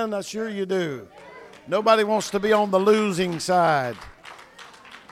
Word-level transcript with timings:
win? 0.00 0.14
I 0.14 0.20
sure 0.22 0.48
you 0.48 0.66
do. 0.66 1.08
Nobody 1.66 2.04
wants 2.04 2.30
to 2.30 2.40
be 2.40 2.52
on 2.52 2.70
the 2.70 2.80
losing 2.80 3.38
side. 3.38 3.96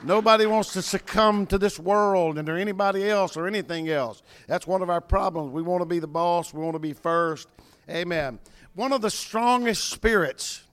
Nobody 0.03 0.45
wants 0.45 0.73
to 0.73 0.81
succumb 0.81 1.45
to 1.47 1.57
this 1.57 1.77
world 1.77 2.37
and 2.37 2.47
or 2.47 2.57
anybody 2.57 3.09
else 3.09 3.35
or 3.35 3.47
anything 3.47 3.89
else. 3.89 4.23
That's 4.47 4.65
one 4.65 4.81
of 4.81 4.89
our 4.89 5.01
problems. 5.01 5.51
We 5.51 5.61
want 5.61 5.81
to 5.81 5.85
be 5.85 5.99
the 5.99 6.07
boss, 6.07 6.53
we 6.53 6.61
want 6.61 6.75
to 6.75 6.79
be 6.79 6.93
first. 6.93 7.49
Amen. 7.89 8.39
One 8.75 8.93
of 8.93 9.01
the 9.01 9.09
strongest 9.09 9.89
spirits, 9.89 10.63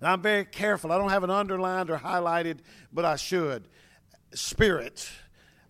and 0.00 0.08
I'm 0.08 0.22
very 0.22 0.44
careful, 0.44 0.92
I 0.92 0.98
don't 0.98 1.10
have 1.10 1.24
it 1.24 1.30
underlined 1.30 1.90
or 1.90 1.98
highlighted, 1.98 2.58
but 2.92 3.04
I 3.04 3.16
should. 3.16 3.68
Spirit. 4.32 5.08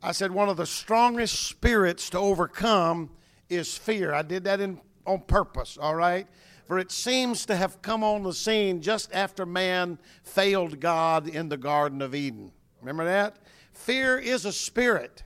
I 0.02 0.12
said 0.12 0.30
one 0.30 0.50
of 0.50 0.58
the 0.58 0.66
strongest 0.66 1.46
spirits 1.46 2.10
to 2.10 2.18
overcome 2.18 3.10
is 3.48 3.76
fear. 3.76 4.12
I 4.12 4.22
did 4.22 4.44
that 4.44 4.60
in, 4.60 4.78
on 5.06 5.20
purpose, 5.20 5.78
all 5.80 5.94
right? 5.94 6.26
For 6.66 6.78
it 6.78 6.90
seems 6.90 7.44
to 7.46 7.56
have 7.56 7.82
come 7.82 8.02
on 8.02 8.22
the 8.22 8.32
scene 8.32 8.80
just 8.80 9.12
after 9.12 9.44
man 9.44 9.98
failed 10.22 10.80
God 10.80 11.28
in 11.28 11.48
the 11.48 11.58
Garden 11.58 12.00
of 12.00 12.14
Eden. 12.14 12.52
Remember 12.80 13.04
that? 13.04 13.36
Fear 13.72 14.18
is 14.18 14.44
a 14.44 14.52
spirit. 14.52 15.24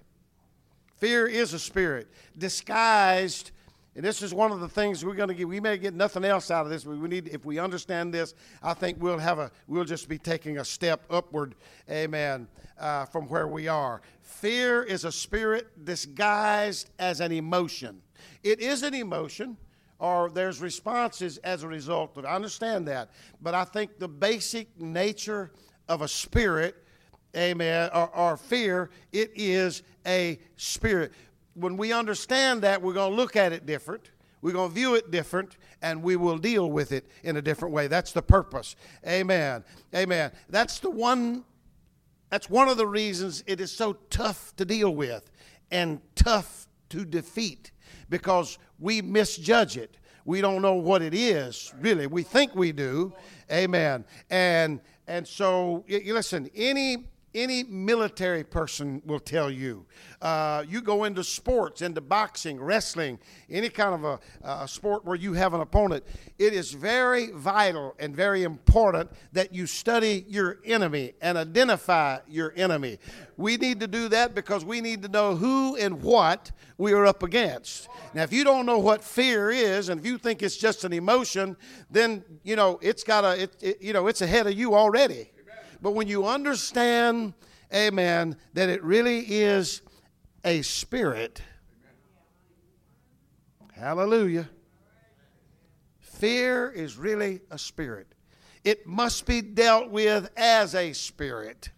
Fear 0.97 1.27
is 1.27 1.53
a 1.53 1.59
spirit 1.59 2.09
disguised. 2.37 3.53
And 3.95 4.05
this 4.05 4.23
is 4.23 4.33
one 4.33 4.53
of 4.53 4.61
the 4.61 4.69
things 4.69 5.05
we're 5.05 5.15
going 5.15 5.29
to 5.29 5.35
get. 5.35 5.49
We 5.49 5.61
may 5.61 5.77
get 5.77 5.95
nothing 5.95 6.25
else 6.25 6.51
out 6.51 6.65
of 6.65 6.71
this. 6.71 6.87
We 6.87 6.97
need, 7.09 7.29
if 7.29 7.45
we 7.45 7.59
understand 7.59 8.15
this, 8.15 8.35
I 8.63 8.75
think 8.75 8.99
we'll 9.01 9.19
have 9.19 9.39
a. 9.39 9.51
We'll 9.67 9.85
just 9.85 10.09
be 10.09 10.19
taking 10.19 10.59
a 10.59 10.65
step 10.65 11.03
upward. 11.11 11.57
Amen. 11.91 12.49
Uh, 12.79 13.07
from 13.07 13.29
where 13.29 13.49
we 13.49 13.67
are. 13.67 14.01
Fear 14.23 14.85
is 14.85 15.05
a 15.05 15.11
spirit 15.11 15.85
disguised 15.85 16.91
as 17.01 17.21
an 17.21 17.33
emotion. 17.33 18.01
It 18.45 18.61
is 18.61 18.85
an 18.85 18.95
emotion 18.95 19.57
or 19.99 20.31
there's 20.31 20.61
responses 20.61 21.39
as 21.39 21.63
a 21.63 21.69
result 21.69 22.17
of 22.17 22.25
it. 22.25 22.29
I 22.29 22.35
understand 22.35 22.87
that. 22.89 23.11
But 23.41 23.55
I 23.55 23.65
think 23.65 23.99
the 23.99 24.09
basic 24.09 24.81
nature 24.81 25.51
of 25.89 26.03
a 26.03 26.09
spirit, 26.09 26.77
amen, 27.37 27.91
or, 27.93 28.09
or 28.15 28.37
fear, 28.37 28.91
it 29.13 29.33
is 29.35 29.83
a 30.07 30.39
spirit. 30.57 31.13
When 31.55 31.77
we 31.77 31.93
understand 31.93 32.63
that, 32.63 32.81
we're 32.81 32.93
going 32.93 33.11
to 33.11 33.17
look 33.17 33.35
at 33.35 33.53
it 33.53 33.67
different. 33.67 34.11
We're 34.41 34.53
going 34.53 34.69
to 34.69 34.75
view 34.75 34.95
it 34.95 35.11
different 35.11 35.57
and 35.83 36.03
we 36.03 36.17
will 36.17 36.39
deal 36.39 36.71
with 36.71 36.93
it 36.93 37.09
in 37.25 37.37
a 37.37 37.43
different 37.43 37.75
way. 37.75 37.89
That's 37.89 38.13
the 38.13 38.23
purpose. 38.23 38.77
Amen. 39.07 39.65
Amen. 39.95 40.31
That's 40.49 40.79
the 40.79 40.91
one 40.91 41.45
that's 42.31 42.51
one 42.51 42.69
of 42.69 42.77
the 42.77 42.87
reasons 42.87 43.43
it 43.47 43.59
is 43.59 43.73
so 43.73 43.95
tough 44.11 44.55
to 44.57 44.67
deal 44.67 44.95
with 44.95 45.31
and 45.71 46.01
tough 46.15 46.69
to 46.91 47.07
defeat 47.07 47.71
because 48.11 48.59
we 48.79 49.03
misjudge 49.03 49.77
it. 49.77 49.97
We 50.25 50.41
don't 50.41 50.63
know 50.63 50.75
what 50.75 51.03
it 51.03 51.15
is, 51.15 51.73
really. 51.81 52.07
We 52.07 52.23
think 52.23 52.55
we 52.55 52.73
do. 52.73 53.13
Amen. 53.51 54.05
And 54.31 54.81
and 55.07 55.27
so 55.27 55.85
listen, 55.89 56.51
any 56.55 57.07
any 57.39 57.63
military 57.63 58.43
person 58.43 59.01
will 59.07 59.21
tell 59.21 59.51
you. 59.51 59.87
Uh, 60.21 60.65
you 60.69 60.81
go 60.83 61.05
into 61.05 61.23
sports, 61.23 61.81
into 61.81 62.01
boxing, 62.01 62.61
wrestling, 62.61 63.19
any 63.49 63.69
kind 63.69 63.95
of 63.95 64.05
a, 64.05 64.21
a, 64.43 64.69
sport 64.69 65.05
where 65.05 65.15
you 65.15 65.33
have 65.33 65.55
an 65.55 65.61
opponent, 65.61 66.05
it 66.39 66.53
is 66.53 66.73
very 66.73 67.31
vital 67.31 67.95
and 68.01 68.15
very 68.15 68.43
important 68.43 69.11
that 69.33 69.55
you 69.55 69.67
study 69.67 70.25
your 70.29 70.59
enemy 70.65 71.13
and 71.21 71.39
identify 71.39 72.19
your 72.27 72.53
enemy. 72.57 72.99
We 73.37 73.57
need 73.57 73.79
to 73.81 73.87
do 73.87 74.09
that 74.09 74.35
because 74.35 74.65
we 74.65 74.81
need 74.81 75.03
to 75.03 75.09
know 75.09 75.37
who 75.37 75.77
and 75.77 76.03
what 76.03 76.51
we 76.77 76.93
are 76.93 77.07
up 77.07 77.23
against. 77.23 77.89
Now, 78.15 78.25
if 78.25 78.33
you 78.33 78.43
don't 78.43 78.67
know 78.67 78.79
what 78.79 79.05
fear 79.05 79.51
is, 79.51 79.89
and 79.89 80.01
if 80.01 80.07
you 80.07 80.19
think 80.19 80.43
it's 80.43 80.57
just 80.57 80.83
an 80.85 80.93
emotion, 80.93 81.57
then 81.91 82.25
you 82.43 82.57
know 82.57 82.81
it's 82.83 83.05
got 83.05 83.25
a, 83.25 83.43
it, 83.43 83.57
it, 83.61 83.83
you 83.83 83.93
know, 83.93 84.09
it's 84.09 84.23
ahead 84.23 84.49
of 84.49 84.55
you 84.55 84.75
already. 84.75 85.31
But 85.81 85.93
when 85.93 86.09
you 86.09 86.27
understand, 86.27 87.35
amen, 87.73 88.37
that 88.55 88.69
it 88.69 88.83
really 88.83 89.21
is 89.21 89.83
a 90.45 90.63
spirit, 90.63 91.43
hallelujah. 93.75 94.49
Fear 96.01 96.71
is 96.73 96.97
really 96.97 97.41
a 97.51 97.59
spirit. 97.59 98.09
It 98.65 98.87
must 98.87 99.25
be 99.25 99.41
dealt 99.41 99.91
with 99.91 100.31
as 100.37 100.75
a 100.75 100.93
spirit, 100.93 101.71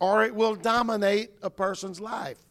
or 0.00 0.24
it 0.24 0.34
will 0.34 0.54
dominate 0.54 1.30
a 1.42 1.50
person's 1.50 2.00
life. 2.00 2.47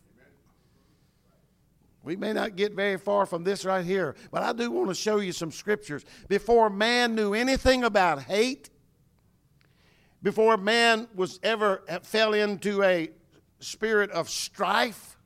We 2.07 2.16
may 2.16 2.31
not 2.31 2.56
get 2.56 2.72
very 2.72 2.97
far 2.97 3.25
from 3.25 3.44
this 3.44 3.66
right 3.66 3.84
here, 3.84 4.16
but 4.31 4.41
I 4.41 4.53
do 4.53 4.72
want 4.72 4.88
to 4.88 4.95
show 4.95 5.18
you 5.18 5.34
some 5.34 5.51
scriptures. 5.51 6.06
Before 6.29 6.69
man 6.69 7.16
knew 7.16 7.34
anything 7.34 7.84
about 7.84 8.22
hate, 8.23 8.69
before 10.23 10.56
man 10.56 11.09
was 11.13 11.38
ever 11.44 11.84
eh, 11.90 12.00
fell 12.01 12.34
into 12.34 12.81
a 12.81 13.09
spirit 13.59 14.09
of 14.12 14.29
strife, 14.29 15.18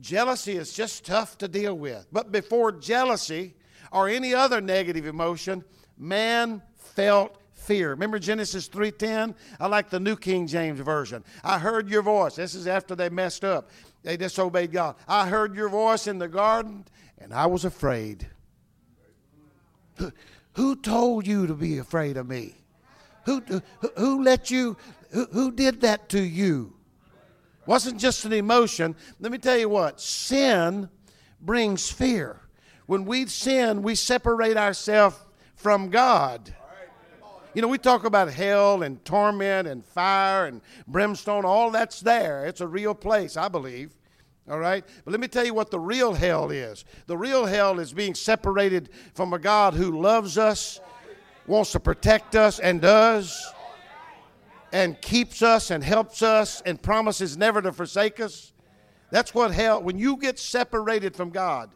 jealousy 0.00 0.56
is 0.56 0.72
just 0.72 1.04
tough 1.04 1.36
to 1.36 1.46
deal 1.46 1.76
with. 1.76 2.06
But 2.10 2.32
before 2.32 2.72
jealousy 2.72 3.54
or 3.92 4.08
any 4.08 4.32
other 4.32 4.62
negative 4.62 5.04
emotion, 5.04 5.62
man 5.98 6.62
felt 6.74 7.36
fear. 7.52 7.90
Remember 7.90 8.18
Genesis 8.18 8.66
3:10? 8.68 9.34
I 9.60 9.66
like 9.66 9.90
the 9.90 10.00
New 10.00 10.16
King 10.16 10.46
James 10.46 10.80
version. 10.80 11.22
I 11.44 11.58
heard 11.58 11.90
your 11.90 12.00
voice. 12.00 12.36
This 12.36 12.54
is 12.54 12.66
after 12.66 12.94
they 12.94 13.10
messed 13.10 13.44
up. 13.44 13.70
They 14.02 14.16
disobeyed 14.16 14.72
God. 14.72 14.96
I 15.06 15.28
heard 15.28 15.54
your 15.54 15.68
voice 15.68 16.06
in 16.06 16.18
the 16.18 16.28
garden 16.28 16.86
and 17.18 17.34
I 17.34 17.46
was 17.46 17.64
afraid. 17.64 18.26
Who 20.54 20.76
told 20.76 21.26
you 21.26 21.46
to 21.46 21.54
be 21.54 21.78
afraid 21.78 22.16
of 22.16 22.28
me? 22.28 22.54
Who, 23.26 23.42
who 23.96 24.22
let 24.22 24.50
you, 24.50 24.76
who, 25.10 25.26
who 25.26 25.52
did 25.52 25.82
that 25.82 26.08
to 26.10 26.22
you? 26.22 26.74
Wasn't 27.66 28.00
just 28.00 28.24
an 28.24 28.32
emotion. 28.32 28.96
Let 29.20 29.30
me 29.30 29.38
tell 29.38 29.58
you 29.58 29.68
what 29.68 30.00
sin 30.00 30.88
brings 31.40 31.90
fear. 31.90 32.40
When 32.86 33.04
we 33.04 33.26
sin, 33.26 33.82
we 33.82 33.94
separate 33.94 34.56
ourselves 34.56 35.16
from 35.54 35.90
God. 35.90 36.54
You 37.52 37.62
know, 37.62 37.68
we 37.68 37.78
talk 37.78 38.04
about 38.04 38.32
hell 38.32 38.82
and 38.82 39.04
torment 39.04 39.66
and 39.66 39.84
fire 39.84 40.46
and 40.46 40.60
brimstone, 40.86 41.44
all 41.44 41.70
that's 41.70 42.00
there. 42.00 42.46
It's 42.46 42.60
a 42.60 42.66
real 42.66 42.94
place, 42.94 43.36
I 43.36 43.48
believe. 43.48 43.96
All 44.48 44.58
right? 44.58 44.84
But 45.04 45.10
let 45.10 45.20
me 45.20 45.26
tell 45.26 45.44
you 45.44 45.54
what 45.54 45.70
the 45.70 45.80
real 45.80 46.14
hell 46.14 46.50
is. 46.50 46.84
The 47.06 47.16
real 47.16 47.46
hell 47.46 47.80
is 47.80 47.92
being 47.92 48.14
separated 48.14 48.90
from 49.14 49.32
a 49.32 49.38
God 49.38 49.74
who 49.74 50.00
loves 50.00 50.38
us, 50.38 50.80
wants 51.46 51.72
to 51.72 51.80
protect 51.80 52.36
us, 52.36 52.60
and 52.60 52.80
does, 52.80 53.52
and 54.72 55.00
keeps 55.00 55.42
us 55.42 55.72
and 55.72 55.82
helps 55.82 56.22
us 56.22 56.62
and 56.64 56.80
promises 56.80 57.36
never 57.36 57.60
to 57.62 57.72
forsake 57.72 58.20
us. 58.20 58.52
That's 59.10 59.34
what 59.34 59.50
hell, 59.50 59.82
when 59.82 59.98
you 59.98 60.16
get 60.16 60.38
separated 60.38 61.16
from 61.16 61.30
God, 61.30 61.70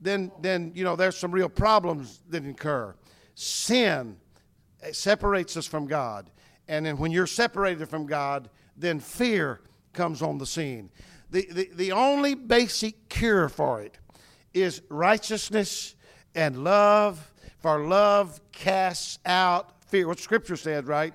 then, 0.00 0.32
then 0.40 0.72
you 0.74 0.82
know, 0.82 0.96
there's 0.96 1.16
some 1.16 1.30
real 1.30 1.48
problems 1.48 2.20
that 2.30 2.44
incur. 2.44 2.94
Sin 3.36 4.16
separates 4.92 5.56
us 5.56 5.66
from 5.66 5.86
God. 5.86 6.30
And 6.68 6.86
then 6.86 6.96
when 6.96 7.10
you're 7.10 7.26
separated 7.26 7.88
from 7.88 8.06
God, 8.06 8.48
then 8.76 9.00
fear 9.00 9.60
comes 9.92 10.22
on 10.22 10.38
the 10.38 10.46
scene. 10.46 10.90
The, 11.30 11.46
the, 11.50 11.70
the 11.74 11.92
only 11.92 12.34
basic 12.34 13.08
cure 13.08 13.48
for 13.48 13.82
it 13.82 13.98
is 14.52 14.82
righteousness 14.88 15.94
and 16.34 16.64
love, 16.64 17.32
for 17.58 17.86
love 17.86 18.40
casts 18.52 19.18
out 19.26 19.70
fear. 19.88 20.06
What 20.06 20.18
Scripture 20.18 20.56
said, 20.56 20.86
right? 20.86 21.14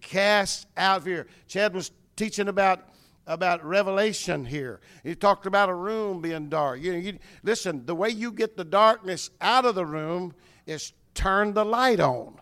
Cast 0.00 0.66
out 0.76 1.04
fear. 1.04 1.26
Chad 1.48 1.74
was 1.74 1.90
teaching 2.16 2.48
about 2.48 2.88
about 3.28 3.64
revelation 3.64 4.44
here. 4.44 4.80
He 5.02 5.16
talked 5.16 5.46
about 5.46 5.68
a 5.68 5.74
room 5.74 6.20
being 6.20 6.48
dark. 6.48 6.80
You, 6.80 6.92
know, 6.92 6.98
you 6.98 7.18
listen. 7.42 7.84
The 7.84 7.94
way 7.94 8.10
you 8.10 8.30
get 8.30 8.56
the 8.56 8.64
darkness 8.64 9.30
out 9.40 9.64
of 9.64 9.74
the 9.74 9.84
room 9.84 10.32
is 10.64 10.92
turn 11.12 11.52
the 11.52 11.64
light 11.64 11.98
on 11.98 12.38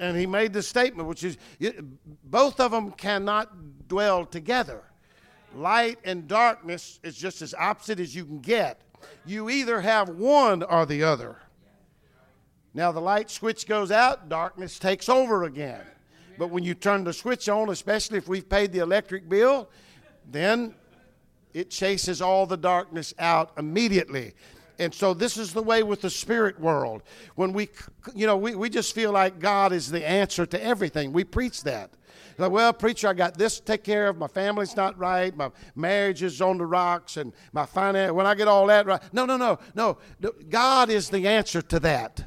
and 0.00 0.16
he 0.16 0.26
made 0.26 0.52
the 0.52 0.62
statement, 0.62 1.08
which 1.08 1.24
is 1.24 1.38
both 2.24 2.60
of 2.60 2.70
them 2.70 2.92
cannot 2.92 3.88
dwell 3.88 4.24
together. 4.24 4.82
Light 5.54 5.98
and 6.04 6.28
darkness 6.28 7.00
is 7.02 7.16
just 7.16 7.42
as 7.42 7.54
opposite 7.54 8.00
as 8.00 8.14
you 8.14 8.24
can 8.24 8.40
get. 8.40 8.80
You 9.24 9.48
either 9.48 9.80
have 9.80 10.08
one 10.08 10.62
or 10.62 10.86
the 10.86 11.02
other. 11.02 11.36
Now, 12.74 12.92
the 12.92 13.00
light 13.00 13.30
switch 13.30 13.66
goes 13.66 13.90
out, 13.90 14.28
darkness 14.28 14.78
takes 14.78 15.08
over 15.08 15.44
again. 15.44 15.80
But 16.36 16.50
when 16.50 16.62
you 16.62 16.74
turn 16.74 17.02
the 17.02 17.12
switch 17.12 17.48
on, 17.48 17.70
especially 17.70 18.18
if 18.18 18.28
we've 18.28 18.48
paid 18.48 18.72
the 18.72 18.78
electric 18.80 19.28
bill, 19.28 19.68
then 20.30 20.74
it 21.54 21.70
chases 21.70 22.22
all 22.22 22.46
the 22.46 22.56
darkness 22.56 23.14
out 23.18 23.52
immediately. 23.56 24.34
And 24.78 24.94
so 24.94 25.12
this 25.12 25.36
is 25.36 25.52
the 25.52 25.62
way 25.62 25.82
with 25.82 26.02
the 26.02 26.10
spirit 26.10 26.60
world. 26.60 27.02
When 27.34 27.52
we, 27.52 27.68
you 28.14 28.26
know, 28.26 28.36
we, 28.36 28.54
we 28.54 28.70
just 28.70 28.94
feel 28.94 29.12
like 29.12 29.40
God 29.40 29.72
is 29.72 29.90
the 29.90 30.08
answer 30.08 30.46
to 30.46 30.62
everything. 30.62 31.12
We 31.12 31.24
preach 31.24 31.64
that. 31.64 31.90
Like, 32.38 32.52
well, 32.52 32.72
preacher, 32.72 33.08
I 33.08 33.14
got 33.14 33.36
this 33.36 33.58
to 33.58 33.64
take 33.64 33.82
care 33.82 34.06
of. 34.06 34.16
My 34.16 34.28
family's 34.28 34.76
not 34.76 34.96
right. 34.96 35.36
My 35.36 35.50
marriage 35.74 36.22
is 36.22 36.40
on 36.40 36.58
the 36.58 36.66
rocks, 36.66 37.16
and 37.16 37.32
my 37.52 37.66
finance. 37.66 38.12
When 38.12 38.26
I 38.26 38.36
get 38.36 38.46
all 38.46 38.66
that 38.68 38.86
right, 38.86 39.02
no, 39.12 39.26
no, 39.26 39.36
no, 39.36 39.58
no. 39.74 39.98
God 40.48 40.88
is 40.88 41.10
the 41.10 41.26
answer 41.26 41.60
to 41.62 41.80
that. 41.80 42.24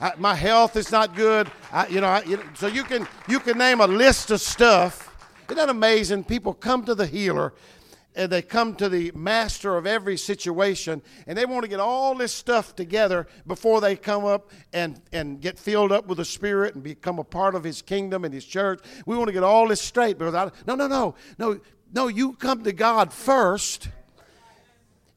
I, 0.00 0.12
my 0.18 0.34
health 0.34 0.76
is 0.76 0.92
not 0.92 1.16
good. 1.16 1.50
I, 1.72 1.86
you 1.86 2.02
know, 2.02 2.08
I, 2.08 2.22
you 2.24 2.36
know, 2.36 2.42
so 2.52 2.66
you 2.66 2.84
can 2.84 3.08
you 3.26 3.40
can 3.40 3.56
name 3.56 3.80
a 3.80 3.86
list 3.86 4.30
of 4.30 4.42
stuff. 4.42 5.16
Isn't 5.46 5.56
that 5.56 5.70
amazing? 5.70 6.24
People 6.24 6.52
come 6.52 6.84
to 6.84 6.94
the 6.94 7.06
healer 7.06 7.54
and 8.14 8.30
they 8.30 8.42
come 8.42 8.74
to 8.76 8.88
the 8.88 9.10
master 9.14 9.76
of 9.76 9.86
every 9.86 10.16
situation 10.16 11.02
and 11.26 11.36
they 11.36 11.46
want 11.46 11.62
to 11.62 11.68
get 11.68 11.80
all 11.80 12.14
this 12.14 12.32
stuff 12.32 12.76
together 12.76 13.26
before 13.46 13.80
they 13.80 13.96
come 13.96 14.24
up 14.24 14.50
and, 14.72 15.00
and 15.12 15.40
get 15.40 15.58
filled 15.58 15.90
up 15.90 16.06
with 16.06 16.18
the 16.18 16.24
spirit 16.24 16.74
and 16.74 16.84
become 16.84 17.18
a 17.18 17.24
part 17.24 17.54
of 17.54 17.64
his 17.64 17.82
kingdom 17.82 18.24
and 18.24 18.32
his 18.32 18.44
church. 18.44 18.80
We 19.06 19.16
want 19.16 19.28
to 19.28 19.32
get 19.32 19.42
all 19.42 19.68
this 19.68 19.80
straight 19.80 20.18
because 20.18 20.52
no 20.66 20.74
no 20.74 20.86
no 20.86 21.14
no 21.38 21.60
no 21.92 22.08
you 22.08 22.34
come 22.34 22.62
to 22.64 22.72
god 22.72 23.12
first 23.12 23.88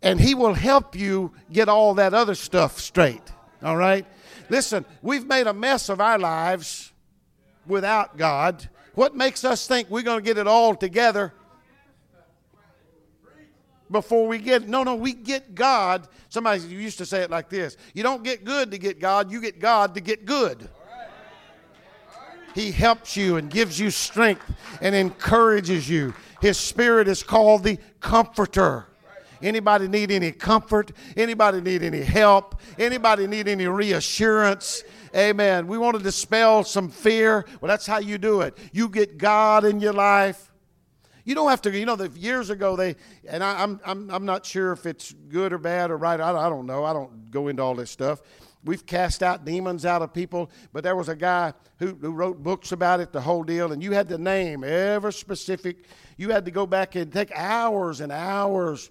and 0.02 0.20
he 0.20 0.34
will 0.36 0.54
help 0.54 0.96
you 0.96 1.34
get 1.52 1.70
all 1.70 1.96
that 1.96 2.14
other 2.14 2.36
stuff 2.36 2.80
straight 2.80 3.22
all 3.64 3.78
right? 3.78 4.06
Listen 4.50 4.86
we've 5.02 5.26
made 5.26 5.48
a 5.48 5.54
mess 5.54 5.90
of 5.90 6.02
our 6.02 6.18
lives 6.18 6.92
without 7.68 8.18
god. 8.18 8.70
What 8.96 9.16
makes 9.16 9.44
us 9.46 9.68
think 9.68 9.92
we're 9.92 10.02
going 10.02 10.20
to 10.20 10.26
get 10.26 10.40
it 10.40 10.48
all 10.48 10.74
together 10.74 11.34
before 13.90 14.28
we 14.28 14.38
get 14.38 14.68
no 14.68 14.84
no 14.84 14.96
we 14.96 15.14
get 15.14 15.56
god. 15.56 16.08
Somebody 16.30 16.62
used 16.64 16.98
to 16.98 17.06
say 17.06 17.22
it 17.22 17.30
like 17.30 17.50
this 17.50 17.78
you 17.94 18.04
don't 18.04 18.24
get 18.24 18.44
good 18.44 18.72
to 18.72 18.78
get 18.78 19.00
god 19.00 19.32
you 19.32 19.42
get 19.42 19.60
god 19.60 19.96
to 19.96 20.02
get 20.02 20.26
good. 20.26 20.70
He 22.54 22.72
helps 22.72 23.16
you 23.16 23.38
and 23.38 23.52
gives 23.52 23.80
you 23.80 23.92
strength 23.92 24.52
and 24.82 24.96
encourages 24.96 25.88
you. 25.88 26.14
His 26.42 26.58
spirit 26.58 27.08
is 27.08 27.22
called 27.22 27.64
the 27.64 27.78
comforter. 28.00 28.88
Anybody 29.42 29.88
need 29.88 30.10
any 30.10 30.32
comfort? 30.32 30.92
Anybody 31.16 31.62
need 31.62 31.84
any 31.84 32.02
help? 32.02 32.60
Anybody 32.80 33.28
need 33.28 33.48
any 33.48 33.68
reassurance? 33.68 34.84
Amen. 35.16 35.68
We 35.68 35.78
want 35.78 35.98
to 35.98 36.04
dispel 36.04 36.64
some 36.64 36.90
fear. 36.90 37.46
Well 37.62 37.70
that's 37.70 37.86
how 37.86 38.00
you 38.00 38.18
do 38.18 38.42
it. 38.42 38.58
You 38.72 38.90
get 38.90 39.18
god 39.18 39.64
in 39.64 39.80
your 39.80 39.94
life 39.94 40.47
you 41.28 41.36
don't 41.36 41.50
have 41.50 41.62
to, 41.64 41.78
you 41.78 41.86
know, 41.86 41.98
the, 41.98 42.08
years 42.18 42.50
ago 42.50 42.78
they, 42.78 42.96
and 43.28 43.44
I, 43.44 43.62
am 43.62 43.82
I'm, 43.84 44.00
I'm, 44.08 44.12
I'm 44.12 44.26
not 44.26 44.46
sure 44.46 44.72
if 44.72 44.86
it's 44.86 45.12
good 45.12 45.52
or 45.52 45.58
bad 45.58 45.92
or 45.92 45.98
right. 45.98 46.22
I, 46.22 46.32
I 46.32 46.48
don't 46.48 46.66
know. 46.66 46.86
I 46.86 46.94
don't 46.94 47.30
go 47.30 47.50
into 47.50 47.62
all 47.62 47.76
this 47.76 47.92
stuff. 47.92 48.22
We've 48.64 48.86
cast 48.86 49.22
out 49.22 49.44
demons 49.44 49.86
out 49.86 50.02
of 50.02 50.14
people, 50.14 50.50
but 50.72 50.86
there 50.86 50.96
was 50.96 51.10
a 51.10 51.16
guy 51.18 51.52
who, 51.80 51.88
who 51.96 52.12
wrote 52.12 52.42
books 52.42 52.72
about 52.72 53.02
it, 53.02 53.12
the 53.12 53.20
whole 53.20 53.44
deal, 53.44 53.74
and 53.74 53.84
you 53.84 53.92
had 53.92 54.08
to 54.08 54.18
name 54.18 54.64
every 54.64 55.12
specific. 55.12 55.84
You 56.16 56.30
had 56.30 56.46
to 56.46 56.52
go 56.52 56.66
back 56.66 56.96
and 56.96 57.12
take 57.12 57.34
hours 57.36 58.00
and 58.00 58.10
hours. 58.10 58.90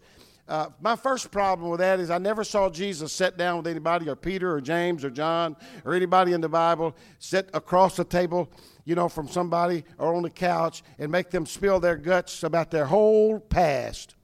Uh, 0.48 0.68
my 0.80 0.94
first 0.94 1.30
problem 1.30 1.70
with 1.70 1.80
that 1.80 1.98
is 1.98 2.10
I 2.10 2.18
never 2.18 2.44
saw 2.44 2.70
Jesus 2.70 3.12
sit 3.12 3.36
down 3.36 3.58
with 3.58 3.66
anybody, 3.66 4.08
or 4.08 4.14
Peter, 4.14 4.52
or 4.52 4.60
James, 4.60 5.04
or 5.04 5.10
John, 5.10 5.56
or 5.84 5.94
anybody 5.94 6.32
in 6.32 6.40
the 6.40 6.48
Bible, 6.48 6.94
sit 7.18 7.50
across 7.52 7.96
the 7.96 8.04
table 8.04 8.48
you 8.86 8.94
know, 8.94 9.08
from 9.08 9.28
somebody 9.28 9.84
or 9.98 10.14
on 10.14 10.22
the 10.22 10.30
couch 10.30 10.82
and 10.98 11.12
make 11.12 11.30
them 11.30 11.44
spill 11.44 11.80
their 11.80 11.96
guts 11.96 12.42
about 12.44 12.70
their 12.70 12.86
whole 12.86 13.38
past. 13.38 14.14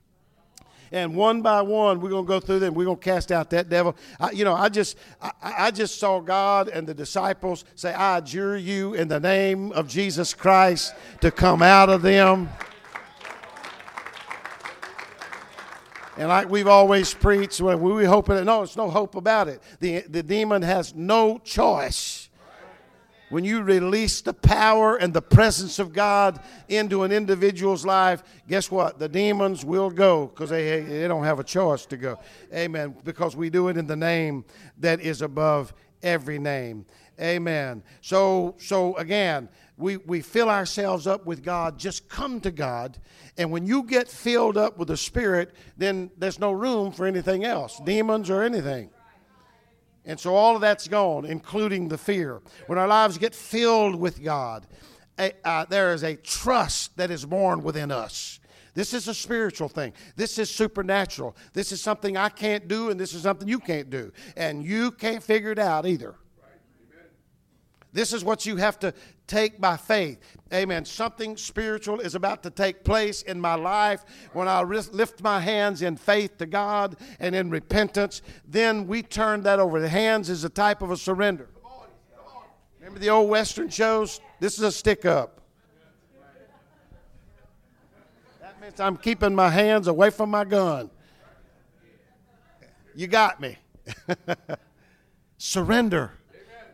And 0.93 1.17
one 1.17 1.43
by 1.43 1.63
one, 1.63 2.01
we're 2.01 2.11
going 2.11 2.25
to 2.25 2.29
go 2.29 2.39
through 2.39 2.61
them. 2.61 2.75
We're 2.75 2.85
going 2.85 2.99
to 2.99 3.03
cast 3.03 3.33
out 3.33 3.51
that 3.51 3.69
devil. 3.69 3.97
I, 4.21 4.31
you 4.31 4.45
know, 4.45 4.55
I 4.55 4.69
just, 4.69 4.97
I, 5.21 5.33
I 5.43 5.71
just 5.71 5.99
saw 5.99 6.21
God 6.21 6.69
and 6.69 6.87
the 6.87 6.95
disciples 6.95 7.65
say, 7.75 7.95
"I 7.95 8.19
adjure 8.19 8.59
you 8.59 8.93
in 8.93 9.09
the 9.09 9.19
name 9.19 9.73
of 9.73 9.89
Jesus 9.89 10.35
Christ 10.35 10.95
to 11.23 11.31
come 11.31 11.63
out 11.63 11.89
of 11.89 12.03
them." 12.03 12.51
And 16.19 16.29
like 16.29 16.49
we've 16.49 16.69
always 16.69 17.15
preached, 17.15 17.61
when 17.61 17.81
we, 17.81 17.93
we 17.93 18.05
hope 18.05 18.29
it, 18.29 18.45
no, 18.45 18.63
it's 18.63 18.77
no 18.77 18.91
hope 18.91 19.15
about 19.15 19.49
it. 19.49 19.63
The, 19.81 20.01
the 20.01 20.23
demon 20.23 20.63
has 20.63 20.95
no 20.95 21.39
choice 21.39 22.29
when 23.33 23.47
you 23.47 23.63
release 23.63 24.21
the 24.21 24.35
power 24.35 24.97
and 24.97 25.15
the 25.15 25.23
presence 25.23 25.79
of 25.79 25.95
God 25.95 26.39
into 26.69 27.03
an 27.03 27.11
individual's 27.13 27.87
life, 27.87 28.23
guess 28.47 28.71
what? 28.71 28.99
The 28.99 29.09
demons 29.09 29.65
will 29.65 29.89
go 29.89 30.27
because 30.27 30.51
they, 30.51 30.83
they 30.83 31.09
don't 31.09 31.25
have 31.25 31.41
a 31.41 31.45
choice 31.45 31.87
to 31.87 31.97
go. 31.97 32.19
Amen. 32.53 32.95
Because 33.05 33.35
we 33.35 33.49
do 33.49 33.69
it 33.69 33.79
in 33.79 33.87
the 33.87 33.97
name 33.97 34.45
that 34.81 35.01
is 35.01 35.23
above 35.23 35.73
every 36.03 36.39
name. 36.39 36.85
Amen. 37.19 37.83
So, 38.03 38.55
so 38.59 38.95
again, 38.97 39.49
we, 39.83 39.97
we 39.99 40.23
fill 40.23 40.49
ourselves 40.49 41.07
up 41.07 41.27
with 41.27 41.43
God. 41.43 41.79
Just 41.79 42.09
come 42.09 42.41
to 42.41 42.51
God. 42.51 42.99
And 43.37 43.51
when 43.51 43.67
you 43.67 43.83
get 43.83 44.09
filled 44.09 44.57
up 44.57 44.79
with 44.79 44.89
the 44.89 44.97
Spirit, 44.97 45.55
then 45.77 46.11
there's 46.17 46.39
no 46.39 46.53
room 46.53 46.93
for 46.93 47.05
anything 47.05 47.45
else, 47.45 47.81
demons 47.85 48.31
or 48.31 48.43
anything. 48.43 48.91
And 50.05 50.19
so 50.19 50.35
all 50.35 50.55
of 50.55 50.61
that's 50.61 50.89
gone, 50.89 51.25
including 51.25 51.89
the 51.89 51.99
fear. 51.99 52.41
When 52.67 52.79
our 52.79 52.89
lives 52.89 53.19
get 53.19 53.35
filled 53.35 53.97
with 53.97 54.23
God, 54.23 54.67
a, 55.19 55.33
uh, 55.45 55.65
there 55.67 55.93
is 55.93 56.03
a 56.03 56.17
trust 56.17 56.97
that 56.97 57.11
is 57.11 57.25
born 57.25 57.63
within 57.63 57.91
us. 57.91 58.41
This 58.75 58.95
is 58.95 59.07
a 59.07 59.15
spiritual 59.15 59.69
thing. 59.69 59.93
This 60.17 60.39
is 60.39 60.51
supernatural. 60.51 61.37
This 61.53 61.73
is 61.73 61.83
something 61.83 62.17
I 62.17 62.31
can't 62.31 62.69
do, 62.69 62.91
and 62.91 62.99
this 62.99 63.13
is 63.13 63.23
something 63.23 63.47
you 63.47 63.59
can't 63.59 63.91
do. 63.91 64.13
And 64.37 64.65
you 64.65 64.93
can't 64.93 65.23
figure 65.23 65.51
it 65.51 65.59
out 65.59 65.87
either. 65.87 66.15
This 67.93 68.13
is 68.15 68.25
what 68.25 68.47
you 68.47 68.57
have 68.57 68.79
to 68.81 68.95
take 69.27 69.61
by 69.61 69.77
faith. 69.77 70.19
Amen. 70.53 70.85
Something 70.85 71.37
spiritual 71.37 72.01
is 72.01 72.15
about 72.15 72.43
to 72.45 72.51
take 72.51 72.85
place 72.85 73.23
in 73.23 73.39
my 73.39 73.55
life 73.55 74.05
when 74.33 74.49
I 74.49 74.63
lift 74.63 75.23
my 75.23 75.41
hands 75.41 75.83
in 75.83 75.97
faith 75.97 76.39
to 76.39 76.47
God 76.47 76.97
and 77.21 77.35
in 77.35 77.51
repentance. 77.51 78.23
Then 78.47 78.87
we 78.87 79.03
turn 79.03 79.43
that 79.43 79.59
over. 79.59 79.81
The 79.81 79.91
hands 79.91 80.31
is 80.31 80.45
a 80.45 80.49
type 80.49 80.81
of 80.81 80.91
a 80.91 80.97
surrender. 80.97 81.51
Remember 82.79 82.99
the 82.99 83.11
old 83.11 83.29
Western 83.29 83.69
shows? 83.69 84.21
This 84.41 84.55
is 84.55 84.65
a 84.65 84.73
stick 84.73 85.05
up. 85.05 85.41
That 88.41 88.61
means 88.61 88.81
I'm 88.81 88.97
keeping 88.97 89.35
my 89.35 89.51
hands 89.51 89.87
away 89.87 90.11
from 90.11 90.31
my 90.31 90.45
gun. 90.45 90.91
You 92.95 93.07
got 93.07 93.41
me. 93.41 93.59
Surrender. 95.39 96.13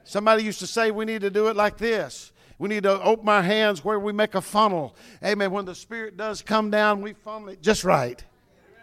Somebody 0.09 0.43
used 0.43 0.61
to 0.61 0.67
say 0.67 0.91
we 0.91 1.05
need 1.05 1.21
to 1.21 1.29
do 1.29 1.49
it 1.49 1.55
like 1.55 1.77
this. 1.77 2.33
We 2.59 2.71
need 2.71 2.85
to 2.85 3.03
open 3.03 3.29
our 3.29 3.43
hands 3.43 3.85
where 3.85 4.01
we 4.01 4.11
make 4.11 4.35
a 4.35 4.41
funnel. 4.41 4.97
Amen. 5.23 5.51
When 5.51 5.67
the 5.67 5.75
Spirit 5.75 6.17
does 6.17 6.41
come 6.41 6.71
down, 6.71 7.03
we 7.03 7.13
funnel 7.13 7.51
it 7.51 7.61
just 7.61 7.85
right. 7.85 8.25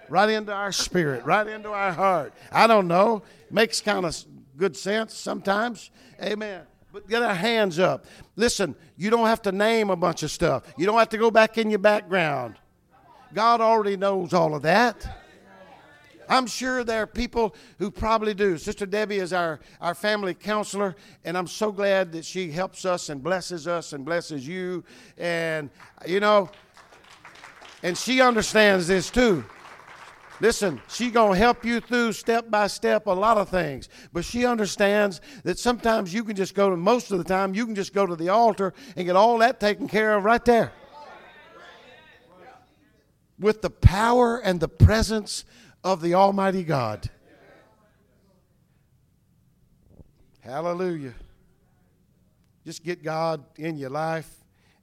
Right 0.08 0.30
into 0.30 0.54
our 0.54 0.72
spirit, 0.72 1.26
right 1.26 1.48
into 1.48 1.72
our 1.72 1.92
heart. 1.92 2.32
I 2.52 2.68
don't 2.68 2.88
know. 2.88 3.24
Makes 3.50 3.82
kind 3.82 4.06
of 4.06 4.16
good 4.56 4.78
sense 4.78 5.16
sometimes. 5.16 5.90
Amen. 6.22 6.62
But 6.94 7.10
get 7.10 7.24
our 7.24 7.34
hands 7.34 7.80
up. 7.80 8.06
Listen, 8.36 8.76
you 8.96 9.10
don't 9.10 9.26
have 9.26 9.42
to 9.42 9.52
name 9.52 9.90
a 9.90 9.96
bunch 9.96 10.22
of 10.22 10.30
stuff. 10.30 10.72
You 10.78 10.86
don't 10.86 11.00
have 11.00 11.10
to 11.10 11.18
go 11.18 11.32
back 11.32 11.58
in 11.58 11.72
your 11.72 11.80
background. 11.80 12.54
God 13.34 13.62
already 13.62 13.98
knows 13.98 14.32
all 14.32 14.54
of 14.54 14.62
that. 14.62 15.25
I'm 16.30 16.48
sure 16.48 16.84
there 16.84 17.04
are 17.04 17.08
people 17.08 17.56
who 17.80 17.92
probably 17.92 18.34
do. 18.34 18.58
Sister 18.58 18.86
Debbie 18.86 19.18
is 19.18 19.34
our, 19.34 19.60
our 19.82 19.96
family 19.96 20.34
counselor, 20.34 20.96
and 21.24 21.38
I'm 21.38 21.48
so 21.48 21.72
glad 21.72 22.12
that 22.14 22.26
she 22.26 22.52
helps 22.52 22.86
us 22.86 23.10
and 23.10 23.24
blesses 23.24 23.68
us 23.68 23.94
and 23.94 24.06
blesses 24.06 24.48
you. 24.48 24.84
And, 25.18 25.70
you 26.06 26.20
know, 26.20 26.50
and 27.84 27.98
she 27.98 28.22
understands 28.22 28.88
this 28.88 29.10
too. 29.10 29.46
Listen, 30.42 30.82
she 30.90 31.12
gonna 31.12 31.36
help 31.36 31.64
you 31.64 31.80
through 31.80 32.12
step 32.12 32.50
by 32.50 32.68
step 32.68 33.08
a 33.08 33.12
lot 33.12 33.38
of 33.38 33.50
things, 33.50 33.88
but 34.12 34.26
she 34.26 34.46
understands 34.46 35.22
that 35.44 35.58
sometimes 35.58 36.14
you 36.14 36.24
can 36.24 36.36
just 36.36 36.54
go 36.54 36.70
to 36.70 36.76
most 36.76 37.12
of 37.12 37.18
the 37.18 37.24
time 37.24 37.56
you 37.56 37.66
can 37.66 37.76
just 37.76 37.94
go 37.94 38.06
to 38.06 38.16
the 38.16 38.30
altar 38.30 38.74
and 38.98 39.06
get 39.06 39.16
all 39.16 39.38
that 39.38 39.60
taken 39.60 39.88
care 39.88 40.16
of 40.16 40.26
right 40.26 40.44
there. 40.44 40.74
With 43.40 43.62
the 43.62 43.70
power 43.70 44.38
and 44.40 44.60
the 44.60 44.68
presence 44.68 45.46
of 45.86 46.02
the 46.02 46.16
Almighty 46.16 46.64
God. 46.64 47.12
Hallelujah. 50.42 51.14
Just 52.66 52.84
get 52.84 53.04
God 53.04 53.44
in 53.58 53.78
your 53.78 53.92
life 53.92 54.30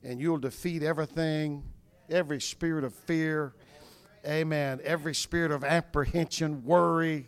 and 0.05 0.21
you'll 0.21 0.39
defeat 0.39 0.85
everything, 0.85 1.65
every 2.09 2.41
spirit 2.41 2.85
of 2.85 2.95
fear. 2.95 3.53
Amen. 4.25 4.81
Every 4.85 5.13
spirit 5.13 5.51
of 5.51 5.65
apprehension, 5.65 6.65
worry, 6.65 7.27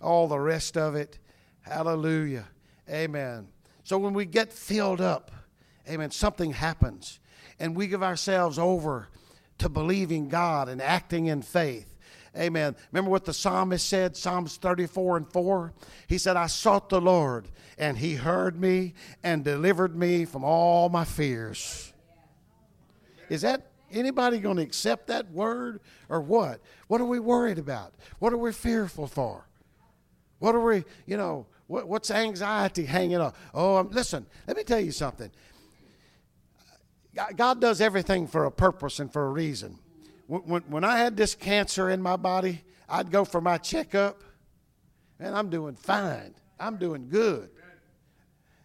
all 0.00 0.26
the 0.26 0.40
rest 0.40 0.76
of 0.76 0.96
it. 0.96 1.20
Hallelujah. 1.60 2.48
Amen. 2.90 3.46
So 3.84 3.98
when 3.98 4.14
we 4.14 4.24
get 4.24 4.52
filled 4.52 5.00
up, 5.00 5.30
amen, 5.88 6.10
something 6.10 6.50
happens 6.50 7.20
and 7.60 7.76
we 7.76 7.86
give 7.86 8.02
ourselves 8.02 8.58
over 8.58 9.08
to 9.58 9.68
believing 9.68 10.28
God 10.28 10.68
and 10.68 10.82
acting 10.82 11.26
in 11.26 11.42
faith 11.42 11.91
Amen. 12.36 12.74
Remember 12.90 13.10
what 13.10 13.26
the 13.26 13.34
psalmist 13.34 13.86
said, 13.86 14.16
Psalms 14.16 14.56
34 14.56 15.18
and 15.18 15.32
4? 15.32 15.72
He 16.06 16.16
said, 16.16 16.36
I 16.36 16.46
sought 16.46 16.88
the 16.88 17.00
Lord, 17.00 17.48
and 17.76 17.98
he 17.98 18.14
heard 18.14 18.58
me 18.58 18.94
and 19.22 19.44
delivered 19.44 19.94
me 19.94 20.24
from 20.24 20.42
all 20.42 20.88
my 20.88 21.04
fears. 21.04 21.92
Is 23.28 23.42
that 23.42 23.70
anybody 23.90 24.38
going 24.38 24.56
to 24.56 24.62
accept 24.62 25.08
that 25.08 25.30
word 25.30 25.80
or 26.08 26.22
what? 26.22 26.60
What 26.88 27.02
are 27.02 27.06
we 27.06 27.20
worried 27.20 27.58
about? 27.58 27.92
What 28.18 28.32
are 28.32 28.38
we 28.38 28.52
fearful 28.52 29.06
for? 29.06 29.46
What 30.38 30.54
are 30.54 30.60
we, 30.60 30.84
you 31.06 31.18
know, 31.18 31.46
what, 31.66 31.86
what's 31.86 32.10
anxiety 32.10 32.86
hanging 32.86 33.18
on? 33.18 33.32
Oh, 33.52 33.76
um, 33.76 33.90
listen, 33.90 34.26
let 34.46 34.56
me 34.56 34.64
tell 34.64 34.80
you 34.80 34.90
something. 34.90 35.30
God 37.36 37.60
does 37.60 37.82
everything 37.82 38.26
for 38.26 38.46
a 38.46 38.50
purpose 38.50 38.98
and 38.98 39.12
for 39.12 39.26
a 39.26 39.30
reason. 39.30 39.78
When, 40.40 40.62
when 40.62 40.82
I 40.82 40.96
had 40.96 41.14
this 41.14 41.34
cancer 41.34 41.90
in 41.90 42.00
my 42.00 42.16
body, 42.16 42.62
I'd 42.88 43.10
go 43.10 43.26
for 43.26 43.42
my 43.42 43.58
checkup, 43.58 44.22
and 45.20 45.36
I'm 45.36 45.50
doing 45.50 45.74
fine. 45.74 46.34
I'm 46.58 46.78
doing 46.78 47.10
good. 47.10 47.50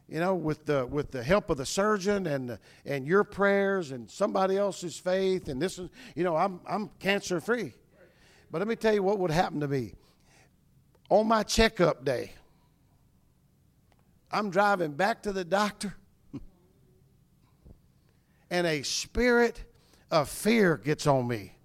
You 0.08 0.22
know, 0.22 0.36
with 0.36 0.66
the 0.66 0.86
with 0.86 1.12
the 1.12 1.22
help 1.22 1.50
of 1.50 1.58
the 1.58 1.66
surgeon 1.66 2.26
and 2.26 2.58
and 2.86 3.06
your 3.06 3.26
prayers 3.26 3.92
and 3.92 4.10
somebody 4.10 4.56
else's 4.56 4.98
faith 4.98 5.50
and 5.50 5.62
this 5.62 5.78
is 5.78 5.90
you 6.16 6.24
know 6.24 6.38
I'm 6.38 6.62
I'm 6.66 6.90
cancer 7.00 7.42
free. 7.42 7.74
But 8.50 8.60
let 8.60 8.70
me 8.70 8.78
tell 8.78 8.94
you 8.94 9.04
what 9.04 9.20
would 9.20 9.32
happen 9.32 9.60
to 9.60 9.68
me. 9.68 9.96
On 11.10 11.28
my 11.28 11.44
checkup 11.44 12.06
day, 12.06 12.32
I'm 14.32 14.50
driving 14.50 14.94
back 14.94 15.24
to 15.24 15.34
the 15.34 15.44
doctor 15.44 15.94
and 18.50 18.66
a 18.66 18.84
spirit 18.84 19.66
of 20.10 20.30
fear 20.30 20.78
gets 20.78 21.06
on 21.06 21.28
me. 21.28 21.57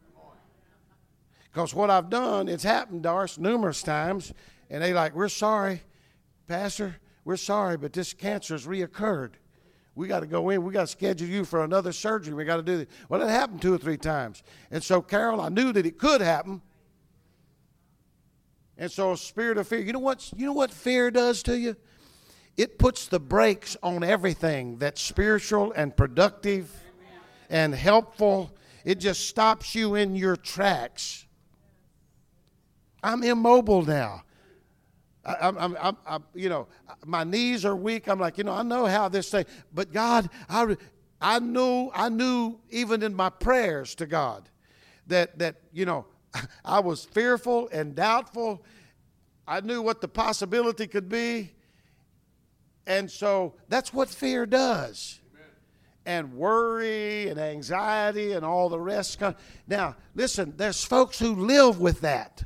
Because 1.52 1.74
what 1.74 1.90
I've 1.90 2.08
done, 2.08 2.48
it's 2.48 2.62
happened 2.62 3.04
us 3.06 3.38
numerous 3.38 3.82
times, 3.82 4.32
and 4.70 4.82
they 4.82 4.94
like, 4.94 5.14
we're 5.14 5.28
sorry, 5.28 5.82
Pastor, 6.46 6.96
we're 7.24 7.36
sorry, 7.36 7.76
but 7.76 7.92
this 7.92 8.14
cancer 8.14 8.54
has 8.54 8.66
reoccurred. 8.66 9.32
We 9.94 10.08
got 10.08 10.20
to 10.20 10.26
go 10.26 10.48
in. 10.48 10.64
We 10.64 10.72
got 10.72 10.82
to 10.82 10.86
schedule 10.86 11.28
you 11.28 11.44
for 11.44 11.62
another 11.62 11.92
surgery. 11.92 12.32
We 12.32 12.46
got 12.46 12.56
to 12.56 12.62
do 12.62 12.78
this. 12.78 12.86
Well, 13.10 13.20
it 13.20 13.28
happened 13.28 13.60
two 13.60 13.74
or 13.74 13.78
three 13.78 13.98
times. 13.98 14.42
And 14.70 14.82
so, 14.82 15.02
Carol, 15.02 15.38
I 15.40 15.50
knew 15.50 15.70
that 15.72 15.84
it 15.84 15.98
could 15.98 16.22
happen. 16.22 16.62
And 18.78 18.90
so, 18.90 19.12
a 19.12 19.16
spirit 19.18 19.58
of 19.58 19.68
fear. 19.68 19.80
You 19.80 19.92
know 19.92 19.98
what? 19.98 20.32
You 20.34 20.46
know 20.46 20.54
what 20.54 20.70
fear 20.70 21.10
does 21.10 21.42
to 21.42 21.58
you? 21.58 21.76
it 22.56 22.78
puts 22.78 23.06
the 23.06 23.20
brakes 23.20 23.76
on 23.82 24.04
everything 24.04 24.76
that's 24.78 25.00
spiritual 25.00 25.72
and 25.72 25.96
productive 25.96 26.70
and 27.48 27.74
helpful. 27.74 28.54
It 28.84 28.96
just 28.96 29.28
stops 29.28 29.74
you 29.74 29.94
in 29.94 30.14
your 30.16 30.36
tracks. 30.36 31.26
I'm 33.02 33.22
immobile 33.22 33.82
now. 33.82 34.22
I, 35.24 35.36
I'm, 35.40 35.58
I'm, 35.58 35.96
I'm, 36.06 36.24
you 36.34 36.48
know, 36.48 36.66
my 37.04 37.24
knees 37.24 37.64
are 37.64 37.76
weak. 37.76 38.08
I'm 38.08 38.18
like, 38.18 38.38
you 38.38 38.44
know, 38.44 38.52
I 38.52 38.62
know 38.62 38.86
how 38.86 39.08
this 39.08 39.30
thing, 39.30 39.44
but 39.72 39.92
God, 39.92 40.28
I, 40.48 40.76
I 41.20 41.38
knew, 41.38 41.90
I 41.94 42.08
knew 42.08 42.58
even 42.70 43.02
in 43.02 43.14
my 43.14 43.30
prayers 43.30 43.94
to 43.96 44.06
God 44.06 44.48
that, 45.06 45.38
that, 45.38 45.56
you 45.72 45.86
know, 45.86 46.06
I 46.64 46.80
was 46.80 47.04
fearful 47.04 47.68
and 47.72 47.94
doubtful. 47.94 48.64
I 49.46 49.60
knew 49.60 49.82
what 49.82 50.00
the 50.00 50.08
possibility 50.08 50.86
could 50.86 51.08
be. 51.08 51.52
And 52.86 53.10
so 53.10 53.54
that's 53.68 53.92
what 53.92 54.08
fear 54.08 54.46
does. 54.46 55.20
And 56.04 56.34
worry 56.34 57.28
and 57.28 57.38
anxiety 57.38 58.32
and 58.32 58.44
all 58.44 58.68
the 58.68 58.80
rest. 58.80 59.22
Now, 59.68 59.94
listen, 60.16 60.54
there's 60.56 60.82
folks 60.82 61.20
who 61.20 61.36
live 61.36 61.80
with 61.80 62.00
that. 62.00 62.42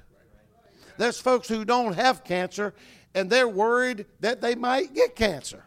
There's 0.99 1.21
folks 1.21 1.49
who 1.49 1.65
don't 1.65 1.95
have 1.95 2.25
cancer 2.25 2.75
and 3.17 3.31
they're 3.31 3.49
worried 3.49 4.05
that 4.21 4.43
they 4.43 4.55
might 4.55 4.95
get 4.95 5.17
cancer. 5.17 5.65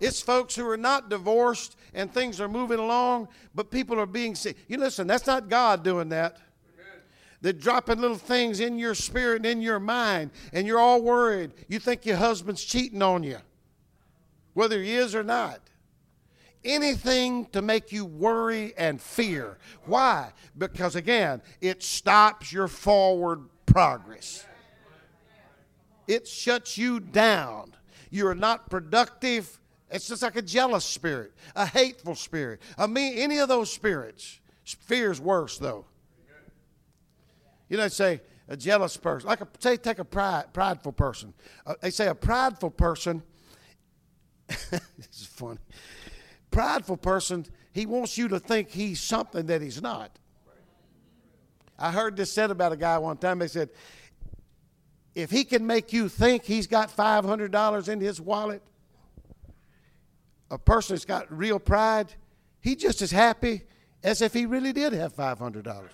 It's 0.00 0.22
folks 0.22 0.54
who 0.54 0.66
are 0.68 0.76
not 0.76 1.10
divorced 1.10 1.76
and 1.92 2.12
things 2.12 2.40
are 2.40 2.48
moving 2.48 2.78
along, 2.78 3.28
but 3.54 3.70
people 3.70 4.00
are 4.00 4.06
being 4.06 4.34
sick. 4.34 4.56
You 4.68 4.78
listen, 4.78 5.06
that's 5.06 5.26
not 5.26 5.50
God 5.50 5.84
doing 5.84 6.08
that. 6.08 6.38
They're 7.40 7.52
dropping 7.52 8.00
little 8.00 8.16
things 8.16 8.58
in 8.58 8.78
your 8.78 8.94
spirit 8.94 9.36
and 9.36 9.46
in 9.46 9.60
your 9.60 9.78
mind, 9.78 10.30
and 10.52 10.66
you're 10.66 10.78
all 10.78 11.02
worried. 11.02 11.52
You 11.68 11.78
think 11.78 12.04
your 12.04 12.16
husband's 12.16 12.64
cheating 12.64 13.02
on 13.02 13.22
you, 13.22 13.38
whether 14.54 14.82
he 14.82 14.94
is 14.94 15.14
or 15.14 15.22
not. 15.22 15.60
Anything 16.64 17.46
to 17.46 17.62
make 17.62 17.92
you 17.92 18.04
worry 18.04 18.72
and 18.76 19.00
fear. 19.00 19.58
Why? 19.84 20.32
Because 20.56 20.96
again, 20.96 21.42
it 21.60 21.82
stops 21.82 22.52
your 22.52 22.66
forward 22.66 23.42
progress. 23.78 24.44
It 26.08 26.26
shuts 26.26 26.76
you 26.76 26.98
down. 26.98 27.76
You're 28.10 28.34
not 28.34 28.68
productive. 28.68 29.60
It's 29.88 30.08
just 30.08 30.20
like 30.20 30.34
a 30.34 30.42
jealous 30.42 30.84
spirit, 30.84 31.32
a 31.54 31.64
hateful 31.64 32.16
spirit. 32.16 32.60
I 32.76 32.88
mean, 32.88 33.16
any 33.16 33.38
of 33.38 33.48
those 33.48 33.72
spirits. 33.72 34.40
Fear's 34.64 35.20
worse, 35.20 35.58
though. 35.58 35.84
You 37.68 37.76
know, 37.76 37.84
they 37.84 37.88
say 37.88 38.20
a 38.48 38.56
jealous 38.56 38.96
person, 38.96 39.28
like 39.28 39.42
a, 39.42 39.48
say, 39.60 39.76
take 39.76 40.00
a 40.00 40.04
pride, 40.04 40.52
prideful 40.52 40.92
person. 40.92 41.32
Uh, 41.64 41.74
they 41.80 41.90
say 41.90 42.08
a 42.08 42.16
prideful 42.16 42.70
person, 42.70 43.22
this 44.48 44.80
is 45.12 45.26
funny. 45.26 45.60
Prideful 46.50 46.96
person, 46.96 47.46
he 47.72 47.86
wants 47.86 48.18
you 48.18 48.26
to 48.26 48.40
think 48.40 48.70
he's 48.70 48.98
something 48.98 49.46
that 49.46 49.62
he's 49.62 49.80
not. 49.80 50.18
I 51.78 51.92
heard 51.92 52.16
this 52.16 52.32
said 52.32 52.50
about 52.50 52.72
a 52.72 52.76
guy 52.76 52.98
one 52.98 53.16
time. 53.18 53.38
They 53.38 53.48
said, 53.48 53.70
if 55.14 55.30
he 55.30 55.44
can 55.44 55.66
make 55.66 55.92
you 55.92 56.08
think 56.08 56.44
he's 56.44 56.66
got 56.66 56.94
$500 56.94 57.88
in 57.88 58.00
his 58.00 58.20
wallet, 58.20 58.62
a 60.50 60.58
person 60.58 60.96
that's 60.96 61.04
got 61.04 61.30
real 61.36 61.58
pride, 61.58 62.14
he's 62.60 62.76
just 62.76 63.02
as 63.02 63.10
happy 63.10 63.62
as 64.02 64.22
if 64.22 64.32
he 64.32 64.46
really 64.46 64.72
did 64.72 64.92
have 64.92 65.14
$500. 65.14 65.88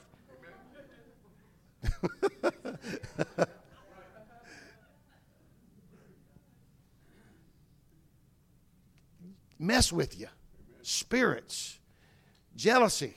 Mess 9.58 9.92
with 9.92 10.18
you. 10.18 10.28
Spirits, 10.82 11.78
jealousy. 12.54 13.16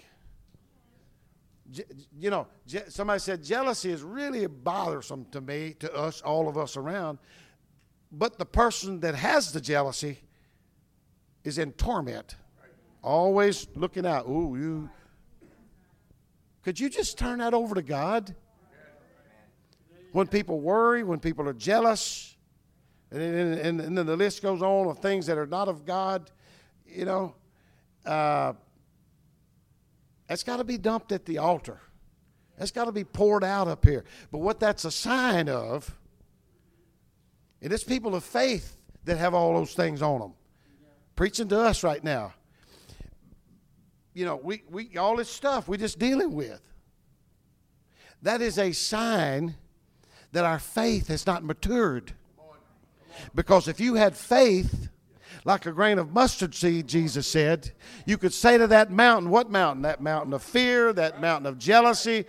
You 2.18 2.30
know, 2.30 2.48
somebody 2.88 3.20
said 3.20 3.44
jealousy 3.44 3.92
is 3.92 4.02
really 4.02 4.48
bothersome 4.48 5.26
to 5.32 5.42
me, 5.42 5.76
to 5.80 5.94
us, 5.94 6.22
all 6.22 6.48
of 6.48 6.58
us 6.58 6.78
around. 6.78 7.20
But 8.12 8.38
the 8.38 8.46
person 8.46 9.02
that 9.02 9.16
has 9.16 9.52
the 9.52 9.60
jealousy 9.60 10.20
is 11.44 11.58
in 11.58 11.74
torment, 11.74 12.36
always 13.04 13.68
looking 13.76 14.06
out. 14.06 14.28
Ooh, 14.28 14.56
you. 14.58 14.90
Could 16.64 16.80
you 16.80 16.90
just 16.90 17.18
turn 17.18 17.40
that 17.40 17.54
over 17.54 17.76
to 17.76 17.82
God? 17.82 18.36
when 20.18 20.28
people 20.28 20.60
worry, 20.60 21.04
when 21.04 21.20
people 21.20 21.48
are 21.48 21.54
jealous, 21.54 22.36
and, 23.12 23.22
and, 23.22 23.80
and, 23.80 23.98
then 23.98 24.06
the 24.06 24.18
list 24.18 24.42
goes 24.42 24.62
on 24.62 24.88
of 24.88 25.00
things 25.00 25.28
that 25.28 25.38
are 25.38 25.46
not 25.46 25.68
of 25.68 25.86
God, 25.86 26.32
you 26.88 27.06
know, 27.06 27.36
uh, 28.06 28.54
that's 30.28 30.44
got 30.44 30.58
to 30.58 30.64
be 30.64 30.78
dumped 30.78 31.12
at 31.12 31.26
the 31.26 31.38
altar. 31.38 31.80
That's 32.58 32.72
got 32.72 32.86
to 32.86 32.92
be 32.92 33.04
poured 33.04 33.44
out 33.44 33.68
up 33.68 33.86
here. 33.86 34.04
But 34.32 34.40
what 34.40 34.60
that's 34.60 34.86
a 34.86 34.92
sign 34.92 35.48
of, 35.48 35.96
and 37.62 37.72
it 37.72 37.76
is 37.76 37.84
people 37.84 38.16
of 38.16 38.24
faith 38.24 38.78
that 39.06 39.18
have 39.18 39.34
all 39.34 39.54
those 39.54 39.74
things 39.74 40.02
on 40.02 40.20
them. 40.20 40.34
Preaching 41.16 41.48
to 41.50 41.60
us 41.60 41.84
right 41.84 42.04
now. 42.04 42.34
You 44.14 44.26
know, 44.26 44.36
we, 44.36 44.64
we 44.70 44.98
all 44.98 45.16
this 45.16 45.30
stuff 45.30 45.68
we're 45.68 45.78
just 45.78 46.00
dealing 46.00 46.34
with. 46.34 46.62
That 48.24 48.42
is 48.42 48.58
a 48.58 48.72
sign 48.72 49.56
that 50.32 50.44
our 50.44 50.60
faith 50.60 51.08
has 51.08 51.26
not 51.26 51.44
matured. 51.44 52.14
Because 53.34 53.68
if 53.68 53.80
you 53.80 53.96
had 53.96 54.16
faith, 54.16 54.90
like 55.46 55.66
a 55.66 55.72
grain 55.72 56.00
of 56.00 56.14
mustard 56.14 56.54
seed, 56.54 56.88
Jesus 56.88 57.28
said, 57.28 57.72
you 58.06 58.18
could 58.18 58.34
say 58.34 58.58
to 58.58 58.68
that 58.68 58.92
mountain, 58.92 59.30
what 59.30 59.50
mountain? 59.50 59.84
That 59.84 60.02
mountain 60.02 60.34
of 60.34 60.44
fear, 60.44 60.94
that 60.94 61.22
mountain 61.22 61.46
of 61.46 61.58
jealousy, 61.58 62.26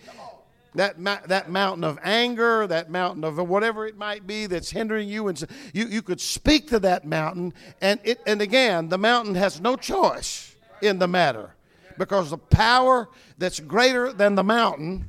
that, 0.75 1.03
that 1.29 1.51
mountain 1.51 1.85
of 1.85 1.99
anger, 2.03 2.67
that 2.67 2.91
mountain 2.91 3.25
of 3.25 3.39
whatever 3.39 3.87
it 3.87 3.97
might 3.97 4.27
be 4.27 4.47
that's 4.47 4.71
hindering 4.71 5.09
you. 5.09 5.29
And 5.29 5.45
you, 5.73 5.87
you 5.87 6.03
could 6.03 6.21
speak 6.21 6.69
to 6.69 6.79
that 6.81 7.05
mountain, 7.05 7.55
and, 7.81 8.01
it, 8.05 8.21
and 8.27 8.41
again, 8.41 8.89
the 8.89 8.99
mountain 8.99 9.35
has 9.35 9.61
no 9.61 9.77
choice 9.77 10.55
in 10.83 10.99
the 10.99 11.09
matter 11.09 11.51
because 11.97 12.31
the 12.31 12.39
power 12.39 13.09
that's 13.39 13.59
greater 13.59 14.13
than 14.13 14.35
the 14.35 14.45
mountain 14.45 15.09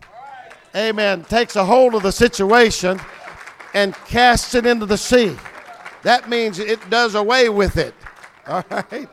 amen, 0.75 1.23
takes 1.25 1.55
a 1.55 1.65
hold 1.65 1.95
of 1.95 2.03
the 2.03 2.11
situation 2.11 2.99
and 3.73 3.93
casts 4.05 4.55
it 4.55 4.65
into 4.65 4.85
the 4.85 4.97
sea. 4.97 5.35
That 6.03 6.29
means 6.29 6.59
it 6.59 6.89
does 6.89 7.15
away 7.15 7.49
with 7.49 7.77
it. 7.77 7.93
All 8.47 8.63
right? 8.69 9.09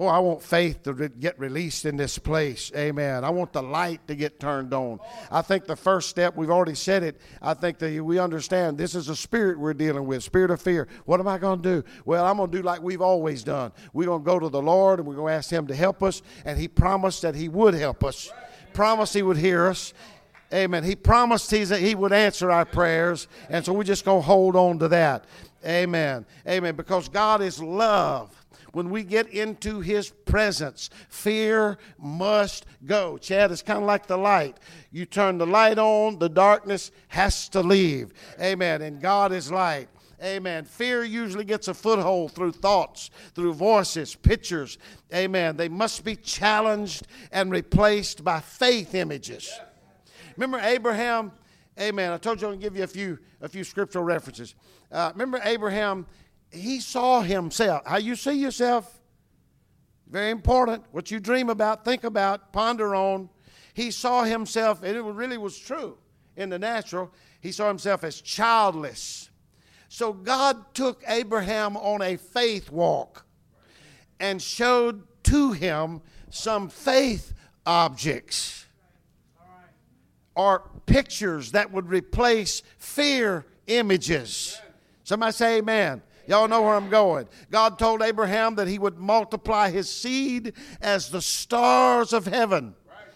Boy, 0.00 0.08
I 0.08 0.18
want 0.18 0.42
faith 0.42 0.82
to 0.84 0.94
get 0.94 1.38
released 1.38 1.84
in 1.84 1.98
this 1.98 2.16
place. 2.16 2.72
Amen. 2.74 3.22
I 3.22 3.28
want 3.28 3.52
the 3.52 3.62
light 3.62 4.08
to 4.08 4.14
get 4.14 4.40
turned 4.40 4.72
on. 4.72 4.98
I 5.30 5.42
think 5.42 5.66
the 5.66 5.76
first 5.76 6.08
step, 6.08 6.38
we've 6.38 6.48
already 6.48 6.74
said 6.74 7.02
it, 7.02 7.20
I 7.42 7.52
think 7.52 7.78
that 7.80 8.02
we 8.02 8.18
understand 8.18 8.78
this 8.78 8.94
is 8.94 9.10
a 9.10 9.14
spirit 9.14 9.58
we're 9.58 9.74
dealing 9.74 10.06
with, 10.06 10.22
spirit 10.22 10.50
of 10.50 10.62
fear. 10.62 10.88
What 11.04 11.20
am 11.20 11.28
I 11.28 11.36
going 11.36 11.60
to 11.60 11.82
do? 11.82 11.88
Well, 12.06 12.24
I'm 12.24 12.38
going 12.38 12.50
to 12.50 12.56
do 12.56 12.62
like 12.62 12.80
we've 12.80 13.02
always 13.02 13.44
done. 13.44 13.72
We're 13.92 14.06
going 14.06 14.22
to 14.22 14.24
go 14.24 14.38
to 14.38 14.48
the 14.48 14.62
Lord 14.62 15.00
and 15.00 15.06
we're 15.06 15.16
going 15.16 15.32
to 15.32 15.36
ask 15.36 15.50
Him 15.50 15.66
to 15.66 15.76
help 15.76 16.02
us, 16.02 16.22
and 16.46 16.58
He 16.58 16.66
promised 16.66 17.20
that 17.20 17.34
He 17.34 17.50
would 17.50 17.74
help 17.74 18.02
us, 18.02 18.32
promised 18.72 19.12
He 19.12 19.20
would 19.20 19.36
hear 19.36 19.66
us. 19.66 19.92
Amen. 20.52 20.82
He 20.82 20.96
promised 20.96 21.50
he's, 21.50 21.68
He 21.68 21.94
would 21.94 22.12
answer 22.12 22.50
our 22.50 22.64
prayers, 22.64 23.28
and 23.50 23.64
so 23.64 23.74
we're 23.74 23.84
just 23.84 24.06
going 24.06 24.22
to 24.22 24.26
hold 24.26 24.56
on 24.56 24.78
to 24.78 24.88
that. 24.88 25.26
Amen. 25.64 26.26
Amen. 26.46 26.74
Because 26.76 27.08
God 27.08 27.42
is 27.42 27.62
love 27.62 28.40
when 28.72 28.90
we 28.90 29.02
get 29.02 29.28
into 29.28 29.80
his 29.80 30.10
presence, 30.10 30.90
fear 31.08 31.78
must 31.98 32.66
go. 32.84 33.18
Chad, 33.18 33.50
it's 33.50 33.62
kind 33.62 33.80
of 33.80 33.84
like 33.84 34.06
the 34.06 34.16
light. 34.16 34.58
You 34.92 35.06
turn 35.06 35.38
the 35.38 35.46
light 35.46 35.78
on, 35.78 36.18
the 36.18 36.28
darkness 36.28 36.92
has 37.08 37.48
to 37.50 37.60
leave. 37.60 38.12
Amen. 38.40 38.82
And 38.82 39.00
God 39.00 39.32
is 39.32 39.50
light. 39.50 39.88
Amen. 40.22 40.64
Fear 40.66 41.04
usually 41.04 41.44
gets 41.44 41.68
a 41.68 41.74
foothold 41.74 42.32
through 42.32 42.52
thoughts, 42.52 43.10
through 43.34 43.54
voices, 43.54 44.14
pictures. 44.14 44.76
Amen. 45.14 45.56
They 45.56 45.68
must 45.68 46.04
be 46.04 46.14
challenged 46.14 47.06
and 47.32 47.50
replaced 47.50 48.22
by 48.22 48.40
faith 48.40 48.94
images. 48.94 49.50
Remember 50.36 50.58
Abraham? 50.58 51.32
Amen. 51.80 52.12
I 52.12 52.18
told 52.18 52.40
you 52.40 52.48
I'm 52.48 52.52
going 52.52 52.60
to 52.60 52.66
give 52.66 52.76
you 52.76 52.84
a 52.84 52.86
few, 52.86 53.18
a 53.40 53.48
few 53.48 53.64
scriptural 53.64 54.04
references. 54.04 54.54
Uh, 54.92 55.10
remember 55.14 55.40
Abraham 55.44 56.06
he 56.52 56.80
saw 56.80 57.20
himself. 57.20 57.82
How 57.86 57.98
you 57.98 58.16
see 58.16 58.32
yourself, 58.32 59.00
very 60.08 60.30
important. 60.30 60.84
What 60.90 61.10
you 61.10 61.20
dream 61.20 61.48
about, 61.48 61.84
think 61.84 62.04
about, 62.04 62.52
ponder 62.52 62.94
on. 62.94 63.30
He 63.72 63.90
saw 63.90 64.24
himself, 64.24 64.82
and 64.82 64.96
it 64.96 65.02
really 65.02 65.38
was 65.38 65.56
true 65.58 65.96
in 66.36 66.48
the 66.50 66.58
natural. 66.58 67.12
He 67.40 67.52
saw 67.52 67.68
himself 67.68 68.02
as 68.04 68.20
childless. 68.20 69.30
So 69.88 70.12
God 70.12 70.74
took 70.74 71.02
Abraham 71.06 71.76
on 71.76 72.02
a 72.02 72.16
faith 72.16 72.70
walk 72.70 73.24
and 74.18 74.42
showed 74.42 75.02
to 75.24 75.52
him 75.52 76.02
some 76.30 76.68
faith 76.68 77.32
objects 77.64 78.66
or 80.34 80.69
pictures 80.86 81.52
that 81.52 81.72
would 81.72 81.88
replace 81.88 82.62
fear 82.78 83.46
images. 83.66 84.60
Somebody 85.04 85.32
say 85.32 85.58
amen. 85.58 86.02
Y'all 86.26 86.46
know 86.46 86.62
where 86.62 86.74
I'm 86.74 86.90
going. 86.90 87.26
God 87.50 87.78
told 87.78 88.02
Abraham 88.02 88.54
that 88.56 88.68
he 88.68 88.78
would 88.78 88.98
multiply 88.98 89.70
his 89.70 89.90
seed 89.90 90.52
as 90.80 91.10
the 91.10 91.20
stars 91.20 92.12
of 92.12 92.26
heaven. 92.26 92.74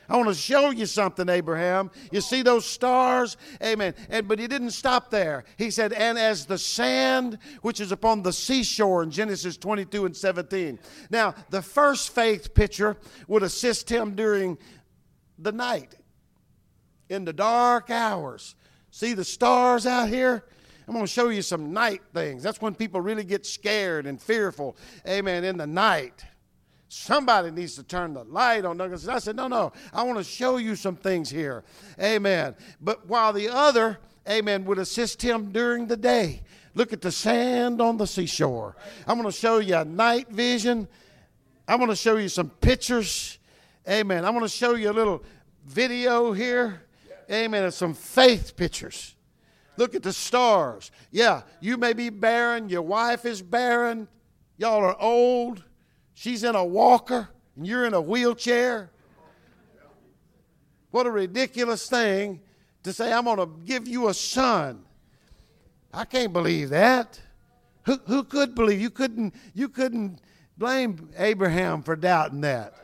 I 0.08 0.16
want 0.16 0.28
to 0.28 0.34
show 0.34 0.70
you 0.70 0.86
something, 0.86 1.28
Abraham. 1.28 1.90
You 2.12 2.20
see 2.20 2.42
those 2.42 2.66
stars? 2.66 3.36
Amen. 3.62 3.94
And 4.10 4.28
but 4.28 4.38
he 4.38 4.46
didn't 4.46 4.72
stop 4.72 5.10
there. 5.10 5.44
He 5.56 5.70
said, 5.70 5.92
and 5.92 6.18
as 6.18 6.46
the 6.46 6.58
sand 6.58 7.38
which 7.62 7.80
is 7.80 7.92
upon 7.92 8.22
the 8.22 8.32
seashore 8.32 9.02
in 9.02 9.10
Genesis 9.10 9.56
22 9.56 10.06
and 10.06 10.16
17. 10.16 10.78
Now, 11.10 11.34
the 11.50 11.62
first 11.62 12.14
faith 12.14 12.54
picture 12.54 12.96
would 13.28 13.42
assist 13.42 13.90
him 13.90 14.14
during 14.14 14.58
the 15.38 15.52
night, 15.52 15.94
in 17.14 17.24
the 17.24 17.32
dark 17.32 17.90
hours. 17.90 18.54
See 18.90 19.14
the 19.14 19.24
stars 19.24 19.86
out 19.86 20.08
here? 20.08 20.44
I'm 20.86 20.92
going 20.92 21.06
to 21.06 21.10
show 21.10 21.30
you 21.30 21.40
some 21.40 21.72
night 21.72 22.02
things. 22.12 22.42
That's 22.42 22.60
when 22.60 22.74
people 22.74 23.00
really 23.00 23.24
get 23.24 23.46
scared 23.46 24.06
and 24.06 24.20
fearful. 24.20 24.76
Amen. 25.08 25.44
In 25.44 25.56
the 25.56 25.66
night. 25.66 26.24
Somebody 26.88 27.50
needs 27.50 27.74
to 27.74 27.82
turn 27.82 28.14
the 28.14 28.22
light 28.24 28.64
on. 28.64 28.80
I 28.80 29.18
said, 29.18 29.34
No, 29.34 29.48
no, 29.48 29.72
I 29.92 30.04
want 30.04 30.18
to 30.18 30.24
show 30.24 30.58
you 30.58 30.76
some 30.76 30.94
things 30.94 31.28
here. 31.28 31.64
Amen. 32.00 32.54
But 32.80 33.08
while 33.08 33.32
the 33.32 33.48
other, 33.48 33.98
amen, 34.28 34.64
would 34.66 34.78
assist 34.78 35.20
him 35.20 35.50
during 35.50 35.88
the 35.88 35.96
day. 35.96 36.42
Look 36.74 36.92
at 36.92 37.00
the 37.00 37.10
sand 37.10 37.80
on 37.80 37.96
the 37.96 38.06
seashore. 38.06 38.76
I'm 39.08 39.18
going 39.18 39.30
to 39.30 39.36
show 39.36 39.58
you 39.58 39.76
a 39.76 39.84
night 39.84 40.28
vision. 40.28 40.86
I'm 41.66 41.78
going 41.78 41.90
to 41.90 41.96
show 41.96 42.16
you 42.16 42.28
some 42.28 42.50
pictures. 42.50 43.38
Amen. 43.88 44.24
I'm 44.24 44.32
going 44.32 44.44
to 44.44 44.48
show 44.48 44.74
you 44.74 44.90
a 44.90 44.92
little 44.92 45.24
video 45.66 46.32
here. 46.32 46.82
Amen. 47.30 47.64
Of 47.64 47.74
some 47.74 47.94
faith 47.94 48.56
pictures. 48.56 49.14
Look 49.76 49.94
at 49.94 50.02
the 50.02 50.12
stars. 50.12 50.90
Yeah, 51.10 51.42
you 51.60 51.76
may 51.76 51.92
be 51.92 52.10
barren, 52.10 52.68
your 52.68 52.82
wife 52.82 53.24
is 53.24 53.42
barren, 53.42 54.08
y'all 54.56 54.84
are 54.84 54.96
old, 55.00 55.64
she's 56.14 56.44
in 56.44 56.54
a 56.54 56.64
walker, 56.64 57.28
and 57.56 57.66
you're 57.66 57.84
in 57.84 57.94
a 57.94 58.00
wheelchair. 58.00 58.90
What 60.90 61.06
a 61.06 61.10
ridiculous 61.10 61.88
thing 61.88 62.40
to 62.84 62.92
say, 62.92 63.12
I'm 63.12 63.24
going 63.24 63.38
to 63.38 63.50
give 63.64 63.88
you 63.88 64.08
a 64.08 64.14
son. 64.14 64.84
I 65.92 66.04
can't 66.04 66.32
believe 66.32 66.70
that. 66.70 67.20
Who, 67.82 67.98
who 68.06 68.22
could 68.22 68.54
believe? 68.54 68.80
You 68.80 68.90
couldn't, 68.90 69.34
you 69.54 69.68
couldn't 69.68 70.20
blame 70.56 71.10
Abraham 71.16 71.82
for 71.82 71.96
doubting 71.96 72.42
that. 72.42 72.74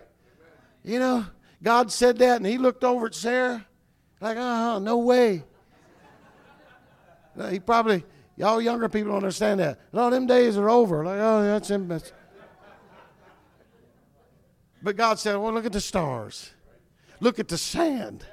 You 0.82 0.98
know, 0.98 1.26
God 1.62 1.92
said 1.92 2.18
that, 2.18 2.38
and 2.38 2.46
he 2.46 2.58
looked 2.58 2.82
over 2.82 3.06
at 3.06 3.14
Sarah 3.14 3.66
like, 4.20 4.36
huh, 4.36 4.78
no 4.78 4.98
way. 4.98 5.44
He 7.50 7.58
probably, 7.58 8.04
y'all 8.36 8.60
younger 8.60 8.88
people 8.88 9.12
don't 9.12 9.18
understand 9.18 9.60
that. 9.60 9.78
No, 9.92 10.10
them 10.10 10.26
days 10.26 10.56
are 10.56 10.68
over. 10.68 11.04
Like, 11.04 11.18
oh, 11.18 11.42
that's 11.42 11.70
him. 11.70 11.88
But 14.82 14.96
God 14.96 15.18
said, 15.18 15.36
well, 15.36 15.52
look 15.52 15.64
at 15.66 15.72
the 15.72 15.80
stars. 15.80 16.50
Look 17.20 17.38
at 17.38 17.48
the 17.48 17.58
sand. 17.58 18.24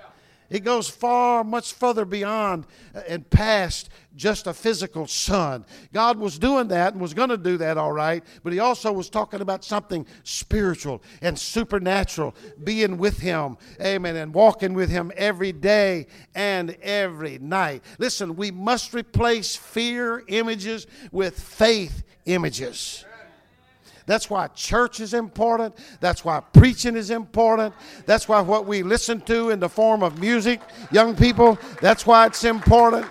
It 0.50 0.64
goes 0.64 0.88
far, 0.90 1.44
much 1.44 1.74
further 1.74 2.06
beyond 2.06 2.66
uh, 2.96 3.02
and 3.08 3.30
past 3.30 3.90
just 4.16 4.48
a 4.48 4.54
physical 4.54 5.06
son. 5.06 5.66
God 5.94 6.18
was 6.18 6.40
doing 6.40 6.70
that 6.70 6.94
and 6.94 7.02
was 7.02 7.14
going 7.14 7.30
to 7.30 7.38
do 7.38 7.58
that 7.58 7.78
all 7.78 7.92
right, 7.92 8.24
but 8.44 8.54
He 8.54 8.60
also 8.60 8.92
was 8.92 9.10
talking 9.10 9.42
about 9.42 9.64
something 9.64 10.06
spiritual 10.24 11.04
and 11.22 11.38
supernatural, 11.38 12.36
being 12.64 12.98
with 12.98 13.20
Him, 13.20 13.58
amen, 13.80 14.16
and 14.16 14.34
walking 14.34 14.74
with 14.74 14.90
Him 14.90 15.12
every 15.16 15.52
day 15.52 16.08
and 16.34 16.76
every 16.82 17.38
night. 17.40 17.84
Listen, 18.00 18.36
we 18.36 18.52
must 18.52 18.94
replace 18.94 19.56
fear 19.56 20.24
images 20.28 20.88
with 21.12 21.40
faith 21.40 22.04
images. 22.26 23.06
That's 24.08 24.30
why 24.30 24.48
church 24.48 25.02
is 25.02 25.14
important. 25.14 25.76
That's 26.00 26.24
why 26.24 26.40
preaching 26.40 26.96
is 26.96 27.12
important. 27.12 27.76
That's 28.06 28.28
why 28.28 28.40
what 28.40 28.66
we 28.66 28.82
listen 28.82 29.20
to 29.22 29.50
in 29.50 29.60
the 29.60 29.68
form 29.70 30.02
of 30.02 30.18
music, 30.20 30.62
young 30.92 31.14
people, 31.14 31.60
that's 31.82 32.08
why 32.08 32.26
it's 32.26 32.46
important. 32.46 33.06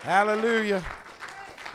Hallelujah. 0.00 0.82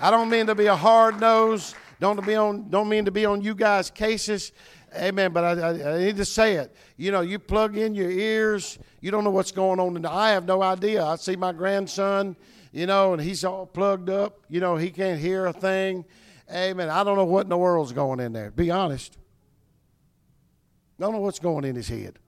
I 0.01 0.09
don't 0.09 0.27
mean 0.27 0.47
to 0.47 0.55
be 0.55 0.65
a 0.65 0.75
hard 0.75 1.21
nose. 1.21 1.75
Don't 1.99 2.25
be 2.25 2.35
on. 2.35 2.67
Don't 2.71 2.89
mean 2.89 3.05
to 3.05 3.11
be 3.11 3.25
on 3.25 3.43
you 3.43 3.53
guys' 3.53 3.91
cases. 3.91 4.53
Amen. 4.95 5.31
But 5.31 5.43
I, 5.43 5.51
I, 5.51 5.93
I, 5.93 5.97
need 5.99 6.17
to 6.17 6.25
say 6.25 6.55
it. 6.55 6.75
You 6.97 7.11
know, 7.11 7.21
you 7.21 7.37
plug 7.37 7.77
in 7.77 7.93
your 7.93 8.09
ears. 8.09 8.79
You 9.01 9.11
don't 9.11 9.23
know 9.23 9.29
what's 9.29 9.51
going 9.51 9.79
on. 9.79 9.95
And 9.95 10.07
I 10.07 10.31
have 10.31 10.47
no 10.47 10.63
idea. 10.63 11.05
I 11.05 11.15
see 11.17 11.35
my 11.35 11.51
grandson 11.51 12.35
you 12.73 12.87
know, 12.87 13.13
and 13.13 13.21
he's 13.21 13.45
all 13.45 13.65
plugged 13.65 14.09
up. 14.09 14.43
You 14.49 14.59
know, 14.59 14.75
he 14.75 14.89
can't 14.89 15.19
hear 15.19 15.45
a 15.45 15.53
thing. 15.53 16.03
Amen. 16.51 16.89
I 16.89 17.03
don't 17.03 17.15
know 17.15 17.23
what 17.23 17.45
in 17.45 17.49
the 17.49 17.57
world's 17.57 17.93
going 17.93 18.19
in 18.19 18.33
there. 18.33 18.51
Be 18.51 18.71
honest. 18.71 19.17
Don't 20.99 21.13
know 21.13 21.19
what's 21.19 21.39
going 21.39 21.63
in 21.63 21.75
his 21.75 21.87
head. 21.87 22.19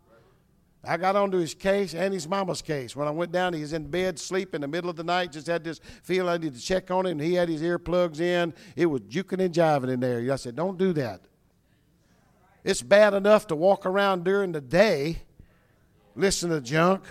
I 0.87 0.97
got 0.97 1.15
onto 1.15 1.37
his 1.37 1.55
case 1.55 1.95
and 1.95 2.13
his 2.13 2.27
mama's 2.27 2.61
case. 2.61 2.95
When 2.95 3.07
I 3.07 3.11
went 3.11 3.31
down, 3.31 3.53
he 3.53 3.61
was 3.61 3.73
in 3.73 3.87
bed, 3.87 4.19
sleep 4.19 4.53
in 4.53 4.61
the 4.61 4.67
middle 4.67 4.89
of 4.89 4.95
the 4.95 5.03
night. 5.03 5.31
Just 5.31 5.47
had 5.47 5.63
this 5.63 5.79
feel 6.03 6.29
I 6.29 6.37
needed 6.37 6.55
to 6.55 6.61
check 6.61 6.91
on 6.91 7.07
him. 7.07 7.17
He 7.17 7.33
had 7.33 7.49
his 7.49 7.63
earplugs 7.63 8.19
in. 8.19 8.53
It 8.75 8.85
was 8.85 9.01
juking 9.01 9.43
and 9.43 9.53
jiving 9.53 9.89
in 9.89 9.99
there. 9.99 10.31
I 10.31 10.35
said, 10.35 10.55
"Don't 10.55 10.77
do 10.77 10.93
that." 10.93 11.21
It's 12.63 12.83
bad 12.83 13.15
enough 13.15 13.47
to 13.47 13.55
walk 13.55 13.85
around 13.85 14.23
during 14.23 14.51
the 14.51 14.61
day, 14.61 15.23
listen 16.15 16.51
to 16.51 16.61
junk. 16.61 17.03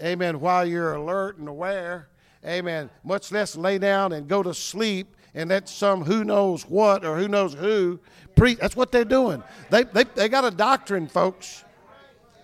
Amen. 0.00 0.40
While 0.40 0.66
you're 0.66 0.94
alert 0.94 1.38
and 1.38 1.48
aware, 1.48 2.08
amen, 2.46 2.90
much 3.04 3.32
less 3.32 3.56
lay 3.56 3.78
down 3.78 4.12
and 4.12 4.28
go 4.28 4.42
to 4.42 4.54
sleep 4.54 5.16
and 5.34 5.50
let 5.50 5.68
some 5.68 6.04
who 6.04 6.24
knows 6.24 6.62
what 6.62 7.04
or 7.04 7.16
who 7.16 7.28
knows 7.28 7.54
who 7.54 8.00
preach. 8.36 8.58
That's 8.58 8.76
what 8.76 8.92
they're 8.92 9.04
doing. 9.04 9.42
They, 9.70 9.84
they, 9.84 10.04
they 10.04 10.28
got 10.28 10.44
a 10.44 10.50
doctrine, 10.50 11.08
folks. 11.08 11.64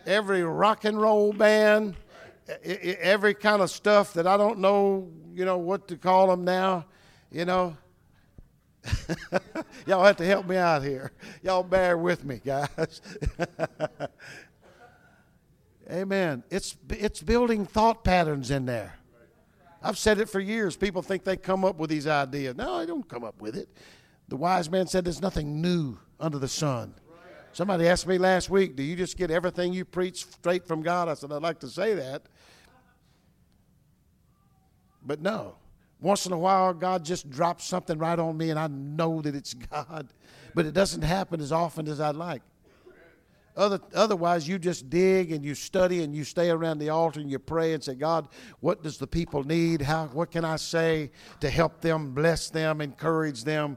Every 0.06 0.42
rock 0.42 0.84
and 0.84 1.00
roll 1.00 1.32
band, 1.32 1.96
every 2.64 3.34
kind 3.34 3.60
of 3.60 3.70
stuff 3.70 4.14
that 4.14 4.26
I 4.26 4.36
don't 4.36 4.58
know, 4.58 5.10
you 5.34 5.44
know, 5.44 5.58
what 5.58 5.88
to 5.88 5.96
call 5.96 6.28
them 6.28 6.44
now, 6.44 6.86
you 7.30 7.44
know. 7.44 7.76
Y'all 9.86 10.04
have 10.04 10.16
to 10.16 10.24
help 10.24 10.46
me 10.46 10.56
out 10.56 10.82
here. 10.82 11.12
Y'all 11.42 11.62
bear 11.62 11.98
with 11.98 12.24
me, 12.24 12.40
guys. 12.42 13.02
Amen. 15.90 16.42
It's, 16.50 16.76
it's 16.90 17.22
building 17.22 17.66
thought 17.66 18.04
patterns 18.04 18.50
in 18.50 18.66
there. 18.66 18.97
I've 19.82 19.98
said 19.98 20.18
it 20.18 20.28
for 20.28 20.40
years. 20.40 20.76
People 20.76 21.02
think 21.02 21.24
they 21.24 21.36
come 21.36 21.64
up 21.64 21.76
with 21.76 21.90
these 21.90 22.06
ideas. 22.06 22.56
No, 22.56 22.74
I 22.74 22.86
don't 22.86 23.08
come 23.08 23.24
up 23.24 23.40
with 23.40 23.56
it. 23.56 23.68
The 24.28 24.36
wise 24.36 24.70
man 24.70 24.86
said, 24.86 25.04
There's 25.04 25.22
nothing 25.22 25.60
new 25.60 25.98
under 26.18 26.38
the 26.38 26.48
sun. 26.48 26.94
Somebody 27.52 27.88
asked 27.88 28.06
me 28.06 28.18
last 28.18 28.50
week, 28.50 28.76
Do 28.76 28.82
you 28.82 28.96
just 28.96 29.16
get 29.16 29.30
everything 29.30 29.72
you 29.72 29.84
preach 29.84 30.24
straight 30.26 30.66
from 30.66 30.82
God? 30.82 31.08
I 31.08 31.14
said, 31.14 31.32
I'd 31.32 31.42
like 31.42 31.60
to 31.60 31.68
say 31.68 31.94
that. 31.94 32.22
But 35.04 35.20
no. 35.20 35.56
Once 36.00 36.26
in 36.26 36.32
a 36.32 36.38
while, 36.38 36.72
God 36.72 37.04
just 37.04 37.28
drops 37.28 37.64
something 37.64 37.98
right 37.98 38.18
on 38.18 38.36
me, 38.36 38.50
and 38.50 38.58
I 38.58 38.68
know 38.68 39.20
that 39.22 39.34
it's 39.34 39.54
God. 39.72 40.08
But 40.54 40.66
it 40.66 40.74
doesn't 40.74 41.02
happen 41.02 41.40
as 41.40 41.52
often 41.52 41.88
as 41.88 42.00
I'd 42.00 42.16
like. 42.16 42.42
Other, 43.58 43.80
otherwise, 43.92 44.46
you 44.46 44.56
just 44.56 44.88
dig 44.88 45.32
and 45.32 45.44
you 45.44 45.56
study 45.56 46.04
and 46.04 46.14
you 46.14 46.22
stay 46.22 46.48
around 46.48 46.78
the 46.78 46.90
altar 46.90 47.18
and 47.18 47.28
you 47.28 47.40
pray 47.40 47.74
and 47.74 47.82
say, 47.82 47.96
God, 47.96 48.28
what 48.60 48.84
does 48.84 48.98
the 48.98 49.06
people 49.06 49.42
need? 49.42 49.82
How, 49.82 50.06
what 50.06 50.30
can 50.30 50.44
I 50.44 50.54
say 50.54 51.10
to 51.40 51.50
help 51.50 51.80
them, 51.80 52.14
bless 52.14 52.50
them, 52.50 52.80
encourage 52.80 53.42
them? 53.42 53.76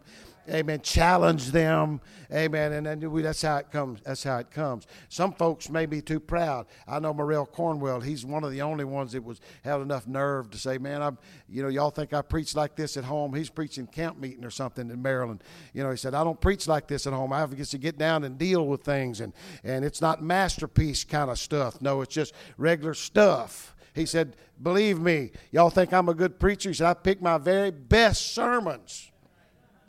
Amen. 0.49 0.81
Challenge 0.81 1.51
them. 1.51 2.01
Amen. 2.33 2.73
And 2.73 2.85
then 2.85 3.11
we, 3.11 3.21
that's 3.21 3.41
how 3.41 3.57
it 3.57 3.71
comes. 3.71 4.01
That's 4.01 4.23
how 4.23 4.37
it 4.39 4.49
comes. 4.49 4.87
Some 5.09 5.33
folks 5.33 5.69
may 5.69 5.85
be 5.85 6.01
too 6.01 6.19
proud. 6.19 6.65
I 6.87 6.99
know 6.99 7.13
Morrell 7.13 7.45
Cornwell. 7.45 7.99
He's 7.99 8.25
one 8.25 8.43
of 8.43 8.51
the 8.51 8.61
only 8.61 8.83
ones 8.83 9.11
that 9.11 9.23
was 9.23 9.39
had 9.63 9.81
enough 9.81 10.07
nerve 10.07 10.49
to 10.51 10.57
say, 10.57 10.77
"Man, 10.77 11.01
I'm. 11.01 11.17
You 11.47 11.61
know, 11.63 11.69
y'all 11.69 11.91
think 11.91 12.13
I 12.13 12.21
preach 12.21 12.55
like 12.55 12.75
this 12.75 12.97
at 12.97 13.03
home? 13.03 13.33
He's 13.33 13.49
preaching 13.49 13.85
camp 13.85 14.17
meeting 14.17 14.43
or 14.43 14.49
something 14.49 14.89
in 14.89 15.01
Maryland. 15.01 15.43
You 15.73 15.83
know, 15.83 15.91
he 15.91 15.97
said 15.97 16.15
I 16.15 16.23
don't 16.23 16.39
preach 16.41 16.67
like 16.67 16.87
this 16.87 17.05
at 17.05 17.13
home. 17.13 17.31
I 17.33 17.39
have 17.39 17.55
to 17.55 17.77
get 17.77 17.97
down 17.97 18.23
and 18.23 18.37
deal 18.37 18.65
with 18.65 18.81
things, 18.81 19.19
and 19.21 19.33
and 19.63 19.85
it's 19.85 20.01
not 20.01 20.23
masterpiece 20.23 21.03
kind 21.03 21.29
of 21.29 21.37
stuff. 21.37 21.81
No, 21.81 22.01
it's 22.01 22.13
just 22.13 22.33
regular 22.57 22.93
stuff." 22.93 23.75
He 23.93 24.05
said, 24.05 24.37
Believe 24.61 24.99
me, 24.99 25.31
y'all 25.51 25.69
think 25.69 25.91
I'm 25.91 26.07
a 26.07 26.13
good 26.13 26.39
preacher? 26.39 26.69
He 26.69 26.75
said, 26.75 26.87
I 26.87 26.93
pick 26.93 27.21
my 27.21 27.37
very 27.37 27.71
best 27.71 28.33
sermons 28.33 29.10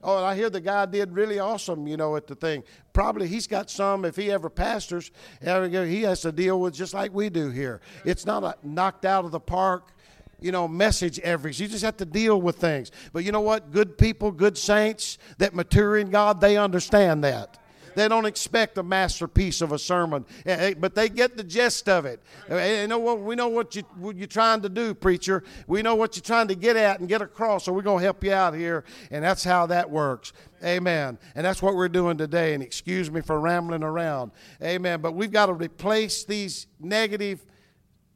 Oh, 0.02 0.16
and 0.16 0.26
I 0.26 0.34
hear 0.34 0.50
the 0.50 0.60
guy 0.60 0.84
did 0.86 1.12
really 1.12 1.38
awesome, 1.38 1.86
you 1.86 1.96
know, 1.96 2.16
at 2.16 2.26
the 2.26 2.34
thing. 2.34 2.64
Probably 2.92 3.28
he's 3.28 3.46
got 3.46 3.70
some, 3.70 4.04
if 4.04 4.16
he 4.16 4.32
ever 4.32 4.50
pastors, 4.50 5.12
he 5.40 6.02
has 6.02 6.20
to 6.22 6.32
deal 6.32 6.60
with 6.60 6.74
just 6.74 6.92
like 6.92 7.14
we 7.14 7.28
do 7.28 7.50
here. 7.50 7.80
It's 8.04 8.26
not 8.26 8.42
a 8.42 8.56
knocked 8.66 9.04
out 9.04 9.24
of 9.24 9.30
the 9.30 9.38
park, 9.38 9.92
you 10.40 10.50
know, 10.50 10.66
message 10.66 11.20
every. 11.20 11.52
You 11.52 11.68
just 11.68 11.84
have 11.84 11.98
to 11.98 12.04
deal 12.04 12.42
with 12.42 12.56
things. 12.56 12.90
But 13.12 13.22
you 13.22 13.30
know 13.30 13.42
what? 13.42 13.70
Good 13.70 13.96
people, 13.96 14.32
good 14.32 14.58
saints 14.58 15.18
that 15.38 15.54
mature 15.54 15.96
in 15.96 16.10
God, 16.10 16.40
they 16.40 16.56
understand 16.56 17.22
that. 17.22 17.58
They 17.94 18.08
don't 18.08 18.26
expect 18.26 18.78
a 18.78 18.82
masterpiece 18.82 19.60
of 19.60 19.72
a 19.72 19.78
sermon, 19.78 20.24
eh, 20.46 20.70
eh, 20.70 20.74
but 20.78 20.94
they 20.94 21.08
get 21.08 21.36
the 21.36 21.44
gist 21.44 21.88
of 21.88 22.04
it. 22.06 22.20
Eh, 22.48 22.82
you 22.82 22.88
know 22.88 22.98
what? 22.98 23.20
We 23.20 23.34
know 23.34 23.48
what, 23.48 23.74
you, 23.76 23.82
what 23.96 24.16
you're 24.16 24.26
trying 24.26 24.62
to 24.62 24.68
do, 24.68 24.94
preacher. 24.94 25.44
We 25.66 25.82
know 25.82 25.94
what 25.94 26.16
you're 26.16 26.22
trying 26.22 26.48
to 26.48 26.54
get 26.54 26.76
at 26.76 27.00
and 27.00 27.08
get 27.08 27.22
across, 27.22 27.64
so 27.64 27.72
we're 27.72 27.82
going 27.82 27.98
to 27.98 28.04
help 28.04 28.24
you 28.24 28.32
out 28.32 28.54
here, 28.54 28.84
and 29.10 29.22
that's 29.22 29.44
how 29.44 29.66
that 29.66 29.90
works. 29.90 30.32
Amen. 30.64 31.18
And 31.34 31.44
that's 31.44 31.60
what 31.60 31.74
we're 31.74 31.88
doing 31.88 32.16
today. 32.16 32.54
And 32.54 32.62
excuse 32.62 33.10
me 33.10 33.20
for 33.20 33.40
rambling 33.40 33.82
around. 33.82 34.32
Amen. 34.62 35.00
But 35.00 35.14
we've 35.14 35.32
got 35.32 35.46
to 35.46 35.54
replace 35.54 36.24
these 36.24 36.66
negative, 36.80 37.44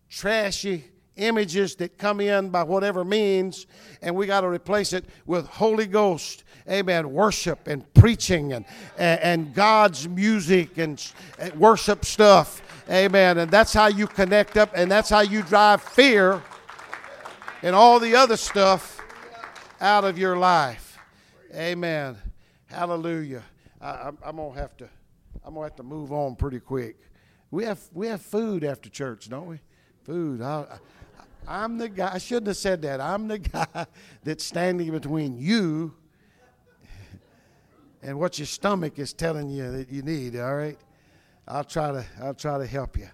trashy, 0.08 0.84
images 1.16 1.76
that 1.76 1.98
come 1.98 2.20
in 2.20 2.50
by 2.50 2.62
whatever 2.62 3.04
means, 3.04 3.66
and 4.02 4.14
we 4.14 4.26
got 4.26 4.42
to 4.42 4.48
replace 4.48 4.92
it 4.92 5.06
with 5.24 5.46
Holy 5.46 5.86
Ghost, 5.86 6.44
amen, 6.68 7.12
worship 7.12 7.68
and 7.68 7.92
preaching 7.94 8.52
and, 8.52 8.64
and, 8.98 9.54
God's 9.54 10.08
music 10.08 10.78
and, 10.78 11.04
and 11.38 11.54
worship 11.54 12.04
stuff, 12.04 12.62
amen. 12.90 13.38
And 13.38 13.50
that's 13.50 13.72
how 13.72 13.86
you 13.86 14.06
connect 14.06 14.56
up, 14.56 14.70
and 14.74 14.90
that's 14.90 15.08
how 15.08 15.20
you 15.20 15.42
drive 15.42 15.82
fear 15.82 16.42
and 17.62 17.74
all 17.74 18.00
the 18.00 18.14
other 18.14 18.36
stuff 18.36 19.00
out 19.80 20.04
of 20.04 20.18
your 20.18 20.36
life, 20.36 20.98
amen. 21.54 22.16
Hallelujah. 22.66 23.42
I, 23.80 24.08
am 24.08 24.18
I'm 24.24 24.36
gonna 24.36 24.58
have 24.58 24.76
to, 24.78 24.88
I'm 25.44 25.54
gonna 25.54 25.66
have 25.66 25.76
to 25.76 25.82
move 25.82 26.12
on 26.12 26.36
pretty 26.36 26.60
quick. 26.60 26.96
We 27.50 27.64
have 27.64 27.80
we 27.92 28.08
have 28.08 28.22
food 28.22 28.64
after 28.64 28.88
church, 28.88 29.28
don't 29.28 29.46
we? 29.46 29.60
Food. 30.04 30.42
I, 30.42 30.78
I'm 31.46 31.78
the 31.78 31.88
guy, 31.88 32.10
I 32.14 32.18
shouldn't 32.18 32.48
have 32.48 32.56
said 32.56 32.82
that. 32.82 33.00
I'm 33.00 33.28
the 33.28 33.38
guy 33.38 33.86
that's 34.24 34.44
standing 34.44 34.90
between 34.90 35.38
you 35.38 35.94
and 38.06 38.20
what 38.20 38.38
your 38.38 38.46
stomach 38.46 39.00
is 39.00 39.12
telling 39.12 39.50
you 39.50 39.68
that 39.72 39.90
you 39.90 40.00
need, 40.00 40.38
all 40.38 40.54
right? 40.54 40.78
I'll 41.48 41.64
try 41.64 41.90
to 41.90 42.06
I'll 42.22 42.34
try 42.34 42.56
to 42.56 42.66
help 42.66 42.96
you. 42.96 43.08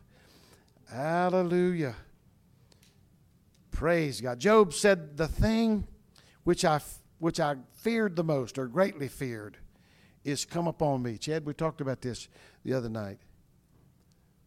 Hallelujah. 0.91 1.97
Praise 3.71 4.21
God. 4.21 4.39
Job 4.39 4.75
said 4.75 5.17
the 5.17 5.27
thing 5.27 5.87
which 6.45 6.67
I 6.67 6.81
which 7.19 7.41
I 7.41 7.57
feared 7.73 8.17
the 8.17 8.23
most 8.23 8.59
or 8.59 8.67
greatly 8.67 9.09
feared 9.09 9.57
is 10.25 10.45
come 10.45 10.67
upon 10.67 11.03
me. 11.03 11.17
Chad, 11.17 11.47
we 11.47 11.55
talked 11.55 11.81
about 11.81 12.03
this 12.03 12.29
the 12.63 12.75
other 12.75 12.91
night. 12.91 13.19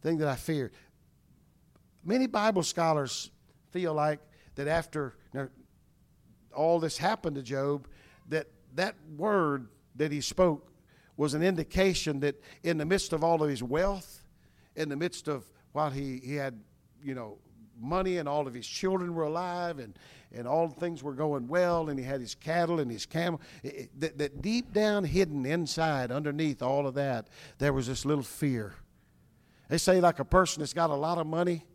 Thing 0.04 0.20
that 0.20 0.28
I 0.28 0.36
feared. 0.36 0.74
Many 2.04 2.28
Bible 2.28 2.62
scholars 2.62 3.32
feel 3.72 3.96
like 3.96 4.20
that 4.54 4.68
after 4.68 5.16
all 6.56 6.80
this 6.80 7.00
happened 7.00 7.36
to 7.36 7.42
Job, 7.42 7.88
that 8.30 8.46
that 8.76 8.94
word 9.18 9.70
that 9.96 10.12
he 10.12 10.22
spoke 10.22 10.72
was 11.18 11.34
an 11.34 11.42
indication 11.42 12.20
that 12.20 12.42
in 12.64 12.78
the 12.78 12.86
midst 12.86 13.14
of 13.14 13.24
all 13.24 13.42
of 13.42 13.50
his 13.50 13.64
wealth, 13.64 14.24
in 14.76 14.90
the 14.90 14.96
midst 14.96 15.28
of 15.28 15.46
while 15.72 15.90
he, 15.90 16.20
he 16.24 16.36
had, 16.36 16.60
you 17.04 17.16
know, 17.16 17.38
money 17.80 18.18
and 18.18 18.28
all 18.28 18.48
of 18.48 18.54
his 18.54 18.66
children 18.66 19.14
were 19.14 19.24
alive 19.24 19.80
and, 19.80 19.98
and 20.34 20.48
all 20.48 20.70
things 20.70 21.04
were 21.04 21.14
going 21.14 21.48
well 21.48 21.90
and 21.90 22.00
he 22.00 22.06
had 22.06 22.22
his 22.22 22.36
cattle 22.36 22.80
and 22.80 22.90
his 22.90 23.06
camel, 23.06 23.42
it, 23.64 23.90
that, 24.00 24.18
that 24.18 24.42
deep 24.42 24.74
down 24.74 25.04
hidden 25.04 25.46
inside, 25.46 26.12
underneath 26.12 26.62
all 26.62 26.88
of 26.88 26.94
that, 26.96 27.28
there 27.58 27.74
was 27.74 27.88
this 27.88 28.06
little 28.06 28.24
fear. 28.24 28.76
They 29.70 29.78
say 29.78 30.00
like 30.00 30.20
a 30.20 30.26
person 30.26 30.62
that's 30.62 30.74
got 30.74 30.90
a 30.90 30.96
lot 30.96 31.18
of 31.18 31.28
money 31.28 31.66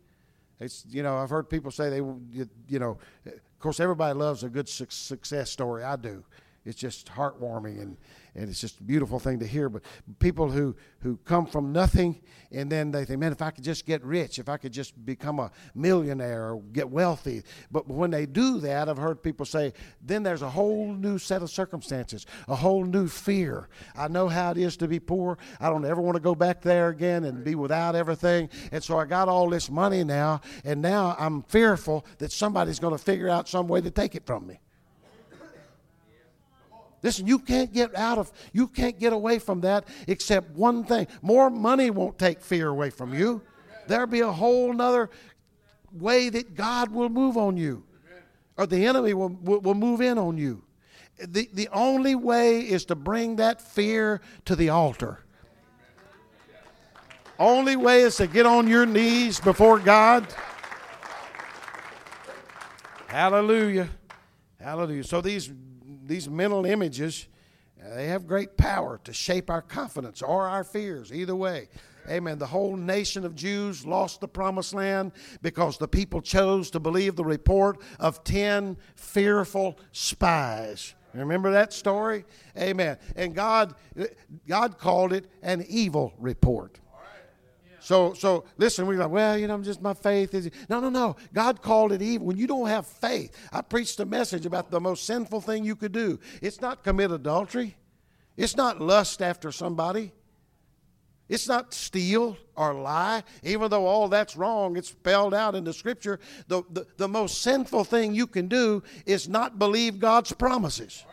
it's 0.61 0.85
you 0.89 1.01
know 1.01 1.17
I've 1.17 1.29
heard 1.29 1.49
people 1.49 1.71
say 1.71 1.89
they 1.89 1.97
you, 1.97 2.47
you 2.67 2.79
know 2.79 2.99
of 3.25 3.59
course 3.59 3.79
everybody 3.79 4.17
loves 4.17 4.43
a 4.43 4.49
good 4.49 4.69
su- 4.69 4.85
success 4.89 5.49
story. 5.49 5.83
I 5.83 5.95
do. 5.95 6.23
It's 6.65 6.79
just 6.79 7.07
heartwarming 7.07 7.81
and 7.81 7.97
and 8.33 8.49
it's 8.49 8.61
just 8.61 8.79
a 8.79 8.83
beautiful 8.83 9.19
thing 9.19 9.39
to 9.39 9.45
hear. 9.45 9.67
But 9.67 9.83
people 10.19 10.49
who 10.49 10.75
who 10.99 11.17
come 11.25 11.45
from 11.45 11.73
nothing 11.73 12.21
and 12.51 12.71
then 12.71 12.91
they 12.91 13.03
think, 13.03 13.19
man, 13.19 13.31
if 13.31 13.41
I 13.41 13.51
could 13.51 13.63
just 13.63 13.85
get 13.85 14.03
rich, 14.03 14.39
if 14.39 14.47
I 14.47 14.57
could 14.57 14.71
just 14.71 15.05
become 15.05 15.39
a 15.39 15.51
millionaire 15.73 16.51
or 16.51 16.61
get 16.61 16.89
wealthy. 16.89 17.43
But 17.71 17.87
when 17.87 18.11
they 18.11 18.25
do 18.25 18.59
that, 18.59 18.89
I've 18.89 18.97
heard 18.97 19.23
people 19.23 19.45
say, 19.45 19.73
then 20.01 20.23
there's 20.23 20.41
a 20.43 20.49
whole 20.49 20.93
new 20.93 21.17
set 21.17 21.41
of 21.41 21.49
circumstances, 21.49 22.25
a 22.47 22.55
whole 22.55 22.85
new 22.85 23.07
fear. 23.07 23.67
I 23.95 24.07
know 24.07 24.27
how 24.27 24.51
it 24.51 24.57
is 24.57 24.77
to 24.77 24.87
be 24.87 24.99
poor. 24.99 25.37
I 25.59 25.69
don't 25.69 25.85
ever 25.85 26.01
want 26.01 26.15
to 26.15 26.21
go 26.21 26.35
back 26.35 26.61
there 26.61 26.89
again 26.89 27.23
and 27.23 27.43
be 27.43 27.55
without 27.55 27.95
everything. 27.95 28.49
And 28.71 28.83
so 28.83 28.99
I 28.99 29.05
got 29.05 29.27
all 29.27 29.49
this 29.49 29.69
money 29.69 30.03
now, 30.03 30.41
and 30.63 30.81
now 30.81 31.15
I'm 31.17 31.43
fearful 31.43 32.05
that 32.19 32.31
somebody's 32.31 32.79
going 32.79 32.95
to 32.95 33.03
figure 33.03 33.29
out 33.29 33.49
some 33.49 33.67
way 33.67 33.81
to 33.81 33.91
take 33.91 34.15
it 34.15 34.25
from 34.25 34.45
me. 34.47 34.59
Listen, 37.03 37.25
you 37.25 37.39
can't 37.39 37.73
get 37.73 37.95
out 37.95 38.17
of, 38.17 38.31
you 38.53 38.67
can't 38.67 38.99
get 38.99 39.11
away 39.11 39.39
from 39.39 39.61
that 39.61 39.87
except 40.07 40.51
one 40.51 40.83
thing. 40.83 41.07
More 41.21 41.49
money 41.49 41.89
won't 41.89 42.19
take 42.19 42.41
fear 42.41 42.67
away 42.67 42.91
from 42.91 43.13
you. 43.13 43.41
There'll 43.87 44.07
be 44.07 44.19
a 44.19 44.31
whole 44.31 44.71
nother 44.71 45.09
way 45.91 46.29
that 46.29 46.55
God 46.55 46.91
will 46.91 47.09
move 47.09 47.37
on 47.37 47.57
you, 47.57 47.83
or 48.57 48.67
the 48.67 48.85
enemy 48.85 49.13
will, 49.13 49.29
will, 49.29 49.59
will 49.59 49.75
move 49.75 50.01
in 50.01 50.17
on 50.17 50.37
you. 50.37 50.63
The, 51.17 51.49
the 51.53 51.69
only 51.71 52.15
way 52.15 52.61
is 52.61 52.85
to 52.85 52.95
bring 52.95 53.35
that 53.37 53.61
fear 53.61 54.21
to 54.45 54.55
the 54.55 54.69
altar. 54.69 55.19
Only 57.37 57.75
way 57.75 58.01
is 58.01 58.17
to 58.17 58.27
get 58.27 58.45
on 58.45 58.67
your 58.67 58.85
knees 58.85 59.39
before 59.39 59.79
God. 59.79 60.27
Hallelujah. 63.07 63.89
Hallelujah. 64.59 65.03
So 65.03 65.21
these 65.21 65.51
these 66.05 66.29
mental 66.29 66.65
images, 66.65 67.27
uh, 67.83 67.95
they 67.95 68.07
have 68.07 68.27
great 68.27 68.57
power 68.57 68.99
to 69.03 69.13
shape 69.13 69.49
our 69.49 69.61
confidence 69.61 70.21
or 70.21 70.47
our 70.47 70.63
fears, 70.63 71.11
either 71.11 71.35
way. 71.35 71.69
Amen. 72.09 72.39
The 72.39 72.47
whole 72.47 72.75
nation 72.75 73.25
of 73.25 73.35
Jews 73.35 73.85
lost 73.85 74.21
the 74.21 74.27
promised 74.27 74.73
land 74.73 75.11
because 75.41 75.77
the 75.77 75.87
people 75.87 76.21
chose 76.21 76.71
to 76.71 76.79
believe 76.79 77.15
the 77.15 77.23
report 77.23 77.79
of 77.99 78.23
10 78.23 78.77
fearful 78.95 79.77
spies. 79.91 80.95
Remember 81.13 81.51
that 81.51 81.73
story? 81.73 82.25
Amen. 82.57 82.97
And 83.15 83.35
God 83.35 83.75
God 84.47 84.77
called 84.77 85.13
it 85.13 85.25
an 85.41 85.65
evil 85.67 86.13
report. 86.17 86.79
So, 87.81 88.13
so 88.13 88.45
listen, 88.57 88.85
we're 88.85 88.99
like, 88.99 89.09
well, 89.09 89.37
you 89.37 89.47
know, 89.47 89.55
I'm 89.55 89.63
just 89.63 89.81
my 89.81 89.95
faith 89.95 90.35
is. 90.35 90.51
No, 90.69 90.79
no, 90.79 90.89
no. 90.89 91.15
God 91.33 91.63
called 91.63 91.91
it 91.91 92.01
evil. 92.01 92.27
When 92.27 92.37
you 92.37 92.45
don't 92.45 92.67
have 92.67 92.85
faith, 92.85 93.35
I 93.51 93.61
preached 93.61 93.99
a 93.99 94.05
message 94.05 94.45
about 94.45 94.69
the 94.69 94.79
most 94.79 95.05
sinful 95.05 95.41
thing 95.41 95.63
you 95.63 95.75
could 95.75 95.91
do. 95.91 96.19
It's 96.41 96.61
not 96.61 96.83
commit 96.83 97.11
adultery. 97.11 97.75
It's 98.37 98.55
not 98.55 98.79
lust 98.79 99.21
after 99.21 99.51
somebody. 99.51 100.11
It's 101.27 101.47
not 101.47 101.73
steal 101.73 102.37
or 102.55 102.73
lie, 102.73 103.23
even 103.41 103.69
though 103.71 103.87
all 103.87 104.09
that's 104.09 104.35
wrong. 104.35 104.77
It's 104.77 104.89
spelled 104.89 105.33
out 105.33 105.55
in 105.55 105.63
the 105.63 105.73
scripture. 105.73 106.19
The, 106.49 106.61
the, 106.69 106.85
the 106.97 107.07
most 107.07 107.41
sinful 107.41 107.85
thing 107.85 108.13
you 108.13 108.27
can 108.27 108.47
do 108.47 108.83
is 109.05 109.27
not 109.27 109.57
believe 109.57 109.97
God's 109.97 110.33
promises. 110.33 111.05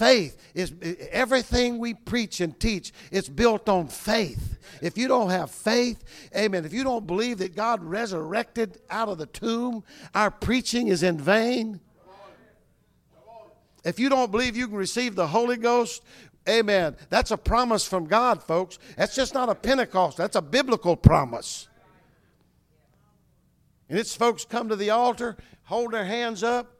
Faith 0.00 0.38
is 0.54 0.72
everything 1.10 1.78
we 1.78 1.92
preach 1.92 2.40
and 2.40 2.58
teach, 2.58 2.90
it's 3.12 3.28
built 3.28 3.68
on 3.68 3.86
faith. 3.86 4.56
If 4.80 4.96
you 4.96 5.08
don't 5.08 5.28
have 5.28 5.50
faith, 5.50 6.02
amen, 6.34 6.64
if 6.64 6.72
you 6.72 6.82
don't 6.84 7.06
believe 7.06 7.36
that 7.38 7.54
God 7.54 7.84
resurrected 7.84 8.80
out 8.88 9.10
of 9.10 9.18
the 9.18 9.26
tomb, 9.26 9.84
our 10.14 10.30
preaching 10.30 10.88
is 10.88 11.02
in 11.02 11.18
vain. 11.18 11.80
If 13.84 13.98
you 13.98 14.08
don't 14.08 14.30
believe 14.30 14.56
you 14.56 14.68
can 14.68 14.76
receive 14.76 15.16
the 15.16 15.26
Holy 15.26 15.58
Ghost, 15.58 16.02
amen, 16.48 16.96
that's 17.10 17.30
a 17.30 17.36
promise 17.36 17.86
from 17.86 18.06
God, 18.06 18.42
folks. 18.42 18.78
That's 18.96 19.14
just 19.14 19.34
not 19.34 19.50
a 19.50 19.54
Pentecost, 19.54 20.16
that's 20.16 20.36
a 20.36 20.42
biblical 20.42 20.96
promise. 20.96 21.68
And 23.90 23.98
it's 23.98 24.16
folks 24.16 24.46
come 24.46 24.70
to 24.70 24.76
the 24.76 24.88
altar, 24.88 25.36
hold 25.64 25.92
their 25.92 26.06
hands 26.06 26.42
up, 26.42 26.79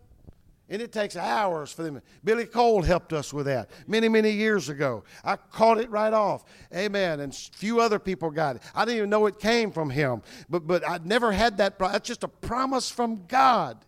and 0.71 0.81
it 0.81 0.93
takes 0.93 1.17
hours 1.17 1.73
for 1.73 1.83
them. 1.83 2.01
Billy 2.25 2.47
Cole 2.47 2.81
helped 2.83 3.13
us 3.13 3.35
with 3.35 3.47
that 3.47 3.69
many, 3.87 4.09
many 4.09 4.31
years 4.31 4.69
ago. 4.69 5.05
I 5.25 5.37
caught 5.37 5.79
it 5.79 5.91
right 5.91 6.13
off. 6.13 6.45
Amen. 6.75 7.21
And 7.21 7.35
few 7.35 7.81
other 7.81 7.99
people 7.99 8.31
got 8.31 8.57
it. 8.57 8.63
I 8.75 8.85
didn't 8.85 8.99
even 8.99 9.11
know 9.11 9.27
it 9.27 9.41
came 9.41 9.73
from 9.73 9.91
him. 9.91 10.23
But 10.49 10.67
but 10.67 10.89
I'd 10.89 11.05
never 11.05 11.33
had 11.33 11.59
that. 11.59 11.79
That's 11.79 12.07
just 12.07 12.23
a 12.23 12.29
promise 12.29 12.91
from 12.91 13.27
God. 13.27 13.85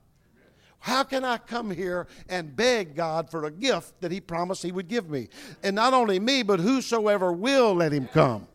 How 0.81 1.05
can 1.05 1.25
I 1.25 1.39
come 1.39 1.71
here 1.71 2.09
and 2.29 2.57
beg 2.57 2.97
God 2.97 3.31
for 3.31 3.45
a 3.45 3.53
gift 3.53 4.01
that 4.01 4.11
He 4.11 4.21
promised 4.21 4.65
He 4.65 4.73
would 4.73 4.89
give 4.89 5.09
me? 5.09 5.29
And 5.63 5.77
not 5.77 5.95
only 5.95 6.19
me, 6.19 6.43
but 6.43 6.59
whosoever 6.59 7.33
will 7.33 7.75
let 7.75 7.93
Him 7.93 8.09
come. 8.09 8.49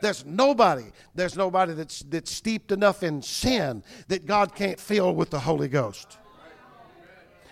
There's 0.00 0.24
nobody, 0.24 0.84
there's 1.14 1.36
nobody 1.36 1.74
that's, 1.74 2.00
that's 2.00 2.30
steeped 2.30 2.72
enough 2.72 3.02
in 3.02 3.20
sin 3.20 3.82
that 4.08 4.24
God 4.24 4.54
can't 4.54 4.80
fill 4.80 5.14
with 5.14 5.28
the 5.28 5.40
Holy 5.40 5.68
Ghost. 5.68 6.16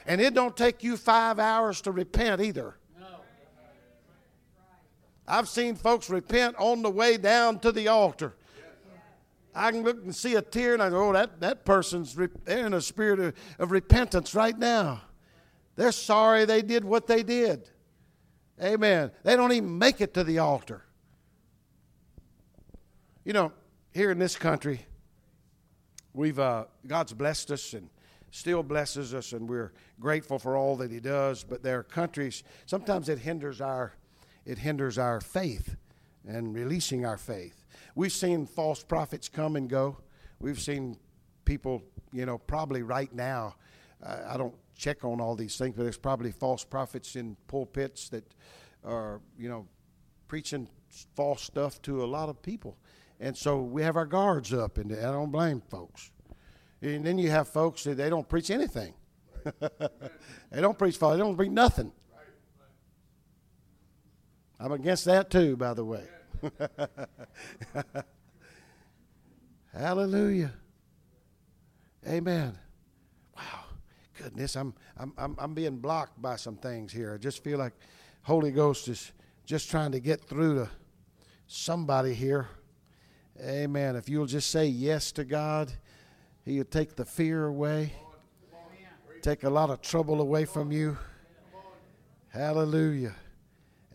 And 0.06 0.20
it 0.20 0.34
don't 0.34 0.56
take 0.56 0.84
you 0.84 0.96
five 0.96 1.38
hours 1.38 1.80
to 1.82 1.92
repent 1.92 2.40
either. 2.40 2.76
I've 5.26 5.48
seen 5.48 5.74
folks 5.74 6.10
repent 6.10 6.56
on 6.58 6.82
the 6.82 6.90
way 6.90 7.16
down 7.16 7.58
to 7.60 7.72
the 7.72 7.88
altar. 7.88 8.34
I 9.54 9.70
can 9.70 9.82
look 9.82 10.02
and 10.02 10.14
see 10.14 10.34
a 10.34 10.42
tear 10.42 10.74
and 10.74 10.82
I 10.82 10.90
go, 10.90 11.08
oh, 11.08 11.12
that, 11.12 11.40
that 11.40 11.64
person's 11.64 12.16
re- 12.16 12.28
in 12.46 12.74
a 12.74 12.80
spirit 12.80 13.20
of, 13.20 13.34
of 13.58 13.70
repentance 13.70 14.34
right 14.34 14.58
now. 14.58 15.02
They're 15.76 15.92
sorry 15.92 16.44
they 16.44 16.60
did 16.60 16.84
what 16.84 17.06
they 17.06 17.22
did. 17.22 17.70
Amen. 18.62 19.12
They 19.22 19.36
don't 19.36 19.52
even 19.52 19.78
make 19.78 20.00
it 20.00 20.14
to 20.14 20.24
the 20.24 20.38
altar. 20.38 20.84
You 23.24 23.32
know, 23.32 23.52
here 23.92 24.10
in 24.10 24.18
this 24.18 24.36
country, 24.36 24.84
we've 26.12 26.38
uh, 26.38 26.64
God's 26.86 27.12
blessed 27.12 27.52
us 27.52 27.72
and 27.72 27.88
still 28.34 28.64
blesses 28.64 29.14
us, 29.14 29.32
and 29.32 29.48
we're 29.48 29.72
grateful 30.00 30.40
for 30.40 30.56
all 30.56 30.76
that 30.76 30.90
He 30.90 30.98
does. 30.98 31.44
But 31.44 31.62
there 31.62 31.78
are 31.78 31.82
countries 31.84 32.42
sometimes 32.66 33.08
it 33.08 33.20
hinders 33.20 33.60
our 33.60 33.94
it 34.44 34.58
hinders 34.58 34.98
our 34.98 35.20
faith 35.20 35.76
and 36.26 36.54
releasing 36.54 37.06
our 37.06 37.16
faith. 37.16 37.64
We've 37.94 38.12
seen 38.12 38.46
false 38.46 38.82
prophets 38.82 39.28
come 39.28 39.56
and 39.56 39.70
go. 39.70 39.98
We've 40.40 40.60
seen 40.60 40.98
people, 41.44 41.82
you 42.12 42.26
know, 42.26 42.38
probably 42.38 42.82
right 42.82 43.12
now. 43.14 43.54
Uh, 44.04 44.18
I 44.28 44.36
don't 44.36 44.54
check 44.76 45.04
on 45.04 45.20
all 45.20 45.36
these 45.36 45.56
things, 45.56 45.74
but 45.76 45.84
there's 45.84 45.96
probably 45.96 46.32
false 46.32 46.64
prophets 46.64 47.14
in 47.16 47.36
pulpits 47.46 48.08
that 48.08 48.24
are, 48.84 49.20
you 49.38 49.48
know, 49.48 49.66
preaching 50.26 50.68
false 51.14 51.42
stuff 51.42 51.80
to 51.82 52.02
a 52.02 52.06
lot 52.06 52.28
of 52.28 52.42
people. 52.42 52.76
And 53.20 53.36
so 53.36 53.60
we 53.62 53.82
have 53.82 53.96
our 53.96 54.06
guards 54.06 54.52
up, 54.52 54.76
and 54.76 54.92
I 54.92 55.12
don't 55.12 55.30
blame 55.30 55.62
folks. 55.70 56.10
And 56.84 57.02
then 57.02 57.16
you 57.16 57.30
have 57.30 57.48
folks 57.48 57.84
that 57.84 57.94
they 57.94 58.10
don't 58.10 58.28
preach 58.28 58.50
anything. 58.50 58.92
they 60.50 60.60
don't 60.60 60.78
preach 60.78 60.98
false. 60.98 61.14
They 61.14 61.22
don't 61.22 61.34
preach 61.34 61.50
nothing. 61.50 61.90
I'm 64.60 64.72
against 64.72 65.06
that 65.06 65.30
too, 65.30 65.56
by 65.56 65.72
the 65.72 65.84
way. 65.84 66.04
Hallelujah. 69.74 70.52
Amen. 72.06 72.58
Wow. 73.34 73.64
Goodness, 74.18 74.54
I'm, 74.54 74.74
I'm, 74.98 75.14
I'm, 75.16 75.36
I'm 75.38 75.54
being 75.54 75.78
blocked 75.78 76.20
by 76.20 76.36
some 76.36 76.56
things 76.56 76.92
here. 76.92 77.14
I 77.14 77.16
just 77.16 77.42
feel 77.42 77.58
like 77.58 77.72
Holy 78.22 78.52
Ghost 78.52 78.88
is 78.88 79.12
just 79.46 79.70
trying 79.70 79.92
to 79.92 80.00
get 80.00 80.20
through 80.20 80.56
to 80.56 80.70
somebody 81.46 82.12
here. 82.12 82.46
Amen. 83.42 83.96
If 83.96 84.10
you'll 84.10 84.26
just 84.26 84.50
say 84.50 84.66
yes 84.66 85.12
to 85.12 85.24
God, 85.24 85.72
He'll 86.44 86.64
take 86.64 86.94
the 86.94 87.04
fear 87.04 87.46
away, 87.46 87.92
take 89.22 89.44
a 89.44 89.50
lot 89.50 89.70
of 89.70 89.80
trouble 89.80 90.20
away 90.20 90.44
from 90.44 90.70
you. 90.70 90.98
Hallelujah. 92.28 93.14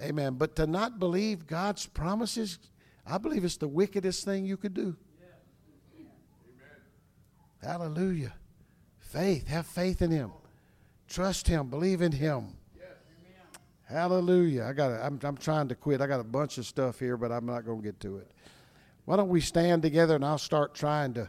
Amen. 0.02 0.36
But 0.36 0.56
to 0.56 0.66
not 0.66 0.98
believe 0.98 1.46
God's 1.46 1.86
promises, 1.86 2.58
I 3.06 3.18
believe 3.18 3.44
it's 3.44 3.58
the 3.58 3.68
wickedest 3.68 4.24
thing 4.24 4.46
you 4.46 4.58
could 4.58 4.74
do. 4.74 4.96
Hallelujah. 7.62 8.34
Faith. 9.00 9.48
Have 9.48 9.68
faith 9.68 10.02
in 10.02 10.12
Him. 10.12 10.32
Trust 11.08 11.48
Him. 11.48 11.70
Believe 11.70 12.02
in 12.02 12.14
Him. 12.14 12.56
Hallelujah. 13.84 14.66
I 14.66 14.74
got. 14.74 14.92
I'm, 15.02 15.20
I'm 15.24 15.36
trying 15.36 15.68
to 15.68 15.76
quit. 15.76 16.00
I 16.00 16.08
got 16.08 16.20
a 16.20 16.24
bunch 16.24 16.60
of 16.60 16.66
stuff 16.66 17.00
here, 17.00 17.18
but 17.18 17.32
I'm 17.32 17.46
not 17.46 17.66
going 17.66 17.80
to 17.82 17.84
get 17.84 18.00
to 18.02 18.18
it. 18.18 18.32
Why 19.06 19.18
don't 19.18 19.30
we 19.30 19.42
stand 19.42 19.82
together 19.82 20.16
and 20.16 20.24
I'll 20.24 20.38
start 20.38 20.76
trying 20.76 21.16
to 21.16 21.28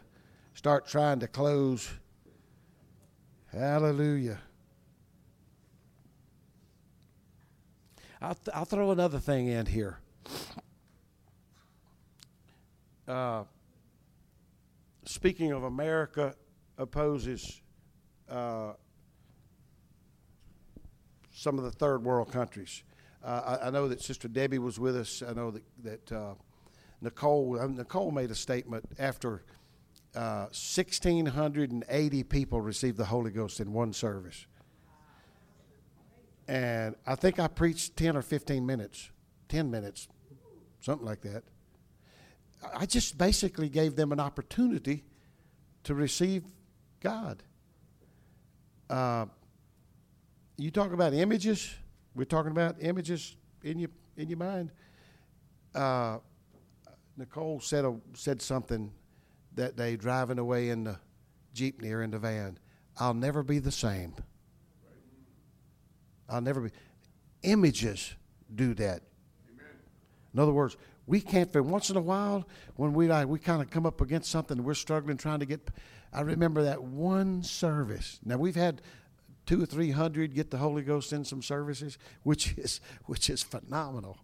start 0.53 0.87
trying 0.87 1.19
to 1.19 1.27
close. 1.27 1.89
Hallelujah. 3.51 4.39
I'll, 8.21 8.35
th- 8.35 8.55
I'll 8.55 8.65
throw 8.65 8.91
another 8.91 9.19
thing 9.19 9.47
in 9.47 9.65
here. 9.65 9.97
Uh, 13.07 13.43
speaking 15.05 15.51
of 15.51 15.63
America 15.63 16.35
opposes 16.77 17.61
uh, 18.29 18.73
some 21.33 21.57
of 21.57 21.63
the 21.63 21.71
third 21.71 22.03
world 22.03 22.31
countries. 22.31 22.83
Uh, 23.23 23.57
I, 23.61 23.67
I, 23.67 23.69
know 23.71 23.87
that 23.87 24.01
Sister 24.01 24.27
Debbie 24.27 24.59
was 24.59 24.79
with 24.79 24.95
us. 24.95 25.21
I 25.27 25.33
know 25.33 25.51
that, 25.51 25.63
that 25.83 26.11
uh, 26.11 26.33
Nicole 27.01 27.59
uh, 27.59 27.67
Nicole 27.67 28.11
made 28.11 28.31
a 28.31 28.35
statement 28.35 28.85
after 28.97 29.43
1,680 30.13 32.19
uh, 32.19 32.23
people 32.27 32.61
received 32.61 32.97
the 32.97 33.05
Holy 33.05 33.31
Ghost 33.31 33.59
in 33.59 33.71
one 33.71 33.93
service 33.93 34.45
and 36.51 36.95
I 37.07 37.15
think 37.15 37.39
I 37.39 37.47
preached 37.47 37.95
10 37.95 38.17
or 38.17 38.21
15 38.21 38.65
minutes, 38.65 39.09
10 39.47 39.71
minutes, 39.71 40.09
something 40.81 41.05
like 41.05 41.21
that. 41.21 41.43
I 42.75 42.85
just 42.85 43.17
basically 43.17 43.69
gave 43.69 43.95
them 43.95 44.11
an 44.11 44.19
opportunity 44.19 45.05
to 45.85 45.95
receive 45.95 46.43
God. 46.99 47.41
Uh, 48.89 49.27
you 50.57 50.71
talk 50.71 50.91
about 50.91 51.13
images. 51.13 51.73
We're 52.15 52.25
talking 52.25 52.51
about 52.51 52.75
images 52.81 53.37
in 53.63 53.79
your 53.79 53.89
in 54.17 54.27
your 54.27 54.37
mind. 54.37 54.71
Uh, 55.73 56.17
Nicole 57.15 57.61
said 57.61 57.85
a, 57.85 57.95
said 58.13 58.41
something 58.41 58.91
that 59.55 59.75
day 59.75 59.95
driving 59.95 60.39
away 60.39 60.69
in 60.69 60.83
the 60.83 60.97
jeep 61.53 61.81
near 61.81 62.01
in 62.01 62.11
the 62.11 62.19
van. 62.19 62.57
I'll 62.97 63.13
never 63.13 63.43
be 63.43 63.59
the 63.59 63.71
same. 63.71 64.13
I'll 66.29 66.41
never 66.41 66.61
be. 66.61 66.71
Images 67.43 68.13
do 68.53 68.73
that. 68.75 69.01
Amen. 69.49 69.65
In 70.33 70.39
other 70.39 70.53
words, 70.53 70.77
we 71.07 71.19
can't. 71.19 71.53
Once 71.55 71.89
in 71.89 71.97
a 71.97 72.01
while, 72.01 72.47
when 72.75 72.93
we 72.93 73.07
like, 73.07 73.27
we 73.27 73.39
kind 73.39 73.61
of 73.61 73.69
come 73.69 73.85
up 73.85 74.01
against 74.01 74.29
something, 74.31 74.63
we're 74.63 74.73
struggling 74.73 75.17
trying 75.17 75.39
to 75.39 75.45
get. 75.45 75.69
I 76.13 76.21
remember 76.21 76.63
that 76.63 76.83
one 76.83 77.43
service. 77.43 78.19
Now 78.23 78.37
we've 78.37 78.55
had 78.55 78.81
two 79.45 79.61
or 79.61 79.65
three 79.65 79.91
hundred 79.91 80.33
get 80.35 80.51
the 80.51 80.57
Holy 80.57 80.83
Ghost 80.83 81.11
in 81.11 81.25
some 81.25 81.41
services, 81.41 81.97
which 82.23 82.57
is 82.57 82.79
which 83.05 83.29
is 83.29 83.43
phenomenal. 83.43 84.17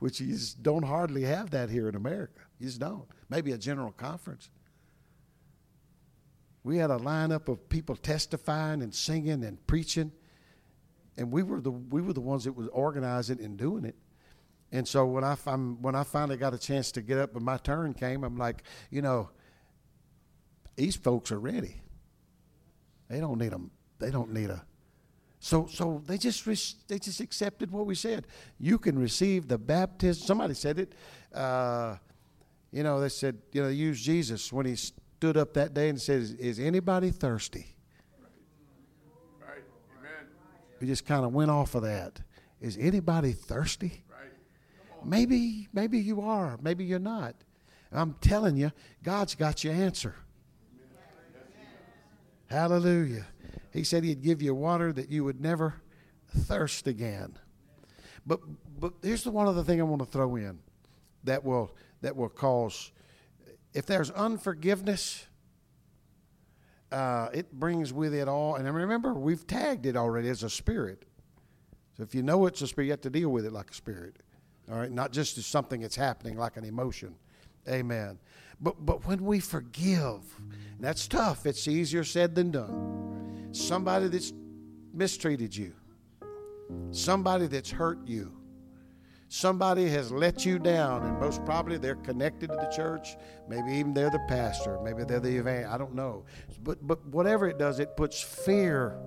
Which 0.00 0.20
you 0.20 0.36
don't 0.60 0.82
hardly 0.82 1.22
have 1.22 1.50
that 1.50 1.70
here 1.70 1.88
in 1.88 1.94
America. 1.94 2.40
You 2.58 2.66
just 2.66 2.80
don't. 2.80 3.06
Maybe 3.28 3.52
a 3.52 3.58
general 3.58 3.92
conference. 3.92 4.50
We 6.64 6.78
had 6.78 6.90
a 6.90 6.96
lineup 6.96 7.48
of 7.48 7.68
people 7.68 7.94
testifying 7.94 8.82
and 8.82 8.92
singing 8.92 9.44
and 9.44 9.64
preaching 9.66 10.10
and 11.16 11.30
we 11.30 11.42
were 11.42 11.60
the 11.60 11.70
we 11.70 12.00
were 12.00 12.12
the 12.12 12.20
ones 12.20 12.44
that 12.44 12.52
was 12.52 12.68
organizing 12.68 13.40
and 13.42 13.56
doing 13.56 13.84
it. 13.84 13.96
And 14.72 14.86
so 14.86 15.06
when 15.06 15.22
I 15.22 15.34
when 15.34 15.94
I 15.94 16.02
finally 16.02 16.36
got 16.36 16.54
a 16.54 16.58
chance 16.58 16.90
to 16.92 17.02
get 17.02 17.18
up 17.18 17.36
and 17.36 17.44
my 17.44 17.58
turn 17.58 17.94
came, 17.94 18.24
I'm 18.24 18.36
like, 18.36 18.64
you 18.90 19.02
know, 19.02 19.30
these 20.76 20.96
folks 20.96 21.30
are 21.30 21.38
ready. 21.38 21.80
They 23.08 23.20
don't 23.20 23.38
need 23.38 23.52
them. 23.52 23.70
They 23.98 24.10
don't 24.10 24.32
need 24.32 24.50
a. 24.50 24.64
So 25.38 25.66
so 25.66 26.02
they 26.06 26.18
just 26.18 26.44
they 26.88 26.98
just 26.98 27.20
accepted 27.20 27.70
what 27.70 27.86
we 27.86 27.94
said. 27.94 28.26
You 28.58 28.78
can 28.78 28.98
receive 28.98 29.46
the 29.46 29.58
baptism. 29.58 30.26
Somebody 30.26 30.54
said 30.54 30.78
it. 30.78 30.94
Uh, 31.32 31.96
you 32.72 32.82
know, 32.82 32.98
they 32.98 33.10
said 33.10 33.38
you 33.52 33.62
know 33.62 33.68
use 33.68 34.02
Jesus 34.02 34.52
when 34.52 34.66
he 34.66 34.76
stood 35.24 35.38
up 35.38 35.54
that 35.54 35.72
day 35.72 35.88
and 35.88 35.98
said, 35.98 36.20
"Is, 36.20 36.32
is 36.32 36.60
anybody 36.60 37.10
thirsty?" 37.10 37.74
Right, 39.40 39.64
amen. 39.98 40.26
we 40.78 40.86
just 40.86 41.06
kind 41.06 41.24
of 41.24 41.32
went 41.32 41.50
off 41.50 41.74
of 41.74 41.82
that. 41.82 42.20
Is 42.60 42.76
anybody 42.78 43.32
thirsty? 43.32 44.04
Maybe, 45.02 45.68
maybe 45.72 45.98
you 45.98 46.20
are. 46.20 46.58
Maybe 46.62 46.84
you're 46.84 46.98
not. 46.98 47.36
I'm 47.90 48.16
telling 48.20 48.58
you, 48.58 48.70
God's 49.02 49.34
got 49.34 49.64
your 49.64 49.72
answer. 49.72 50.14
Hallelujah. 52.46 53.26
He 53.72 53.82
said 53.82 54.04
He'd 54.04 54.22
give 54.22 54.42
you 54.42 54.54
water 54.54 54.92
that 54.92 55.10
you 55.10 55.24
would 55.24 55.40
never 55.40 55.76
thirst 56.26 56.86
again. 56.86 57.38
But 58.26 58.40
but 58.78 58.92
here's 59.02 59.24
the 59.24 59.30
one 59.30 59.46
other 59.46 59.62
thing 59.62 59.80
I 59.80 59.84
want 59.84 60.02
to 60.02 60.06
throw 60.06 60.36
in 60.36 60.58
that 61.24 61.42
will 61.42 61.74
that 62.02 62.14
will 62.14 62.28
cause 62.28 62.92
if 63.74 63.86
there's 63.86 64.10
unforgiveness, 64.12 65.26
uh, 66.92 67.28
it 67.34 67.52
brings 67.52 67.92
with 67.92 68.14
it 68.14 68.28
all. 68.28 68.54
And 68.54 68.72
remember, 68.72 69.12
we've 69.12 69.46
tagged 69.46 69.84
it 69.84 69.96
already 69.96 70.28
as 70.28 70.44
a 70.44 70.50
spirit. 70.50 71.04
So 71.96 72.04
if 72.04 72.14
you 72.14 72.22
know 72.22 72.46
it's 72.46 72.62
a 72.62 72.66
spirit, 72.66 72.86
you 72.86 72.92
have 72.92 73.00
to 73.02 73.10
deal 73.10 73.30
with 73.30 73.44
it 73.44 73.52
like 73.52 73.70
a 73.70 73.74
spirit. 73.74 74.16
All 74.70 74.78
right, 74.78 74.90
not 74.90 75.12
just 75.12 75.36
as 75.36 75.44
something 75.44 75.80
that's 75.80 75.96
happening 75.96 76.38
like 76.38 76.56
an 76.56 76.64
emotion. 76.64 77.16
Amen. 77.68 78.18
But 78.60 78.86
but 78.86 79.06
when 79.06 79.24
we 79.24 79.40
forgive, 79.40 80.20
that's 80.80 81.06
tough. 81.06 81.44
It's 81.44 81.68
easier 81.68 82.04
said 82.04 82.34
than 82.34 82.50
done. 82.50 83.48
Somebody 83.52 84.08
that's 84.08 84.32
mistreated 84.92 85.54
you, 85.54 85.72
somebody 86.90 87.46
that's 87.46 87.70
hurt 87.70 88.06
you, 88.06 88.32
somebody 89.28 89.88
has 89.90 90.12
let 90.12 90.44
you 90.44 90.58
down, 90.58 91.04
and 91.04 91.18
most 91.18 91.44
probably 91.44 91.76
they're 91.76 91.96
connected 91.96 92.48
to 92.48 92.56
the 92.56 92.72
church. 92.74 93.16
Maybe 93.48 93.72
even 93.72 93.94
they're 93.94 94.10
the 94.10 94.24
pastor. 94.28 94.78
Maybe 94.82 95.04
they're 95.04 95.20
the 95.20 95.36
evangelist. 95.36 95.74
I 95.74 95.78
don't 95.78 95.94
know. 95.94 96.24
But 96.62 96.86
but 96.86 97.04
whatever 97.06 97.48
it 97.48 97.58
does, 97.58 97.78
it 97.78 97.96
puts 97.96 98.20
fear 98.20 98.98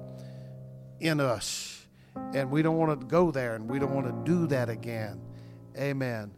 in 0.99 1.19
us, 1.19 1.87
and 2.33 2.51
we 2.51 2.61
don't 2.61 2.77
want 2.77 2.99
to 2.99 3.05
go 3.05 3.31
there, 3.31 3.55
and 3.55 3.69
we 3.69 3.79
don't 3.79 3.93
want 3.93 4.07
to 4.07 4.31
do 4.31 4.47
that 4.47 4.69
again. 4.69 5.21
Amen. 5.77 6.31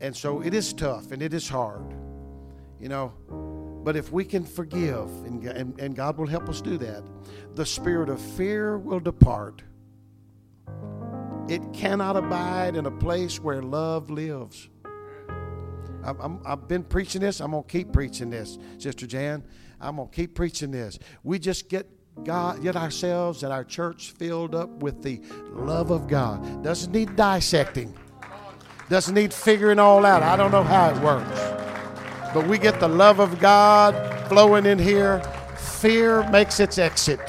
And 0.00 0.14
so 0.14 0.42
it 0.42 0.54
is 0.54 0.72
tough 0.72 1.12
and 1.12 1.22
it 1.22 1.32
is 1.32 1.48
hard, 1.48 1.94
you 2.80 2.88
know. 2.88 3.12
But 3.84 3.96
if 3.96 4.12
we 4.12 4.24
can 4.24 4.44
forgive, 4.44 5.08
and, 5.24 5.44
and, 5.44 5.78
and 5.80 5.94
God 5.94 6.16
will 6.16 6.26
help 6.26 6.48
us 6.48 6.60
do 6.60 6.78
that, 6.78 7.04
the 7.54 7.66
spirit 7.66 8.08
of 8.08 8.20
fear 8.20 8.78
will 8.78 9.00
depart. 9.00 9.62
It 11.48 11.74
cannot 11.74 12.16
abide 12.16 12.74
in 12.74 12.86
a 12.86 12.90
place 12.90 13.38
where 13.38 13.60
love 13.60 14.08
lives. 14.08 14.68
i 16.02 16.14
have 16.46 16.68
been 16.68 16.84
preaching 16.84 17.20
this. 17.20 17.40
I'm 17.40 17.50
going 17.50 17.64
to 17.64 17.68
keep 17.68 17.92
preaching 17.92 18.30
this, 18.30 18.58
Sister 18.78 19.06
Jan. 19.06 19.44
I'm 19.78 19.96
going 19.96 20.08
to 20.08 20.14
keep 20.14 20.34
preaching 20.34 20.70
this. 20.70 20.98
We 21.22 21.38
just 21.38 21.68
get 21.68 21.86
God, 22.22 22.62
get 22.62 22.76
ourselves 22.76 23.42
and 23.42 23.52
our 23.52 23.64
church 23.64 24.12
filled 24.12 24.54
up 24.54 24.70
with 24.82 25.02
the 25.02 25.20
love 25.50 25.90
of 25.90 26.08
God. 26.08 26.62
Doesn't 26.62 26.92
need 26.92 27.16
dissecting. 27.16 27.94
Doesn't 28.88 29.14
need 29.14 29.34
figuring 29.34 29.78
all 29.78 30.06
out. 30.06 30.22
I 30.22 30.36
don't 30.36 30.50
know 30.52 30.62
how 30.62 30.90
it 30.90 31.02
works. 31.02 31.40
But 32.32 32.46
we 32.46 32.56
get 32.56 32.80
the 32.80 32.88
love 32.88 33.18
of 33.18 33.38
God 33.38 33.94
flowing 34.28 34.64
in 34.64 34.78
here. 34.78 35.20
Fear 35.56 36.28
makes 36.30 36.60
its 36.60 36.78
exit. 36.78 37.20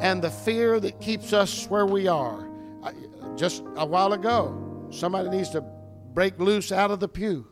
And 0.00 0.22
the 0.22 0.30
fear 0.30 0.80
that 0.80 1.00
keeps 1.00 1.32
us 1.32 1.66
where 1.68 1.86
we 1.86 2.06
are. 2.06 2.48
Just 3.36 3.62
a 3.76 3.86
while 3.86 4.12
ago, 4.12 4.86
somebody 4.90 5.28
needs 5.28 5.50
to 5.50 5.60
break 6.14 6.38
loose 6.38 6.72
out 6.72 6.90
of 6.90 7.00
the 7.00 7.08
pew. 7.08 7.46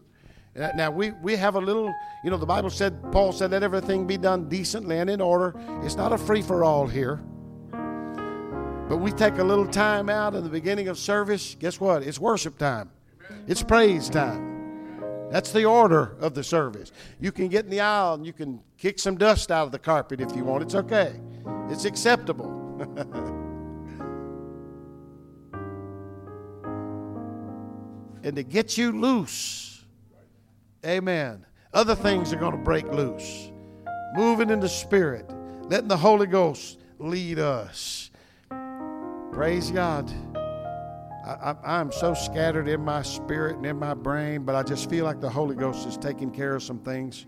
Now, 0.74 0.90
we, 0.90 1.10
we 1.22 1.36
have 1.36 1.54
a 1.54 1.60
little, 1.60 1.94
you 2.24 2.30
know, 2.30 2.38
the 2.38 2.46
Bible 2.46 2.70
said, 2.70 3.00
Paul 3.12 3.32
said, 3.32 3.50
let 3.50 3.62
everything 3.62 4.06
be 4.06 4.16
done 4.16 4.48
decently 4.48 4.98
and 4.98 5.10
in 5.10 5.20
order. 5.20 5.54
It's 5.82 5.96
not 5.96 6.12
a 6.12 6.18
free 6.18 6.40
for 6.40 6.64
all 6.64 6.86
here. 6.86 7.22
But 8.88 8.98
we 8.98 9.10
take 9.12 9.38
a 9.38 9.44
little 9.44 9.66
time 9.66 10.08
out 10.08 10.34
in 10.34 10.44
the 10.44 10.48
beginning 10.48 10.88
of 10.88 10.96
service. 10.96 11.56
Guess 11.58 11.78
what? 11.78 12.02
It's 12.04 12.18
worship 12.18 12.56
time, 12.56 12.90
it's 13.46 13.62
praise 13.62 14.08
time. 14.08 15.28
That's 15.30 15.50
the 15.50 15.64
order 15.64 16.16
of 16.20 16.34
the 16.34 16.44
service. 16.44 16.92
You 17.20 17.32
can 17.32 17.48
get 17.48 17.64
in 17.64 17.70
the 17.70 17.80
aisle 17.80 18.14
and 18.14 18.24
you 18.24 18.32
can 18.32 18.62
kick 18.78 18.98
some 18.98 19.16
dust 19.16 19.50
out 19.50 19.66
of 19.66 19.72
the 19.72 19.78
carpet 19.78 20.20
if 20.20 20.34
you 20.36 20.44
want. 20.44 20.62
It's 20.62 20.76
okay, 20.76 21.20
it's 21.70 21.84
acceptable. 21.84 22.50
and 28.22 28.36
to 28.36 28.42
get 28.42 28.76
you 28.76 28.92
loose, 28.92 29.84
amen. 30.84 31.46
Other 31.72 31.94
things 31.94 32.32
are 32.32 32.36
going 32.36 32.52
to 32.52 32.58
break 32.58 32.86
loose. 32.88 33.50
Moving 34.14 34.50
in 34.50 34.60
the 34.60 34.68
Spirit, 34.68 35.30
letting 35.68 35.88
the 35.88 35.96
Holy 35.96 36.26
Ghost 36.26 36.78
lead 36.98 37.38
us. 37.38 38.10
Praise 39.32 39.70
God. 39.70 40.10
I, 41.26 41.80
am 41.80 41.90
so 41.90 42.14
scattered 42.14 42.68
in 42.68 42.84
my 42.84 43.02
spirit 43.02 43.56
and 43.56 43.66
in 43.66 43.78
my 43.78 43.94
brain, 43.94 44.44
but 44.44 44.54
I 44.54 44.62
just 44.62 44.88
feel 44.88 45.04
like 45.04 45.20
the 45.20 45.28
Holy 45.28 45.56
Ghost 45.56 45.86
is 45.86 45.96
taking 45.96 46.30
care 46.30 46.54
of 46.54 46.62
some 46.62 46.78
things. 46.78 47.26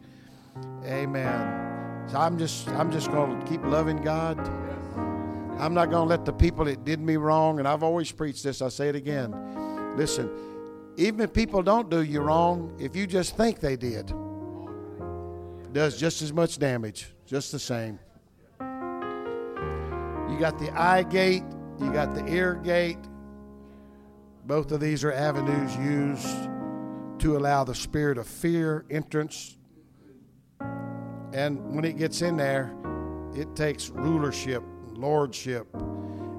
Amen. 0.85 1.78
So 2.11 2.19
I'm 2.19 2.39
just 2.39 2.69
I'm 2.69 2.91
just 2.91 3.11
going 3.11 3.39
to 3.39 3.47
keep 3.47 3.63
loving 3.65 3.99
God. 3.99 4.39
I'm 5.59 5.75
not 5.75 5.91
going 5.91 6.05
to 6.05 6.09
let 6.09 6.25
the 6.25 6.33
people 6.33 6.65
that 6.67 6.85
did 6.85 7.01
me 7.01 7.17
wrong, 7.17 7.59
and 7.59 7.67
I've 7.67 7.83
always 7.83 8.13
preached 8.13 8.45
this. 8.45 8.63
I 8.63 8.69
say 8.69 8.89
it 8.89 8.97
again. 8.97 9.35
Listen, 9.97 10.31
even 10.97 11.21
if 11.21 11.33
people 11.33 11.63
don't 11.63 11.91
do 11.91 12.03
you 12.03 12.21
wrong, 12.21 12.77
if 12.79 12.95
you 12.95 13.07
just 13.07 13.37
think 13.37 13.59
they 13.61 13.77
did, 13.77 14.13
does 15.73 15.99
just 15.99 16.23
as 16.23 16.33
much 16.33 16.59
damage, 16.59 17.13
just 17.27 17.53
the 17.53 17.59
same. 17.59 17.99
You 18.61 20.39
got 20.39 20.59
the 20.59 20.71
eye 20.77 21.03
gate 21.03 21.43
you 21.81 21.93
got 21.93 22.15
the 22.15 22.27
ear 22.27 22.55
gate. 22.55 22.99
Both 24.47 24.73
of 24.73 24.81
these 24.81 25.05
are 25.05 25.13
avenues 25.13 25.77
used 25.77 26.27
to 27.21 27.37
allow 27.37 27.63
the 27.65 27.75
spirit 27.75 28.19
of 28.19 28.27
fear 28.27 28.85
entrance. 28.91 29.58
And 31.33 31.75
when 31.75 31.85
it 31.85 31.97
gets 31.99 32.23
in 32.23 32.37
there, 32.37 32.75
it 33.35 33.55
takes 33.55 33.91
rulership, 33.91 34.63
lordship. 34.93 35.67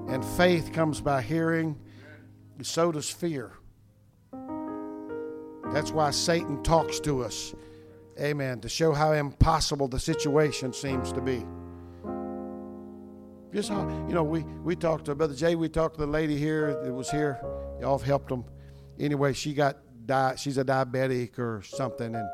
And 0.08 0.24
faith 0.24 0.72
comes 0.72 1.00
by 1.00 1.22
hearing, 1.22 1.78
so 2.62 2.90
does 2.90 3.08
fear. 3.08 3.52
That's 5.72 5.92
why 5.92 6.10
Satan 6.10 6.62
talks 6.62 6.98
to 7.00 7.22
us. 7.22 7.54
Amen. 8.20 8.60
To 8.60 8.68
show 8.68 8.92
how 8.92 9.12
impossible 9.12 9.86
the 9.88 10.00
situation 10.00 10.72
seems 10.72 11.12
to 11.12 11.20
be. 11.20 11.46
Just 13.54 13.68
how, 13.68 13.88
you 14.08 14.14
know, 14.14 14.24
we, 14.24 14.42
we 14.62 14.76
talked 14.76 15.06
to 15.06 15.14
Brother 15.14 15.34
Jay, 15.34 15.54
we 15.54 15.68
talked 15.68 15.94
to 15.94 16.00
the 16.00 16.10
lady 16.10 16.36
here 16.36 16.80
that 16.82 16.92
was 16.92 17.10
here. 17.10 17.40
Y'all 17.80 17.98
helped 17.98 18.28
them. 18.28 18.44
Anyway, 18.98 19.32
she 19.32 19.54
got, 19.54 19.78
di- 20.06 20.34
she's 20.36 20.58
a 20.58 20.64
diabetic 20.64 21.38
or 21.38 21.62
something. 21.62 22.14
And 22.14 22.28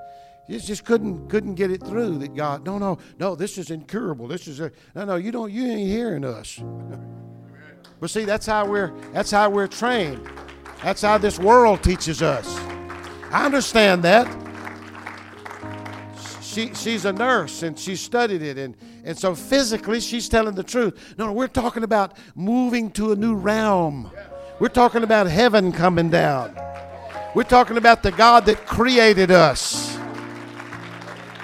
just, 0.48 0.66
just 0.66 0.84
couldn't 0.84 1.28
couldn't 1.28 1.54
get 1.54 1.70
it 1.70 1.82
through 1.82 2.18
that 2.18 2.34
God, 2.34 2.64
no, 2.64 2.78
no, 2.78 2.98
no, 3.18 3.34
this 3.34 3.58
is 3.58 3.70
incurable. 3.70 4.28
This 4.28 4.46
is 4.46 4.60
a, 4.60 4.70
no, 4.94 5.04
no, 5.04 5.16
you 5.16 5.32
don't, 5.32 5.50
you 5.52 5.66
ain't 5.66 5.88
hearing 5.88 6.24
us. 6.24 6.60
but 8.00 8.10
see, 8.10 8.24
that's 8.24 8.46
how 8.46 8.66
we're, 8.66 8.92
that's 9.12 9.30
how 9.30 9.50
we're 9.50 9.66
trained. 9.66 10.20
That's 10.82 11.02
how 11.02 11.18
this 11.18 11.38
world 11.38 11.82
teaches 11.82 12.22
us. 12.22 12.56
I 13.30 13.44
understand 13.44 14.04
that 14.04 14.26
she, 16.56 16.72
she's 16.74 17.04
a 17.04 17.12
nurse 17.12 17.62
and 17.62 17.78
she 17.78 17.96
studied 17.96 18.40
it. 18.40 18.56
And, 18.56 18.74
and 19.04 19.16
so 19.16 19.34
physically, 19.34 20.00
she's 20.00 20.26
telling 20.26 20.54
the 20.54 20.62
truth. 20.62 21.14
No, 21.18 21.26
no, 21.26 21.32
we're 21.32 21.48
talking 21.48 21.82
about 21.82 22.16
moving 22.34 22.90
to 22.92 23.12
a 23.12 23.16
new 23.16 23.34
realm. 23.34 24.10
We're 24.58 24.68
talking 24.68 25.02
about 25.02 25.26
heaven 25.26 25.70
coming 25.70 26.08
down. 26.08 26.56
We're 27.34 27.42
talking 27.42 27.76
about 27.76 28.02
the 28.02 28.10
God 28.10 28.46
that 28.46 28.64
created 28.66 29.30
us. 29.30 29.95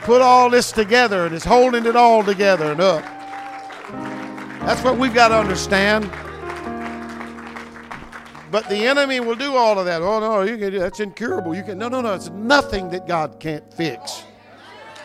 Put 0.02 0.20
all 0.20 0.50
this 0.50 0.72
together 0.72 1.26
and 1.26 1.34
is 1.34 1.44
holding 1.44 1.86
it 1.86 1.96
all 1.96 2.24
together 2.24 2.72
and 2.72 2.80
up. 2.80 3.02
That's 4.64 4.82
what 4.82 4.98
we've 4.98 5.14
got 5.14 5.28
to 5.28 5.36
understand. 5.36 6.10
But 8.50 8.68
the 8.68 8.86
enemy 8.86 9.20
will 9.20 9.34
do 9.34 9.54
all 9.54 9.78
of 9.78 9.86
that. 9.86 10.02
Oh 10.02 10.20
no, 10.20 10.42
you 10.42 10.58
can, 10.58 10.78
that's 10.78 11.00
incurable. 11.00 11.54
You 11.54 11.62
can 11.62 11.78
no, 11.78 11.88
no, 11.88 12.00
no. 12.00 12.14
It's 12.14 12.30
nothing 12.30 12.90
that 12.90 13.06
God 13.06 13.40
can't 13.40 13.72
fix 13.72 14.24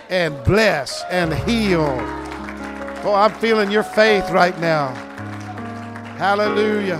and 0.09 0.43
bless 0.43 1.03
and 1.09 1.33
heal. 1.33 1.87
Oh, 3.03 3.13
I'm 3.15 3.33
feeling 3.35 3.71
your 3.71 3.83
faith 3.83 4.29
right 4.31 4.59
now. 4.59 4.89
Hallelujah. 6.17 6.97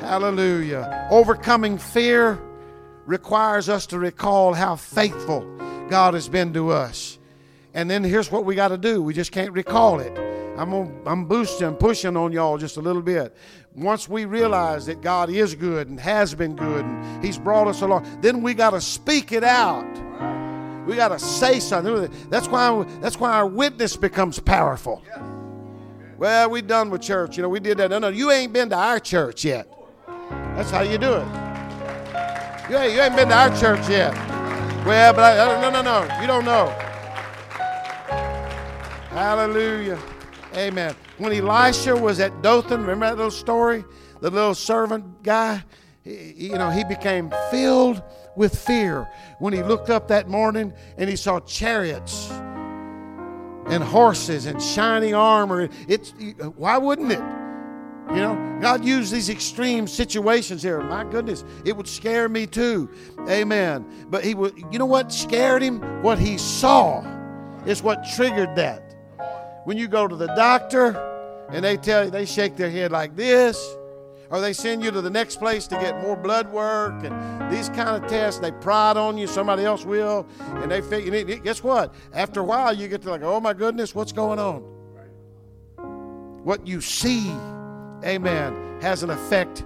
Hallelujah. 0.00 1.06
Overcoming 1.10 1.78
fear 1.78 2.40
requires 3.06 3.68
us 3.68 3.86
to 3.86 3.98
recall 3.98 4.54
how 4.54 4.74
faithful 4.74 5.46
God 5.90 6.14
has 6.14 6.28
been 6.28 6.54
to 6.54 6.70
us. 6.70 7.18
And 7.74 7.90
then 7.90 8.02
here's 8.02 8.30
what 8.30 8.44
we 8.44 8.54
got 8.54 8.68
to 8.68 8.78
do. 8.78 9.02
We 9.02 9.12
just 9.12 9.32
can't 9.32 9.52
recall 9.52 10.00
it. 10.00 10.16
I'm, 10.56 10.70
gonna, 10.70 10.90
I'm 11.06 11.24
boosting, 11.24 11.74
pushing 11.74 12.16
on 12.16 12.32
y'all 12.32 12.58
just 12.58 12.76
a 12.76 12.80
little 12.80 13.02
bit. 13.02 13.36
Once 13.74 14.08
we 14.08 14.24
realize 14.24 14.86
that 14.86 15.00
God 15.00 15.30
is 15.30 15.54
good 15.54 15.88
and 15.88 15.98
has 16.00 16.34
been 16.34 16.56
good 16.56 16.84
and 16.84 17.24
He's 17.24 17.38
brought 17.38 17.66
us 17.68 17.82
along, 17.82 18.20
then 18.20 18.42
we 18.42 18.54
got 18.54 18.70
to 18.70 18.80
speak 18.80 19.32
it 19.32 19.44
out. 19.44 19.88
We 20.86 20.96
got 20.96 21.08
to 21.08 21.18
say 21.18 21.60
something. 21.60 22.10
That's 22.30 22.48
why, 22.48 22.84
that's 23.00 23.18
why 23.18 23.32
our 23.32 23.46
witness 23.46 23.96
becomes 23.96 24.38
powerful. 24.38 25.02
Well, 26.18 26.50
we 26.50 26.62
done 26.62 26.90
with 26.90 27.00
church. 27.02 27.36
You 27.36 27.42
know, 27.42 27.48
we 27.48 27.60
did 27.60 27.78
that. 27.78 27.90
No, 27.90 27.98
no, 27.98 28.08
you 28.08 28.30
ain't 28.30 28.52
been 28.52 28.70
to 28.70 28.76
our 28.76 29.00
church 29.00 29.44
yet. 29.44 29.66
That's 30.28 30.70
how 30.70 30.82
you 30.82 30.98
do 30.98 31.14
it. 31.14 31.26
You 32.68 32.76
ain't, 32.76 32.92
you 32.92 33.00
ain't 33.00 33.16
been 33.16 33.28
to 33.28 33.34
our 33.34 33.56
church 33.58 33.88
yet. 33.88 34.39
Well, 34.84 35.12
but 35.12 35.38
I, 35.38 35.60
no, 35.60 35.70
no, 35.70 35.82
no. 35.82 36.20
You 36.20 36.26
don't 36.26 36.44
know. 36.44 36.68
Hallelujah. 39.10 39.98
Amen. 40.56 40.94
When 41.18 41.32
Elisha 41.32 41.94
was 41.94 42.18
at 42.18 42.42
Dothan, 42.42 42.80
remember 42.80 43.06
that 43.06 43.16
little 43.16 43.30
story? 43.30 43.84
The 44.20 44.30
little 44.30 44.54
servant 44.54 45.22
guy? 45.22 45.62
He, 46.02 46.32
you 46.36 46.58
know, 46.58 46.70
he 46.70 46.84
became 46.84 47.32
filled 47.50 48.02
with 48.36 48.58
fear 48.58 49.06
when 49.38 49.52
he 49.52 49.62
looked 49.62 49.90
up 49.90 50.08
that 50.08 50.28
morning 50.28 50.72
and 50.96 51.10
he 51.10 51.16
saw 51.16 51.40
chariots 51.40 52.30
and 53.66 53.82
horses 53.82 54.46
and 54.46 54.62
shining 54.62 55.14
armor. 55.14 55.68
It's 55.88 56.14
why 56.56 56.78
wouldn't 56.78 57.12
it? 57.12 57.39
You 58.10 58.16
know, 58.16 58.58
God 58.60 58.84
used 58.84 59.12
these 59.12 59.28
extreme 59.28 59.86
situations 59.86 60.64
here. 60.64 60.80
My 60.80 61.04
goodness, 61.04 61.44
it 61.64 61.76
would 61.76 61.86
scare 61.86 62.28
me 62.28 62.44
too. 62.44 62.90
Amen. 63.28 63.86
But 64.08 64.24
he 64.24 64.34
would, 64.34 64.58
you 64.72 64.80
know 64.80 64.86
what 64.86 65.12
scared 65.12 65.62
him? 65.62 65.80
What 66.02 66.18
he 66.18 66.36
saw 66.36 67.04
is 67.66 67.84
what 67.84 68.04
triggered 68.16 68.56
that. 68.56 68.96
When 69.64 69.78
you 69.78 69.86
go 69.86 70.08
to 70.08 70.16
the 70.16 70.26
doctor 70.34 70.96
and 71.50 71.64
they 71.64 71.76
tell 71.76 72.04
you, 72.04 72.10
they 72.10 72.24
shake 72.24 72.56
their 72.56 72.70
head 72.70 72.90
like 72.90 73.14
this, 73.14 73.76
or 74.28 74.40
they 74.40 74.54
send 74.54 74.82
you 74.82 74.90
to 74.90 75.00
the 75.00 75.10
next 75.10 75.36
place 75.36 75.68
to 75.68 75.76
get 75.76 76.02
more 76.02 76.16
blood 76.16 76.50
work 76.52 77.04
and 77.04 77.52
these 77.52 77.68
kind 77.68 78.02
of 78.02 78.10
tests, 78.10 78.40
they 78.40 78.50
prod 78.50 78.96
on 78.96 79.18
you, 79.18 79.28
somebody 79.28 79.64
else 79.64 79.84
will, 79.84 80.26
and 80.56 80.70
they 80.70 80.80
figure, 80.80 81.36
guess 81.36 81.62
what? 81.62 81.94
After 82.12 82.40
a 82.40 82.44
while, 82.44 82.72
you 82.72 82.88
get 82.88 83.02
to 83.02 83.10
like, 83.10 83.22
oh 83.22 83.38
my 83.38 83.54
goodness, 83.54 83.94
what's 83.94 84.12
going 84.12 84.40
on? 84.40 84.62
What 86.42 86.66
you 86.66 86.80
see 86.80 87.32
amen, 88.04 88.80
has 88.80 89.02
an 89.02 89.10
effect 89.10 89.64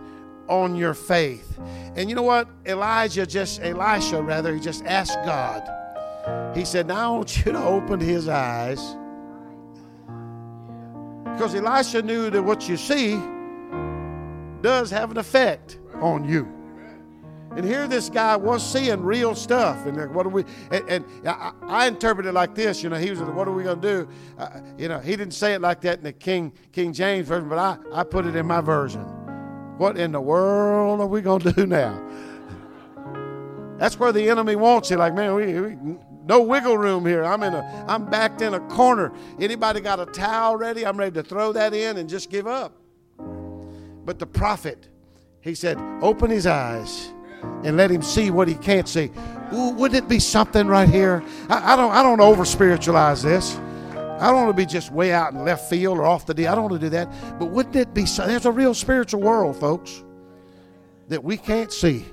on 0.48 0.76
your 0.76 0.94
faith. 0.94 1.58
And 1.96 2.08
you 2.08 2.16
know 2.16 2.22
what? 2.22 2.48
Elijah 2.66 3.26
just, 3.26 3.60
Elisha 3.62 4.22
rather, 4.22 4.54
he 4.54 4.60
just 4.60 4.84
asked 4.84 5.18
God. 5.24 5.62
He 6.56 6.64
said, 6.64 6.86
Now 6.86 7.14
I 7.14 7.16
want 7.16 7.44
you 7.44 7.52
to 7.52 7.64
open 7.64 8.00
his 8.00 8.28
eyes. 8.28 8.96
Because 11.34 11.54
Elisha 11.54 12.02
knew 12.02 12.30
that 12.30 12.42
what 12.42 12.68
you 12.68 12.76
see 12.76 13.20
does 14.62 14.90
have 14.90 15.10
an 15.10 15.18
effect 15.18 15.78
on 16.00 16.28
you. 16.28 16.53
And 17.56 17.64
here 17.64 17.86
this 17.86 18.10
guy 18.10 18.34
was 18.34 18.68
seeing 18.68 19.00
real 19.02 19.34
stuff. 19.34 19.86
And 19.86 20.12
what 20.12 20.26
are 20.26 20.30
we? 20.30 20.44
And, 20.72 20.88
and 20.88 21.04
I, 21.28 21.52
I, 21.62 21.86
interpret 21.86 22.26
it 22.26 22.32
like 22.32 22.54
this. 22.54 22.82
You 22.82 22.88
know, 22.88 22.96
he 22.96 23.10
was, 23.10 23.20
what 23.20 23.46
are 23.46 23.52
we 23.52 23.62
going 23.62 23.80
to 23.80 23.88
do? 23.88 24.08
Uh, 24.36 24.60
you 24.76 24.88
know, 24.88 24.98
he 24.98 25.12
didn't 25.12 25.34
say 25.34 25.54
it 25.54 25.60
like 25.60 25.80
that 25.82 25.98
in 25.98 26.04
the 26.04 26.12
King 26.12 26.52
King 26.72 26.92
James 26.92 27.28
version, 27.28 27.48
but 27.48 27.58
I, 27.58 27.76
I 27.92 28.02
put 28.02 28.26
it 28.26 28.34
in 28.34 28.46
my 28.46 28.60
version. 28.60 29.02
What 29.78 29.96
in 29.96 30.10
the 30.10 30.20
world 30.20 31.00
are 31.00 31.06
we 31.06 31.20
going 31.20 31.42
to 31.42 31.52
do 31.52 31.66
now? 31.66 32.02
That's 33.78 33.98
where 33.98 34.12
the 34.12 34.28
enemy 34.28 34.56
wants 34.56 34.90
you. 34.90 34.96
Like, 34.96 35.14
man, 35.14 35.34
we, 35.34 35.60
we 35.60 35.76
no 36.26 36.42
wiggle 36.42 36.78
room 36.78 37.06
here. 37.06 37.24
I'm 37.24 37.42
in 37.42 37.54
a, 37.54 37.84
I'm 37.86 38.06
backed 38.06 38.40
in 38.40 38.54
a 38.54 38.60
corner. 38.60 39.12
Anybody 39.38 39.80
got 39.80 40.00
a 40.00 40.06
towel 40.06 40.56
ready? 40.56 40.84
I'm 40.84 40.96
ready 40.96 41.12
to 41.14 41.22
throw 41.22 41.52
that 41.52 41.72
in 41.74 41.98
and 41.98 42.08
just 42.08 42.30
give 42.30 42.46
up. 42.46 42.72
But 43.18 44.18
the 44.18 44.26
prophet, 44.26 44.88
he 45.40 45.54
said, 45.54 45.78
open 46.02 46.30
his 46.30 46.46
eyes 46.46 47.12
and 47.64 47.76
let 47.76 47.90
him 47.90 48.02
see 48.02 48.30
what 48.30 48.48
he 48.48 48.54
can't 48.54 48.88
see. 48.88 49.10
Ooh, 49.52 49.70
wouldn't 49.70 50.04
it 50.04 50.08
be 50.08 50.18
something 50.18 50.66
right 50.66 50.88
here? 50.88 51.22
I, 51.48 51.74
I 51.74 51.76
don't 51.76 51.92
I 51.92 52.02
don't 52.02 52.20
over 52.20 52.44
spiritualize 52.44 53.22
this. 53.22 53.56
I 54.20 54.28
don't 54.28 54.44
want 54.44 54.56
to 54.56 54.62
be 54.62 54.66
just 54.66 54.92
way 54.92 55.12
out 55.12 55.32
in 55.32 55.44
left 55.44 55.68
field 55.68 55.98
or 55.98 56.04
off 56.04 56.24
the 56.24 56.34
deal. 56.34 56.50
I 56.50 56.54
don't 56.54 56.70
want 56.70 56.80
to 56.80 56.86
do 56.86 56.90
that. 56.90 57.38
But 57.38 57.46
wouldn't 57.46 57.76
it 57.76 57.92
be 57.92 58.06
so? 58.06 58.26
There's 58.26 58.46
a 58.46 58.52
real 58.52 58.72
spiritual 58.72 59.20
world, 59.20 59.56
folks, 59.56 60.02
that 61.08 61.22
we 61.22 61.36
can't 61.36 61.72
see. 61.72 62.04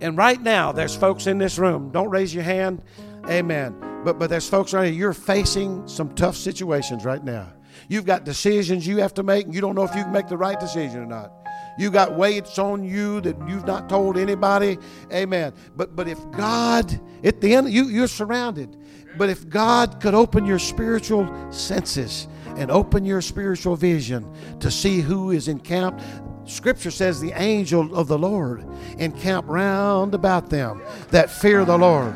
And 0.00 0.16
right 0.16 0.40
now, 0.40 0.70
there's 0.70 0.94
folks 0.94 1.26
in 1.26 1.38
this 1.38 1.58
room. 1.58 1.90
Don't 1.90 2.08
raise 2.08 2.32
your 2.32 2.44
hand. 2.44 2.82
Amen. 3.28 3.74
But 4.04 4.18
but 4.18 4.30
there's 4.30 4.48
folks 4.48 4.72
right 4.72 4.86
here. 4.86 4.94
You're 4.94 5.12
facing 5.12 5.86
some 5.88 6.14
tough 6.14 6.36
situations 6.36 7.04
right 7.04 7.22
now. 7.22 7.52
You've 7.88 8.06
got 8.06 8.24
decisions 8.24 8.86
you 8.86 8.98
have 8.98 9.14
to 9.14 9.22
make, 9.22 9.46
and 9.46 9.54
you 9.54 9.60
don't 9.60 9.74
know 9.74 9.84
if 9.84 9.94
you 9.94 10.02
can 10.02 10.12
make 10.12 10.28
the 10.28 10.36
right 10.36 10.58
decision 10.58 11.00
or 11.00 11.06
not. 11.06 11.32
You 11.78 11.90
got 11.90 12.14
weights 12.14 12.58
on 12.58 12.84
you 12.84 13.20
that 13.20 13.36
you've 13.48 13.66
not 13.66 13.88
told 13.88 14.18
anybody. 14.18 14.78
Amen. 15.12 15.54
But 15.76 15.94
but 15.94 16.08
if 16.08 16.18
God, 16.32 17.00
at 17.22 17.40
the 17.40 17.54
end, 17.54 17.70
you, 17.70 17.84
you're 17.84 18.08
surrounded. 18.08 18.76
But 19.16 19.28
if 19.28 19.48
God 19.48 20.00
could 20.00 20.14
open 20.14 20.44
your 20.44 20.58
spiritual 20.58 21.52
senses 21.52 22.28
and 22.56 22.70
open 22.70 23.04
your 23.04 23.20
spiritual 23.20 23.76
vision 23.76 24.30
to 24.60 24.70
see 24.70 25.00
who 25.00 25.30
is 25.30 25.48
encamped, 25.48 26.02
Scripture 26.44 26.90
says 26.90 27.20
the 27.20 27.32
angel 27.32 27.94
of 27.94 28.08
the 28.08 28.18
Lord 28.18 28.64
encamp 28.98 29.46
round 29.48 30.14
about 30.14 30.48
them 30.50 30.82
that 31.10 31.30
fear 31.30 31.64
the 31.64 31.76
Lord. 31.76 32.14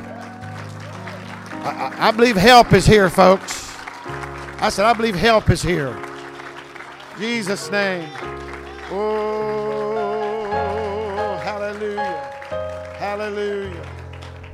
I, 1.64 2.08
I, 2.08 2.10
believe 2.10 2.36
help 2.36 2.72
is 2.72 2.86
here, 2.86 3.10
folks. 3.10 3.70
I 4.58 4.68
said, 4.70 4.86
I 4.86 4.94
believe 4.94 5.14
help 5.14 5.50
is 5.50 5.62
here. 5.62 5.96
Jesus' 7.18 7.70
name. 7.70 8.08
Oh, 8.90 9.41
hallelujah. 13.22 13.86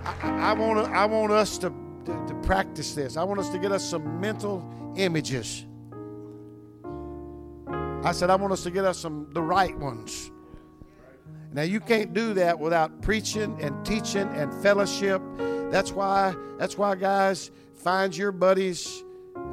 I, 0.05 0.51
I, 0.51 0.53
want, 0.53 0.79
I 0.93 1.07
want 1.07 1.33
us 1.33 1.57
to, 1.59 1.71
to, 2.05 2.27
to 2.27 2.35
practice 2.43 2.95
this. 2.95 3.17
I 3.17 3.25
want 3.25 3.41
us 3.41 3.49
to 3.51 3.59
get 3.59 3.73
us 3.73 3.83
some 3.89 4.21
mental 4.21 4.63
images. 4.97 5.65
I 8.05 8.13
said, 8.13 8.29
I 8.31 8.37
want 8.37 8.53
us 8.53 8.63
to 8.65 8.71
get 8.71 8.85
us 8.85 8.99
some 8.99 9.29
the 9.33 9.43
right 9.43 9.77
ones. 9.79 10.31
Now 11.53 11.63
you 11.63 11.81
can't 11.81 12.13
do 12.13 12.35
that 12.35 12.59
without 12.59 13.01
preaching 13.01 13.57
and 13.61 13.85
teaching 13.87 14.29
and 14.29 14.53
fellowship. 14.63 15.23
That's 15.71 15.93
why 15.93 16.35
that's 16.59 16.77
why 16.77 16.95
guys 16.95 17.51
find 17.75 18.15
your 18.15 18.33
buddies 18.33 19.03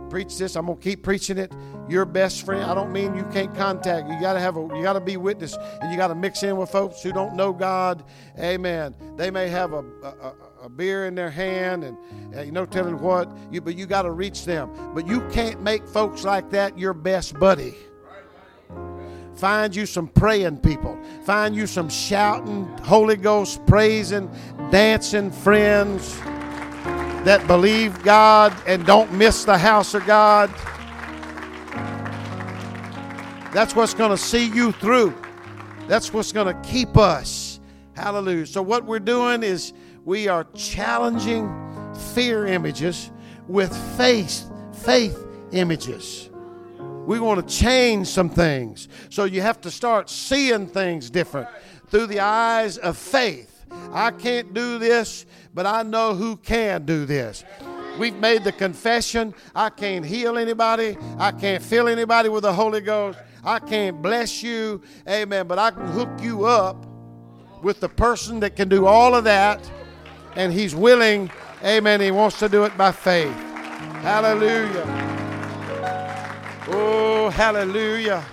preach 0.10 0.38
this. 0.38 0.56
I'm 0.56 0.66
gonna 0.66 0.80
keep 0.80 1.03
preaching 1.03 1.38
it. 1.38 1.51
Your 1.88 2.06
best 2.06 2.45
friend. 2.45 2.64
I 2.64 2.74
don't 2.74 2.91
mean 2.91 3.16
you 3.16 3.24
can't 3.26 3.53
contact. 3.56 4.10
You 4.10 4.20
gotta 4.20 4.39
have 4.39 4.58
a. 4.58 4.62
You 4.62 4.82
gotta 4.82 4.99
be 4.99 5.18
witness, 5.18 5.58
and 5.82 5.91
you 5.91 5.97
gotta 5.97 6.16
mix 6.16 6.43
in 6.43 6.58
with 6.58 6.70
folks 6.70 7.01
who 7.01 7.12
don't 7.12 7.36
know 7.36 7.53
God. 7.53 8.03
Amen. 8.39 8.95
They 9.18 9.30
may 9.32 9.47
have 9.49 9.74
a, 9.74 9.84
a, 10.03 10.34
a 10.64 10.70
beer 10.70 11.06
in 11.06 11.16
their 11.16 11.30
hand, 11.30 11.84
and, 11.84 11.97
you 12.45 12.51
know 12.51 12.66
telling 12.66 12.99
what. 12.99 13.30
You, 13.51 13.62
but 13.62 13.76
you 13.78 13.86
gotta 13.86 14.12
reach 14.12 14.45
them. 14.45 14.72
But 14.93 15.08
you 15.08 15.22
can't 15.30 15.62
make 15.62 15.88
folks 15.88 16.24
like 16.24 16.49
that 16.51 16.78
your 16.78 16.93
best 16.93 17.38
buddy. 17.39 17.76
Find 19.36 19.76
you 19.76 19.86
some 19.86 20.08
praying 20.08 20.60
people. 20.60 20.97
Find 21.26 21.53
you 21.56 21.68
some 21.68 21.89
shouting, 21.89 22.66
Holy 22.84 23.18
Ghost 23.18 23.66
praising, 23.66 24.32
dancing 24.72 25.30
friends 25.30 26.18
that 27.26 27.47
believe 27.47 28.03
God 28.03 28.55
and 28.67 28.86
don't 28.86 29.11
miss 29.11 29.45
the 29.45 29.57
house 29.57 29.95
of 29.95 30.05
God. 30.05 30.49
That's 33.51 33.76
what's 33.76 33.95
going 33.95 34.11
to 34.11 34.17
see 34.17 34.45
you 34.45 34.71
through. 34.73 35.19
That's 35.88 36.13
what's 36.13 36.32
going 36.32 36.53
to 36.53 36.69
keep 36.69 36.97
us. 36.97 37.59
Hallelujah. 37.95 38.45
So, 38.45 38.61
what 38.61 38.86
we're 38.86 38.99
doing 38.99 39.41
is 39.41 39.73
we 40.03 40.28
are 40.28 40.43
challenging 40.53 41.49
fear 42.13 42.45
images 42.45 43.11
with 43.47 43.76
faith, 43.97 44.47
faith 44.84 45.26
images. 45.51 46.30
We 47.07 47.19
want 47.19 47.47
to 47.47 47.55
change 47.55 48.07
some 48.07 48.30
things. 48.30 48.88
So, 49.09 49.23
you 49.23 49.41
have 49.41 49.61
to 49.61 49.71
start 49.71 50.11
seeing 50.11 50.67
things 50.67 51.09
different 51.09 51.47
through 51.88 52.05
the 52.05 52.19
eyes 52.19 52.78
of 52.78 52.97
faith. 52.97 53.55
I 53.72 54.11
can't 54.11 54.53
do 54.53 54.80
this 54.80 55.26
but 55.55 55.66
I 55.66 55.82
know 55.84 56.13
who 56.13 56.36
can 56.36 56.86
do 56.86 57.05
this. 57.05 57.45
We've 57.97 58.16
made 58.16 58.43
the 58.43 58.51
confession 58.51 59.34
I 59.55 59.70
can't 59.70 60.05
heal 60.05 60.38
anybody, 60.38 60.97
I 61.18 61.32
can't 61.32 61.63
fill 61.63 61.88
anybody 61.88 62.28
with 62.28 62.43
the 62.43 62.51
Holy 62.51 62.82
Ghost, 62.82 63.18
I 63.41 63.59
can't 63.59 64.01
bless 64.01 64.43
you, 64.43 64.82
amen, 65.07 65.47
but 65.47 65.57
I 65.57 65.72
can 65.72 65.88
hook 65.88 66.09
you 66.22 66.45
up 66.45 66.86
with 67.63 67.80
the 67.80 67.88
person 67.88 68.41
that 68.41 68.57
can 68.57 68.68
do 68.68 68.86
all 68.86 69.16
of 69.16 69.24
that, 69.24 69.72
and 70.36 70.51
He's 70.51 70.76
willing, 70.76 71.32
amen, 71.63 72.01
He 72.01 72.11
wants 72.11 72.38
to 72.39 72.49
do 72.49 72.66
it 72.66 72.78
by 72.78 72.91
faith. 72.91 73.34
Hallelujah. 74.03 74.84
Oh, 76.68 77.30
hallelujah. 77.30 78.26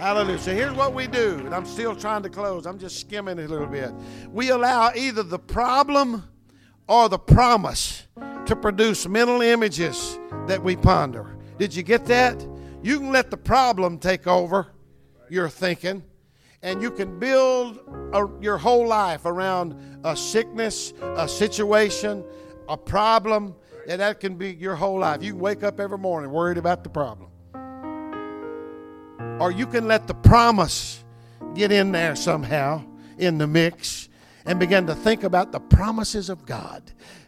Hallelujah. 0.00 0.38
So 0.38 0.54
here's 0.54 0.72
what 0.72 0.94
we 0.94 1.06
do, 1.06 1.40
and 1.44 1.54
I'm 1.54 1.66
still 1.66 1.94
trying 1.94 2.22
to 2.22 2.30
close. 2.30 2.64
I'm 2.64 2.78
just 2.78 3.00
skimming 3.00 3.38
a 3.38 3.46
little 3.46 3.66
bit. 3.66 3.92
We 4.30 4.48
allow 4.48 4.92
either 4.94 5.22
the 5.22 5.38
problem 5.38 6.26
or 6.88 7.10
the 7.10 7.18
promise 7.18 8.06
to 8.46 8.56
produce 8.56 9.06
mental 9.06 9.42
images 9.42 10.18
that 10.46 10.62
we 10.62 10.74
ponder. 10.74 11.36
Did 11.58 11.74
you 11.74 11.82
get 11.82 12.06
that? 12.06 12.40
You 12.82 12.98
can 12.98 13.12
let 13.12 13.30
the 13.30 13.36
problem 13.36 13.98
take 13.98 14.26
over 14.26 14.68
your 15.28 15.50
thinking, 15.50 16.02
and 16.62 16.80
you 16.80 16.90
can 16.90 17.18
build 17.18 17.80
a, 18.14 18.26
your 18.40 18.56
whole 18.56 18.88
life 18.88 19.26
around 19.26 20.00
a 20.02 20.16
sickness, 20.16 20.94
a 21.02 21.28
situation, 21.28 22.24
a 22.70 22.76
problem, 22.78 23.54
And 23.86 24.00
that 24.00 24.18
can 24.18 24.36
be 24.36 24.54
your 24.54 24.76
whole 24.76 25.00
life. 25.00 25.22
You 25.22 25.32
can 25.32 25.40
wake 25.40 25.62
up 25.62 25.78
every 25.78 25.98
morning 25.98 26.30
worried 26.30 26.56
about 26.56 26.84
the 26.84 26.90
problem. 26.90 27.29
Or 29.40 29.50
you 29.50 29.66
can 29.66 29.88
let 29.88 30.06
the 30.06 30.14
promise 30.14 31.02
get 31.54 31.72
in 31.72 31.92
there 31.92 32.14
somehow 32.14 32.84
in 33.18 33.38
the 33.38 33.46
mix 33.46 34.08
and 34.44 34.58
begin 34.58 34.86
to 34.86 34.94
think 34.94 35.24
about 35.24 35.50
the 35.50 35.60
promises 35.60 36.28
of 36.28 36.44
God. 36.44 36.82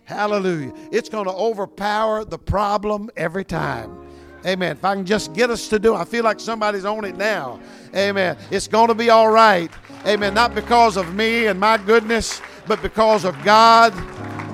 Hallelujah. 0.04 0.72
It's 0.92 1.08
going 1.08 1.24
to 1.24 1.32
overpower 1.32 2.24
the 2.24 2.38
problem 2.38 3.10
every 3.16 3.44
time. 3.44 3.98
Amen. 4.44 4.76
If 4.76 4.84
I 4.84 4.94
can 4.94 5.06
just 5.06 5.32
get 5.32 5.50
us 5.50 5.68
to 5.68 5.78
do, 5.78 5.94
I 5.94 6.04
feel 6.04 6.24
like 6.24 6.40
somebody's 6.40 6.84
on 6.84 7.04
it 7.04 7.16
now. 7.16 7.60
Amen. 7.94 8.36
It's 8.50 8.68
going 8.68 8.88
to 8.88 8.94
be 8.94 9.08
all 9.08 9.30
right. 9.30 9.70
Amen. 10.06 10.34
Not 10.34 10.54
because 10.54 10.96
of 10.96 11.14
me 11.14 11.46
and 11.46 11.58
my 11.58 11.78
goodness, 11.78 12.42
but 12.66 12.82
because 12.82 13.24
of 13.24 13.40
God 13.44 13.94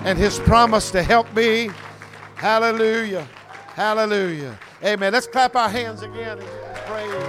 and 0.05 0.19
His 0.19 0.39
promise 0.41 0.91
to 0.91 1.03
help 1.03 1.35
me. 1.35 1.71
Hallelujah. 2.37 3.27
Hallelujah. 3.75 4.59
Amen. 4.85 5.13
Let's 5.13 5.27
clap 5.27 5.57
our 5.57 5.69
hands 5.69 6.03
again 6.03 6.39
and 6.39 6.77
praise. 6.87 7.28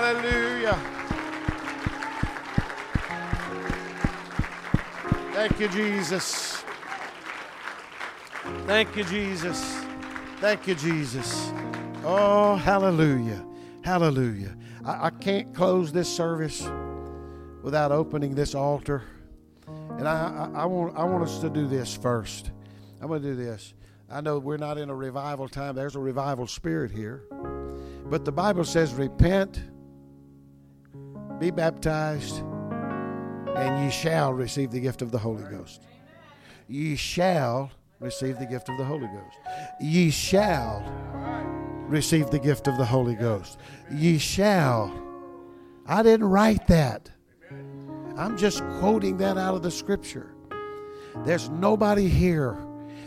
Hallelujah. 0.00 0.78
Thank 5.32 5.58
you, 5.58 5.68
Jesus. 5.68 6.62
Thank 8.64 8.96
you, 8.96 9.02
Jesus. 9.02 9.84
Thank 10.36 10.68
you, 10.68 10.76
Jesus. 10.76 11.50
Oh, 12.04 12.54
hallelujah. 12.54 13.44
Hallelujah. 13.82 14.56
I, 14.84 15.06
I 15.06 15.10
can't 15.10 15.52
close 15.52 15.90
this 15.90 16.08
service 16.08 16.70
without 17.64 17.90
opening 17.90 18.36
this 18.36 18.54
altar. 18.54 19.02
And 19.66 20.06
I, 20.06 20.50
I, 20.54 20.60
I, 20.60 20.64
want, 20.66 20.96
I 20.96 21.02
want 21.02 21.24
us 21.24 21.40
to 21.40 21.50
do 21.50 21.66
this 21.66 21.96
first. 21.96 22.52
I'm 23.00 23.08
going 23.08 23.20
to 23.20 23.30
do 23.30 23.34
this. 23.34 23.74
I 24.08 24.20
know 24.20 24.38
we're 24.38 24.58
not 24.58 24.78
in 24.78 24.90
a 24.90 24.94
revival 24.94 25.48
time, 25.48 25.74
there's 25.74 25.96
a 25.96 26.00
revival 26.00 26.46
spirit 26.46 26.92
here. 26.92 27.24
But 28.04 28.24
the 28.24 28.32
Bible 28.32 28.62
says, 28.62 28.94
repent, 28.94 29.60
be 31.38 31.50
baptized, 31.50 32.42
and 33.56 33.84
ye 33.84 33.90
shall 33.90 34.32
receive 34.32 34.70
the 34.70 34.80
gift 34.80 35.02
of 35.02 35.10
the 35.10 35.18
Holy 35.18 35.44
Ghost. 35.44 35.82
Ye 36.68 36.96
shall 36.96 37.70
receive 38.00 38.38
the 38.38 38.46
gift 38.46 38.68
of 38.68 38.76
the 38.78 38.84
Holy 38.84 39.06
Ghost. 39.06 39.38
Ye 39.80 40.10
shall 40.10 40.84
receive 41.88 42.30
the 42.30 42.38
gift 42.38 42.68
of 42.68 42.76
the 42.76 42.84
Holy 42.84 43.14
Ghost. 43.14 43.58
Ye 43.90 44.18
shall. 44.18 44.92
I 45.86 46.02
didn't 46.02 46.28
write 46.28 46.66
that. 46.68 47.10
I'm 48.16 48.36
just 48.36 48.62
quoting 48.78 49.16
that 49.18 49.38
out 49.38 49.54
of 49.54 49.62
the 49.62 49.70
scripture. 49.70 50.34
There's 51.24 51.48
nobody 51.48 52.08
here 52.08 52.56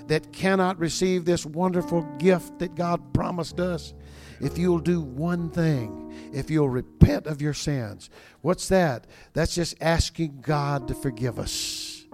that 0.08 0.34
cannot 0.34 0.80
receive 0.80 1.26
this 1.26 1.46
wonderful 1.46 2.02
gift 2.18 2.60
that 2.60 2.76
God 2.76 3.14
promised 3.14 3.60
us 3.60 3.94
if 4.42 4.58
you'll 4.58 4.80
do 4.80 5.02
one 5.02 5.50
thing, 5.50 6.32
if 6.34 6.50
you'll 6.50 6.70
repent 6.70 7.28
of 7.28 7.42
your 7.42 7.54
sins. 7.54 8.10
What's 8.42 8.68
that? 8.70 9.08
That's 9.34 9.56
just 9.56 9.76
asking 9.82 10.42
God 10.42 10.88
to 10.88 10.96
forgive 10.96 11.39
us. 11.39 12.06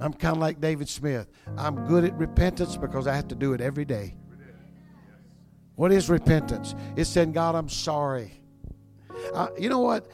I'm 0.00 0.14
kind 0.14 0.34
of 0.34 0.40
like 0.40 0.60
David 0.60 0.88
Smith. 0.88 1.28
I'm 1.58 1.86
good 1.86 2.04
at 2.04 2.14
repentance 2.14 2.76
because 2.76 3.06
I 3.06 3.14
have 3.14 3.28
to 3.28 3.34
do 3.34 3.52
it 3.52 3.60
every 3.60 3.84
day. 3.84 4.14
What 5.76 5.92
is 5.92 6.08
repentance? 6.08 6.74
It's 6.96 7.10
saying, 7.10 7.32
God, 7.32 7.54
I'm 7.54 7.68
sorry. 7.68 8.42
Uh, 9.34 9.48
you 9.58 9.68
know 9.68 9.80
what? 9.80 10.10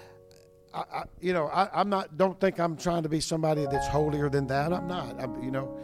I, 0.75 0.81
I, 0.81 1.03
you 1.21 1.33
know, 1.33 1.47
I, 1.47 1.81
am 1.81 1.89
not. 1.89 2.17
Don't 2.17 2.39
think 2.41 2.59
I'm 2.59 2.77
trying 2.77 3.05
to 3.05 3.09
be 3.09 3.21
somebody 3.21 3.67
that's 3.67 3.87
holier 3.87 4.29
than 4.29 4.47
that. 4.49 4.73
I'm 4.73 4.89
not. 4.89 5.21
I'm, 5.21 5.43
you 5.43 5.51
know, 5.51 5.77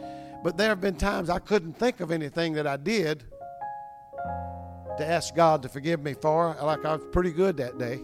but 0.43 0.57
there 0.57 0.69
have 0.69 0.81
been 0.81 0.95
times 0.95 1.29
I 1.29 1.39
couldn't 1.39 1.79
think 1.79 1.99
of 2.01 2.11
anything 2.11 2.53
that 2.53 2.67
I 2.67 2.77
did 2.77 3.25
to 4.97 5.05
ask 5.05 5.35
God 5.35 5.61
to 5.63 5.69
forgive 5.69 6.01
me 6.01 6.13
for. 6.13 6.55
Like 6.61 6.85
I 6.85 6.95
was 6.95 7.05
pretty 7.11 7.31
good 7.31 7.57
that 7.57 7.77
day. 7.77 7.99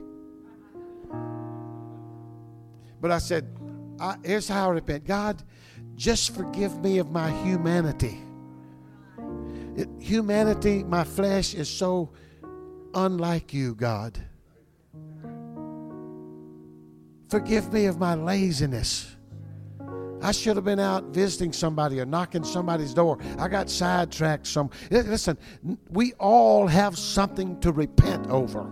But 3.01 3.11
I 3.11 3.17
said, 3.17 3.47
I, 3.99 4.15
here's 4.23 4.47
how 4.47 4.69
I 4.69 4.73
repent 4.73 5.05
God, 5.05 5.41
just 5.95 6.35
forgive 6.35 6.79
me 6.79 6.97
of 6.97 7.11
my 7.11 7.31
humanity. 7.43 8.19
It, 9.75 9.87
humanity, 9.99 10.83
my 10.83 11.03
flesh 11.03 11.53
is 11.53 11.69
so 11.69 12.11
unlike 12.93 13.53
you, 13.53 13.75
God. 13.75 14.19
Forgive 17.29 17.71
me 17.71 17.85
of 17.85 17.99
my 17.99 18.15
laziness. 18.15 19.15
I 20.21 20.31
should 20.31 20.55
have 20.55 20.65
been 20.65 20.79
out 20.79 21.05
visiting 21.05 21.53
somebody 21.53 21.99
or 21.99 22.05
knocking 22.05 22.43
somebody's 22.43 22.93
door. 22.93 23.17
I 23.37 23.47
got 23.47 23.69
sidetracked 23.69 24.47
some. 24.47 24.69
Listen, 24.91 25.37
we 25.89 26.13
all 26.13 26.67
have 26.67 26.97
something 26.97 27.59
to 27.61 27.71
repent 27.71 28.27
over. 28.27 28.69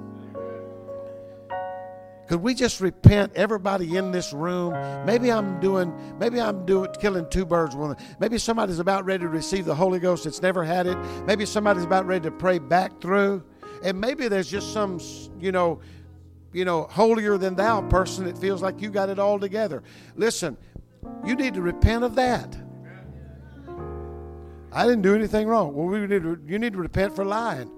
Could 2.28 2.42
we 2.42 2.54
just 2.54 2.82
repent, 2.82 3.32
everybody 3.36 3.96
in 3.96 4.12
this 4.12 4.34
room? 4.34 4.74
Maybe 5.06 5.32
I'm 5.32 5.62
doing, 5.62 5.94
maybe 6.20 6.42
I'm 6.42 6.66
doing 6.66 6.90
killing 7.00 7.30
two 7.30 7.46
birds 7.46 7.74
with. 7.74 7.98
Maybe 8.20 8.38
somebody's 8.38 8.80
about 8.80 9.06
ready 9.06 9.24
to 9.24 9.30
receive 9.30 9.64
the 9.64 9.76
Holy 9.76 10.00
Ghost 10.00 10.26
that's 10.26 10.42
never 10.42 10.64
had 10.66 10.88
it. 10.88 10.98
Maybe 11.26 11.46
somebody's 11.46 11.86
about 11.86 12.06
ready 12.06 12.24
to 12.24 12.32
pray 12.32 12.60
back 12.60 13.00
through. 13.00 13.46
And 13.82 14.02
maybe 14.02 14.28
there's 14.28 14.52
just 14.52 14.74
some, 14.74 15.00
you 15.40 15.54
know, 15.54 15.80
you 16.52 16.66
know, 16.66 16.84
holier 16.90 17.38
than 17.38 17.56
thou 17.56 17.82
person 17.84 18.26
that 18.26 18.38
feels 18.38 18.62
like 18.62 18.82
you 18.82 18.90
got 18.90 19.08
it 19.08 19.20
all 19.20 19.40
together. 19.40 19.84
Listen, 20.16 20.58
you 21.26 21.36
need 21.36 21.54
to 21.56 21.62
repent 21.62 22.04
of 22.04 22.16
that. 22.16 22.58
I 24.72 24.86
didn't 24.86 25.02
do 25.02 25.16
anything 25.16 25.48
wrong. 25.48 25.74
Well, 25.74 25.88
we 25.88 26.00
need 26.06 26.22
to, 26.22 26.40
you 26.46 26.60
need 26.60 26.74
to 26.74 26.80
repent 26.80 27.16
for 27.16 27.26
lying. 27.26 27.72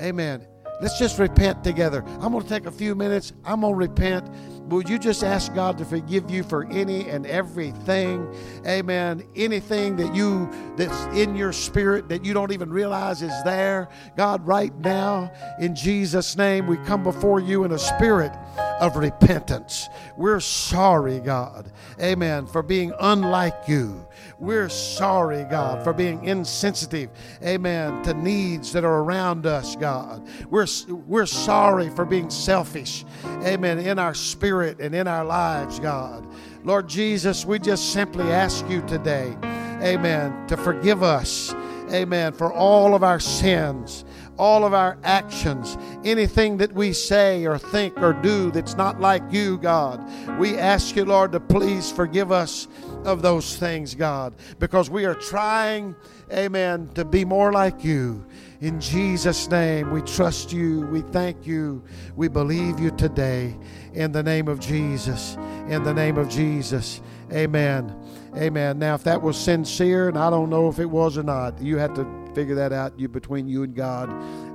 Amen. 0.00 0.46
Let's 0.80 0.98
just 0.98 1.18
repent 1.18 1.64
together. 1.64 2.04
I'm 2.20 2.32
going 2.32 2.42
to 2.44 2.48
take 2.48 2.66
a 2.66 2.70
few 2.70 2.94
minutes. 2.94 3.32
I'm 3.44 3.62
going 3.62 3.72
to 3.72 3.78
repent. 3.78 4.30
Would 4.68 4.88
you 4.88 4.98
just 4.98 5.24
ask 5.24 5.54
God 5.54 5.78
to 5.78 5.84
forgive 5.84 6.30
you 6.30 6.42
for 6.42 6.66
any 6.70 7.08
and 7.08 7.26
everything? 7.26 8.32
Amen. 8.66 9.24
Anything 9.34 9.96
that 9.96 10.14
you 10.14 10.50
that's 10.76 11.16
in 11.16 11.34
your 11.34 11.52
spirit 11.52 12.08
that 12.10 12.24
you 12.24 12.34
don't 12.34 12.52
even 12.52 12.70
realize 12.70 13.22
is 13.22 13.32
there. 13.44 13.88
God, 14.16 14.46
right 14.46 14.74
now, 14.80 15.32
in 15.58 15.74
Jesus' 15.74 16.36
name, 16.36 16.66
we 16.66 16.76
come 16.78 17.02
before 17.02 17.40
you 17.40 17.64
in 17.64 17.72
a 17.72 17.78
spirit 17.78 18.32
of 18.80 18.96
repentance. 18.96 19.88
We're 20.16 20.40
sorry, 20.40 21.20
God. 21.20 21.72
Amen. 22.00 22.46
For 22.46 22.62
being 22.62 22.92
unlike 23.00 23.68
you. 23.68 24.06
We're 24.38 24.68
sorry, 24.68 25.44
God, 25.44 25.82
for 25.82 25.92
being 25.92 26.24
insensitive, 26.24 27.10
amen, 27.42 28.04
to 28.04 28.14
needs 28.14 28.72
that 28.72 28.84
are 28.84 29.00
around 29.00 29.46
us, 29.46 29.74
God. 29.74 30.28
We're, 30.48 30.66
we're 30.88 31.26
sorry 31.26 31.88
for 31.90 32.04
being 32.04 32.30
selfish, 32.30 33.04
amen, 33.42 33.80
in 33.80 33.98
our 33.98 34.14
spirit 34.14 34.57
and 34.62 34.94
in 34.94 35.06
our 35.06 35.24
lives, 35.24 35.78
God. 35.80 36.26
Lord 36.64 36.88
Jesus, 36.88 37.44
we 37.44 37.58
just 37.58 37.92
simply 37.92 38.30
ask 38.30 38.68
you 38.68 38.82
today, 38.82 39.36
amen, 39.82 40.46
to 40.48 40.56
forgive 40.56 41.02
us, 41.02 41.54
amen, 41.92 42.32
for 42.32 42.52
all 42.52 42.94
of 42.94 43.02
our 43.02 43.20
sins 43.20 44.04
all 44.38 44.64
of 44.64 44.72
our 44.72 44.96
actions, 45.02 45.76
anything 46.04 46.56
that 46.58 46.72
we 46.72 46.92
say 46.92 47.44
or 47.44 47.58
think 47.58 47.98
or 48.00 48.12
do 48.12 48.50
that's 48.50 48.76
not 48.76 49.00
like 49.00 49.22
you, 49.30 49.58
God. 49.58 50.00
We 50.38 50.56
ask 50.56 50.96
you, 50.96 51.04
Lord, 51.04 51.32
to 51.32 51.40
please 51.40 51.90
forgive 51.90 52.30
us 52.30 52.68
of 53.04 53.20
those 53.20 53.56
things, 53.56 53.94
God, 53.94 54.34
because 54.58 54.88
we 54.88 55.04
are 55.04 55.14
trying, 55.14 55.94
amen, 56.32 56.90
to 56.94 57.04
be 57.04 57.24
more 57.24 57.52
like 57.52 57.84
you. 57.84 58.24
In 58.60 58.80
Jesus' 58.80 59.48
name, 59.48 59.92
we 59.92 60.02
trust 60.02 60.52
you. 60.52 60.80
We 60.88 61.02
thank 61.02 61.46
you. 61.46 61.82
We 62.16 62.26
believe 62.26 62.80
you 62.80 62.90
today. 62.90 63.56
In 63.94 64.10
the 64.10 64.22
name 64.22 64.48
of 64.48 64.58
Jesus. 64.58 65.36
In 65.68 65.84
the 65.84 65.94
name 65.94 66.18
of 66.18 66.28
Jesus. 66.28 67.00
Amen. 67.32 67.94
Amen. 68.36 68.78
Now, 68.80 68.96
if 68.96 69.04
that 69.04 69.22
was 69.22 69.36
sincere, 69.36 70.08
and 70.08 70.18
I 70.18 70.28
don't 70.28 70.50
know 70.50 70.68
if 70.68 70.80
it 70.80 70.86
was 70.86 71.16
or 71.16 71.22
not, 71.22 71.60
you 71.62 71.76
have 71.78 71.94
to 71.94 72.04
figure 72.34 72.56
that 72.56 72.72
out 72.72 72.98
you 72.98 73.08
between 73.08 73.48
you 73.48 73.62
and 73.62 73.76
God. 73.76 74.10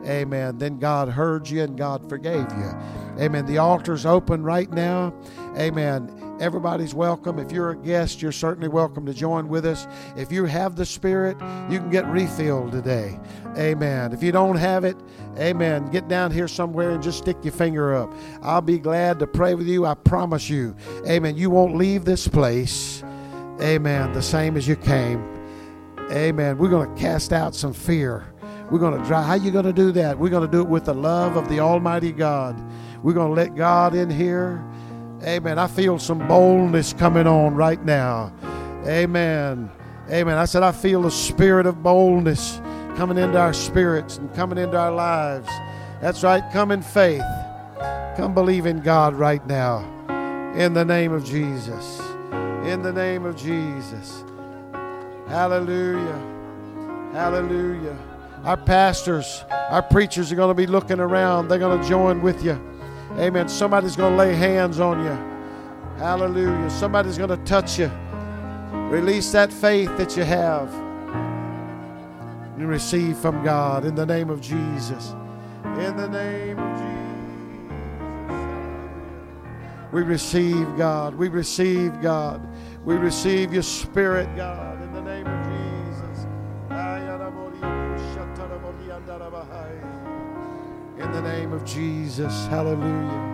Amen. 0.05 0.57
Then 0.57 0.79
God 0.79 1.07
heard 1.07 1.49
you 1.49 1.63
and 1.63 1.77
God 1.77 2.09
forgave 2.09 2.51
you. 2.51 2.71
Amen. 3.19 3.45
The 3.45 3.59
altar's 3.59 4.05
open 4.05 4.43
right 4.43 4.69
now. 4.69 5.13
Amen. 5.57 6.22
Everybody's 6.39 6.93
welcome. 6.93 7.37
If 7.39 7.51
you're 7.51 7.71
a 7.71 7.77
guest, 7.77 8.21
you're 8.21 8.31
certainly 8.31 8.67
welcome 8.67 9.05
to 9.05 9.13
join 9.13 9.47
with 9.47 9.65
us. 9.65 9.87
If 10.17 10.31
you 10.31 10.45
have 10.45 10.75
the 10.75 10.85
Spirit, 10.85 11.37
you 11.69 11.79
can 11.79 11.89
get 11.89 12.05
refilled 12.07 12.71
today. 12.71 13.19
Amen. 13.57 14.13
If 14.13 14.23
you 14.23 14.31
don't 14.31 14.55
have 14.55 14.83
it, 14.83 14.97
amen. 15.37 15.91
Get 15.91 16.07
down 16.07 16.31
here 16.31 16.47
somewhere 16.47 16.91
and 16.91 17.03
just 17.03 17.19
stick 17.19 17.37
your 17.43 17.53
finger 17.53 17.93
up. 17.95 18.11
I'll 18.41 18.61
be 18.61 18.79
glad 18.79 19.19
to 19.19 19.27
pray 19.27 19.53
with 19.53 19.67
you. 19.67 19.85
I 19.85 19.93
promise 19.93 20.49
you. 20.49 20.75
Amen. 21.07 21.37
You 21.37 21.49
won't 21.51 21.77
leave 21.77 22.03
this 22.03 22.27
place, 22.27 23.03
amen, 23.61 24.13
the 24.13 24.21
same 24.21 24.57
as 24.57 24.67
you 24.67 24.75
came. 24.75 25.23
Amen. 26.11 26.57
We're 26.57 26.69
going 26.69 26.93
to 26.93 27.01
cast 27.01 27.31
out 27.31 27.55
some 27.55 27.73
fear. 27.73 28.25
We're 28.71 28.79
going 28.79 28.99
to 28.99 29.07
drive. 29.07 29.25
How 29.25 29.35
you 29.35 29.51
going 29.51 29.65
to 29.65 29.73
do 29.73 29.91
that? 29.93 30.17
We're 30.17 30.29
going 30.29 30.45
to 30.45 30.51
do 30.51 30.61
it 30.61 30.67
with 30.67 30.85
the 30.85 30.93
love 30.93 31.35
of 31.37 31.47
the 31.47 31.59
Almighty 31.59 32.11
God. 32.11 32.59
We're 33.03 33.13
going 33.13 33.29
to 33.29 33.35
let 33.35 33.55
God 33.55 33.93
in 33.93 34.09
here. 34.09 34.67
Amen. 35.23 35.57
I 35.57 35.67
feel 35.67 35.99
some 35.99 36.27
boldness 36.27 36.93
coming 36.93 37.27
on 37.27 37.55
right 37.55 37.83
now. 37.83 38.33
Amen. 38.85 39.71
Amen. 40.09 40.37
I 40.37 40.45
said, 40.45 40.63
I 40.63 40.73
feel 40.73 41.03
the 41.03 41.11
spirit 41.11 41.65
of 41.65 41.81
boldness 41.81 42.59
coming 42.97 43.17
into 43.17 43.39
our 43.39 43.53
spirits 43.53 44.17
and 44.17 44.33
coming 44.35 44.57
into 44.57 44.77
our 44.77 44.91
lives. 44.91 45.47
That's 46.01 46.23
right. 46.23 46.43
Come 46.51 46.71
in 46.71 46.81
faith. 46.81 47.23
Come 48.17 48.33
believe 48.33 48.65
in 48.65 48.81
God 48.81 49.15
right 49.15 49.45
now. 49.47 49.89
In 50.55 50.73
the 50.73 50.83
name 50.83 51.13
of 51.13 51.23
Jesus. 51.23 52.01
In 52.65 52.81
the 52.81 52.91
name 52.91 53.25
of 53.25 53.37
Jesus. 53.37 54.23
Hallelujah. 55.27 56.21
Hallelujah. 57.13 57.97
Our 58.43 58.57
pastors, 58.57 59.45
our 59.49 59.81
preachers 59.81 60.31
are 60.33 60.35
going 60.35 60.49
to 60.49 60.53
be 60.53 60.67
looking 60.67 60.99
around. 60.99 61.47
They're 61.47 61.59
going 61.59 61.81
to 61.81 61.87
join 61.87 62.21
with 62.21 62.43
you. 62.43 62.59
Amen. 63.17 63.47
Somebody's 63.47 63.95
going 63.95 64.13
to 64.13 64.17
lay 64.17 64.33
hands 64.35 64.79
on 64.79 65.03
you. 65.03 65.17
Hallelujah. 65.97 66.69
Somebody's 66.69 67.17
going 67.17 67.29
to 67.29 67.37
touch 67.45 67.79
you. 67.79 67.91
Release 68.89 69.31
that 69.31 69.53
faith 69.53 69.95
that 69.97 70.17
you 70.17 70.23
have 70.23 70.73
and 72.57 72.67
receive 72.67 73.17
from 73.17 73.43
God 73.43 73.85
in 73.85 73.95
the 73.95 74.05
name 74.05 74.29
of 74.29 74.41
Jesus. 74.41 75.13
In 75.63 75.95
the 75.97 76.07
name 76.07 76.59
of 76.59 76.77
Jesus. 76.77 76.93
We 79.91 80.01
receive 80.01 80.77
God. 80.77 81.13
We 81.15 81.29
receive 81.29 82.01
God. 82.01 82.47
We 82.83 82.95
receive 82.95 83.53
your 83.53 83.63
spirit, 83.63 84.27
God, 84.35 84.72
name 91.53 91.61
of 91.61 91.65
Jesus. 91.65 92.47
Hallelujah. 92.47 93.29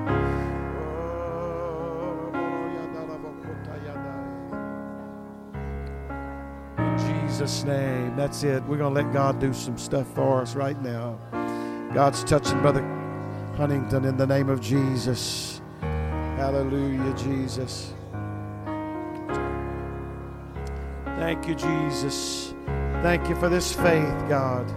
In 6.78 7.28
Jesus' 7.28 7.64
name. 7.64 8.16
That's 8.16 8.44
it. 8.44 8.64
We're 8.64 8.78
going 8.78 8.94
to 8.94 9.02
let 9.02 9.14
God 9.14 9.40
do 9.40 9.54
some 9.54 9.78
stuff 9.78 10.08
for 10.14 10.42
us 10.42 10.56
right 10.56 10.82
now. 10.82 11.18
God's 11.94 12.24
touching 12.24 12.60
Brother 12.62 12.84
Huntington 13.56 14.06
in 14.06 14.18
the 14.18 14.28
name 14.28 14.50
of 14.50 14.62
Jesus. 14.62 15.62
Hallelujah, 15.82 17.14
Jesus. 17.16 17.94
Thank 21.18 21.48
you, 21.48 21.56
Jesus. 21.56 22.54
Thank 23.02 23.28
you 23.28 23.36
for 23.36 23.50
this 23.50 23.74
faith, 23.74 24.30
God. 24.30 24.70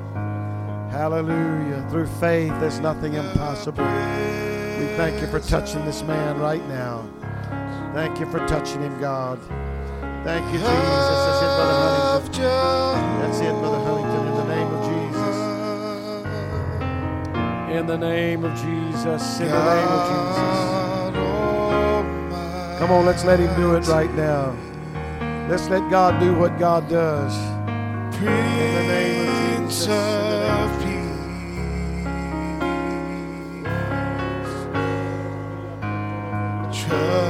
Hallelujah. 0.93 1.85
Through 1.89 2.07
faith, 2.07 2.53
there's 2.61 2.79
nothing 2.79 3.15
impossible. 3.15 3.83
We 3.83 4.87
thank 4.99 5.23
you 5.23 5.27
for 5.27 5.41
touching 5.41 5.83
this 5.87 6.03
man 6.03 6.39
right 6.39 6.63
now. 6.69 7.09
Thank 7.95 8.21
you 8.21 8.27
for 8.27 8.47
touching 8.47 8.83
him, 8.83 9.01
God. 9.01 9.41
Thank 10.23 10.45
you, 10.53 10.59
Jesus. 10.59 10.69
That's 10.69 11.43
it, 11.43 11.49
Brother 11.57 11.75
Huntington. 11.81 12.43
That's 13.23 13.41
it, 13.41 13.55
Brother 13.59 13.81
Huntington, 13.81 14.27
in 14.29 14.35
the 14.37 14.45
name 14.55 14.69
of 14.69 14.85
Jesus. 14.93 15.37
In 17.75 17.87
the 17.87 17.97
name 17.97 18.45
of 18.45 18.53
Jesus. 18.53 19.41
In 19.41 19.49
the 19.49 19.65
name 19.75 19.89
of 19.89 20.03
Jesus. 20.09 20.53
Come 22.79 22.91
on, 22.91 23.07
let's 23.07 23.25
let 23.25 23.41
him 23.41 23.55
do 23.59 23.77
it 23.77 23.87
right 23.87 24.13
now. 24.15 24.55
Let's 25.49 25.69
let 25.71 25.89
God 25.91 26.21
do 26.21 26.35
what 26.35 26.59
God 26.59 26.87
does. 26.91 27.35
In 28.19 28.27
the 28.27 28.31
name 28.31 29.29
of 29.29 29.32
In 29.73 29.89
the 29.89 29.97
name 36.91 37.22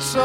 Hearts 0.00 0.16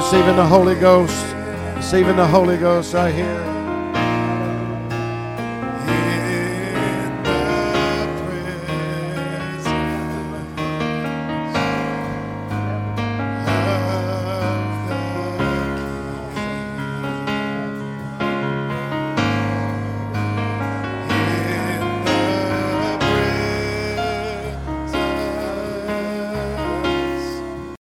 receiving 0.00 0.36
the 0.36 0.46
Holy 0.46 0.74
Ghost. 0.76 1.36
Receiving 1.76 2.16
the 2.16 2.26
Holy 2.26 2.56
Ghost 2.56 2.94
right 2.94 3.14
here. 3.14 3.49